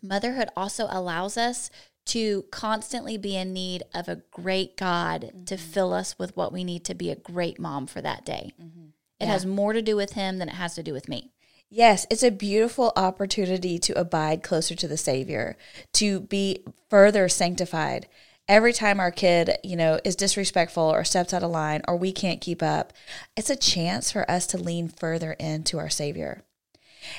motherhood 0.02 0.50
also 0.58 0.88
allows 0.90 1.38
us 1.38 1.72
to 2.10 2.44
constantly 2.52 3.18
be 3.18 3.36
in 3.36 3.54
need 3.54 3.84
of 3.94 4.08
a 4.08 4.22
great 4.32 4.76
God 4.78 5.22
mm-hmm. 5.22 5.44
to 5.46 5.58
fill 5.58 5.94
us 5.94 6.18
with 6.18 6.36
what 6.36 6.52
we 6.52 6.64
need 6.64 6.84
to 6.86 6.96
be 6.96 7.12
a 7.12 7.16
great 7.16 7.60
mom 7.60 7.88
for 7.88 8.02
that 8.02 8.26
day. 8.26 8.54
Mm-hmm. 8.62 8.88
It 9.20 9.26
yeah. 9.26 9.32
has 9.32 9.46
more 9.46 9.74
to 9.74 9.82
do 9.82 9.96
with 9.96 10.14
Him 10.14 10.38
than 10.38 10.50
it 10.50 10.56
has 10.56 10.76
to 10.76 10.84
do 10.84 10.94
with 10.94 11.08
me. 11.08 11.32
Yes, 11.70 12.08
it's 12.10 12.24
a 12.24 12.32
beautiful 12.32 12.92
opportunity 12.96 13.78
to 13.80 14.00
abide 14.00 14.42
closer 14.42 14.74
to 14.74 14.88
the 14.88 14.98
Savior, 14.98 15.56
to 15.94 16.22
be 16.22 16.64
further 16.90 17.30
sanctified. 17.30 18.08
Every 18.48 18.74
time 18.74 19.00
our 19.00 19.12
kid, 19.12 19.58
you 19.64 19.76
know, 19.76 20.00
is 20.04 20.16
disrespectful 20.16 20.82
or 20.82 21.04
steps 21.04 21.32
out 21.32 21.44
of 21.44 21.52
line 21.52 21.84
or 21.88 21.96
we 21.96 22.12
can't 22.12 22.42
keep 22.42 22.64
up, 22.64 22.92
it's 23.38 23.52
a 23.52 23.56
chance 23.56 24.12
for 24.12 24.30
us 24.30 24.48
to 24.48 24.58
lean 24.58 24.88
further 24.88 25.34
into 25.34 25.78
our 25.78 25.90
Savior. 25.90 26.42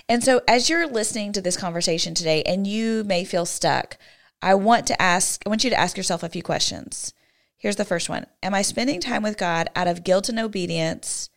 And 0.09 0.25
so, 0.25 0.41
as 0.49 0.69
you're 0.69 0.89
listening 0.89 1.33
to 1.33 1.41
this 1.41 1.57
conversation 1.57 2.15
today 2.15 2.43
and 2.43 2.67
you 2.67 3.05
may 3.05 3.25
feel 3.25 3.47
stuck, 3.47 3.97
I 4.43 4.55
want 4.55 4.87
to 4.87 5.01
ask, 5.01 5.43
I 5.45 5.49
want 5.49 5.65
you 5.65 5.71
to 5.71 5.79
ask 5.79 5.97
yourself 5.97 6.23
a 6.23 6.29
few 6.29 6.43
questions. 6.43 7.13
Here's 7.57 7.77
the 7.77 7.85
first 7.85 8.09
one 8.09 8.27
Am 8.43 8.55
I 8.55 8.63
spending 8.63 9.01
time 9.01 9.23
with 9.23 9.37
God 9.37 9.69
out 9.77 9.87
of 9.87 10.05
guilt 10.05 10.29
and 10.29 10.39
obedience 10.39 11.29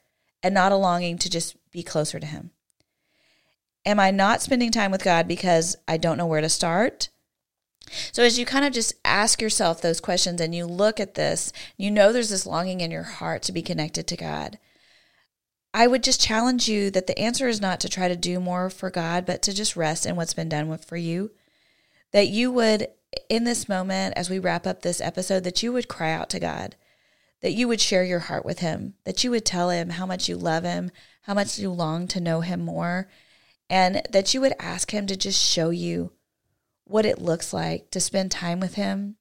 and 0.41 0.53
not 0.53 0.71
a 0.71 0.77
longing 0.77 1.17
to 1.19 1.29
just 1.29 1.55
be 1.71 1.83
closer 1.83 2.19
to 2.19 2.25
Him? 2.25 2.51
Am 3.85 3.99
I 3.99 4.11
not 4.11 4.41
spending 4.41 4.71
time 4.71 4.91
with 4.91 5.03
God 5.03 5.27
because 5.27 5.75
I 5.87 5.97
don't 5.97 6.17
know 6.17 6.25
where 6.25 6.41
to 6.41 6.49
start? 6.49 7.09
So, 8.13 8.23
as 8.23 8.39
you 8.39 8.45
kind 8.45 8.63
of 8.63 8.71
just 8.71 8.93
ask 9.03 9.41
yourself 9.41 9.81
those 9.81 9.99
questions 9.99 10.39
and 10.39 10.55
you 10.55 10.65
look 10.65 11.01
at 11.01 11.15
this, 11.15 11.51
you 11.75 11.91
know 11.91 12.13
there's 12.13 12.29
this 12.29 12.45
longing 12.45 12.79
in 12.79 12.91
your 12.91 13.03
heart 13.03 13.41
to 13.43 13.51
be 13.51 13.61
connected 13.61 14.07
to 14.07 14.15
God. 14.15 14.57
I 15.73 15.87
would 15.87 16.03
just 16.03 16.21
challenge 16.21 16.69
you 16.69 16.89
that 16.91 17.07
the 17.07 17.19
answer 17.19 17.49
is 17.49 17.59
not 17.59 17.81
to 17.81 17.89
try 17.89 18.07
to 18.07 18.15
do 18.15 18.39
more 18.39 18.69
for 18.69 18.89
God, 18.89 19.25
but 19.25 19.41
to 19.41 19.53
just 19.53 19.75
rest 19.75 20.05
in 20.05 20.15
what's 20.15 20.33
been 20.33 20.47
done 20.47 20.77
for 20.77 20.95
you 20.95 21.31
that 22.13 22.27
you 22.27 22.51
would, 22.51 22.87
in 23.27 23.43
this 23.43 23.67
moment, 23.67 24.13
as 24.15 24.29
we 24.29 24.39
wrap 24.39 24.65
up 24.65 24.81
this 24.81 25.01
episode, 25.01 25.43
that 25.43 25.61
you 25.61 25.73
would 25.73 25.87
cry 25.87 26.11
out 26.11 26.29
to 26.29 26.39
God, 26.39 26.75
that 27.41 27.53
you 27.53 27.67
would 27.67 27.81
share 27.81 28.03
your 28.03 28.19
heart 28.19 28.45
with 28.45 28.59
Him, 28.59 28.93
that 29.03 29.23
you 29.23 29.31
would 29.31 29.45
tell 29.45 29.71
Him 29.71 29.89
how 29.89 30.05
much 30.05 30.29
you 30.29 30.37
love 30.37 30.63
Him, 30.63 30.91
how 31.23 31.33
much 31.33 31.59
you 31.59 31.69
long 31.71 32.07
to 32.07 32.21
know 32.21 32.41
Him 32.41 32.61
more, 32.61 33.09
and 33.69 34.01
that 34.11 34.33
you 34.33 34.39
would 34.39 34.53
ask 34.59 34.91
Him 34.91 35.07
to 35.07 35.17
just 35.17 35.43
show 35.43 35.71
you 35.71 36.13
what 36.85 37.05
it 37.05 37.21
looks 37.21 37.51
like 37.51 37.89
to 37.91 37.99
spend 37.99 38.31
time 38.31 38.59
with 38.59 38.75
Him 38.75 39.15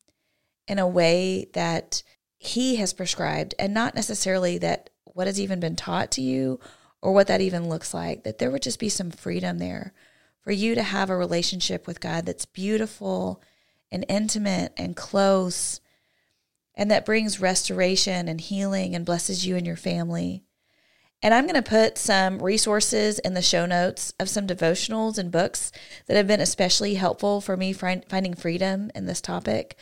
in 0.68 0.78
a 0.78 0.86
way 0.86 1.48
that 1.54 2.02
He 2.38 2.76
has 2.76 2.92
prescribed 2.92 3.54
and 3.58 3.72
not 3.72 3.94
necessarily 3.94 4.58
that 4.58 4.90
what 5.04 5.26
has 5.26 5.40
even 5.40 5.60
been 5.60 5.76
taught 5.76 6.10
to 6.12 6.20
you 6.20 6.60
or 7.00 7.12
what 7.12 7.26
that 7.26 7.40
even 7.40 7.68
looks 7.68 7.92
like, 7.94 8.24
that 8.24 8.38
there 8.38 8.50
would 8.50 8.62
just 8.62 8.78
be 8.78 8.88
some 8.88 9.10
freedom 9.10 9.58
there 9.58 9.92
for 10.42 10.52
you 10.52 10.74
to 10.74 10.82
have 10.82 11.10
a 11.10 11.16
relationship 11.16 11.86
with 11.86 12.00
God 12.00 12.26
that's 12.26 12.46
beautiful 12.46 13.42
and 13.90 14.04
intimate 14.08 14.72
and 14.76 14.96
close 14.96 15.80
and 16.74 16.90
that 16.90 17.04
brings 17.04 17.40
restoration 17.40 18.28
and 18.28 18.40
healing 18.40 18.94
and 18.94 19.04
blesses 19.04 19.46
you 19.46 19.56
and 19.56 19.66
your 19.66 19.76
family. 19.76 20.42
And 21.22 21.32
I'm 21.32 21.44
going 21.44 21.54
to 21.54 21.62
put 21.62 21.98
some 21.98 22.42
resources 22.42 23.18
in 23.20 23.34
the 23.34 23.42
show 23.42 23.64
notes 23.66 24.12
of 24.18 24.28
some 24.28 24.46
devotionals 24.46 25.18
and 25.18 25.30
books 25.30 25.70
that 26.06 26.16
have 26.16 26.26
been 26.26 26.40
especially 26.40 26.94
helpful 26.94 27.40
for 27.40 27.56
me 27.56 27.72
find, 27.72 28.04
finding 28.08 28.34
freedom 28.34 28.90
in 28.94 29.06
this 29.06 29.20
topic. 29.20 29.76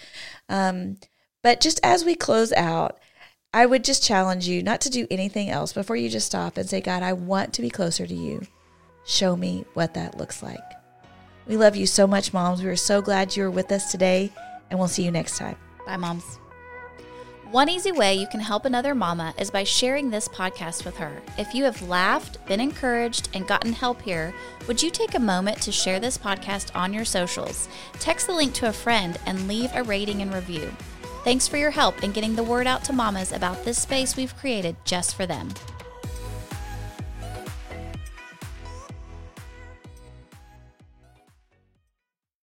Um, 0.48 0.98
but 1.42 1.60
just 1.60 1.80
as 1.82 2.04
we 2.04 2.14
close 2.14 2.52
out, 2.52 2.98
I 3.54 3.66
would 3.66 3.84
just 3.84 4.04
challenge 4.04 4.46
you 4.46 4.62
not 4.62 4.80
to 4.82 4.90
do 4.90 5.06
anything 5.10 5.48
else 5.48 5.72
before 5.72 5.96
you 5.96 6.10
just 6.10 6.26
stop 6.26 6.56
and 6.56 6.68
say, 6.68 6.80
God, 6.80 7.02
I 7.02 7.14
want 7.14 7.54
to 7.54 7.62
be 7.62 7.70
closer 7.70 8.06
to 8.06 8.14
you. 8.14 8.46
Show 9.10 9.34
me 9.34 9.64
what 9.74 9.94
that 9.94 10.18
looks 10.18 10.40
like. 10.40 10.62
We 11.48 11.56
love 11.56 11.74
you 11.74 11.84
so 11.84 12.06
much, 12.06 12.32
moms. 12.32 12.62
We 12.62 12.68
are 12.68 12.76
so 12.76 13.02
glad 13.02 13.34
you 13.34 13.42
were 13.42 13.50
with 13.50 13.72
us 13.72 13.90
today, 13.90 14.30
and 14.70 14.78
we'll 14.78 14.86
see 14.86 15.02
you 15.02 15.10
next 15.10 15.36
time. 15.36 15.56
Bye, 15.84 15.96
moms. 15.96 16.38
One 17.50 17.68
easy 17.68 17.90
way 17.90 18.14
you 18.14 18.28
can 18.28 18.38
help 18.38 18.66
another 18.66 18.94
mama 18.94 19.34
is 19.36 19.50
by 19.50 19.64
sharing 19.64 20.10
this 20.10 20.28
podcast 20.28 20.84
with 20.84 20.96
her. 20.98 21.20
If 21.38 21.56
you 21.56 21.64
have 21.64 21.82
laughed, 21.82 22.46
been 22.46 22.60
encouraged, 22.60 23.30
and 23.34 23.48
gotten 23.48 23.72
help 23.72 24.00
here, 24.00 24.32
would 24.68 24.80
you 24.80 24.90
take 24.90 25.16
a 25.16 25.20
moment 25.20 25.60
to 25.62 25.72
share 25.72 25.98
this 25.98 26.16
podcast 26.16 26.70
on 26.76 26.94
your 26.94 27.04
socials? 27.04 27.68
Text 27.94 28.28
the 28.28 28.32
link 28.32 28.54
to 28.54 28.68
a 28.68 28.72
friend 28.72 29.18
and 29.26 29.48
leave 29.48 29.74
a 29.74 29.82
rating 29.82 30.22
and 30.22 30.32
review. 30.32 30.72
Thanks 31.24 31.48
for 31.48 31.56
your 31.56 31.72
help 31.72 32.04
in 32.04 32.12
getting 32.12 32.36
the 32.36 32.44
word 32.44 32.68
out 32.68 32.84
to 32.84 32.92
mamas 32.92 33.32
about 33.32 33.64
this 33.64 33.82
space 33.82 34.16
we've 34.16 34.36
created 34.36 34.76
just 34.84 35.16
for 35.16 35.26
them. 35.26 35.48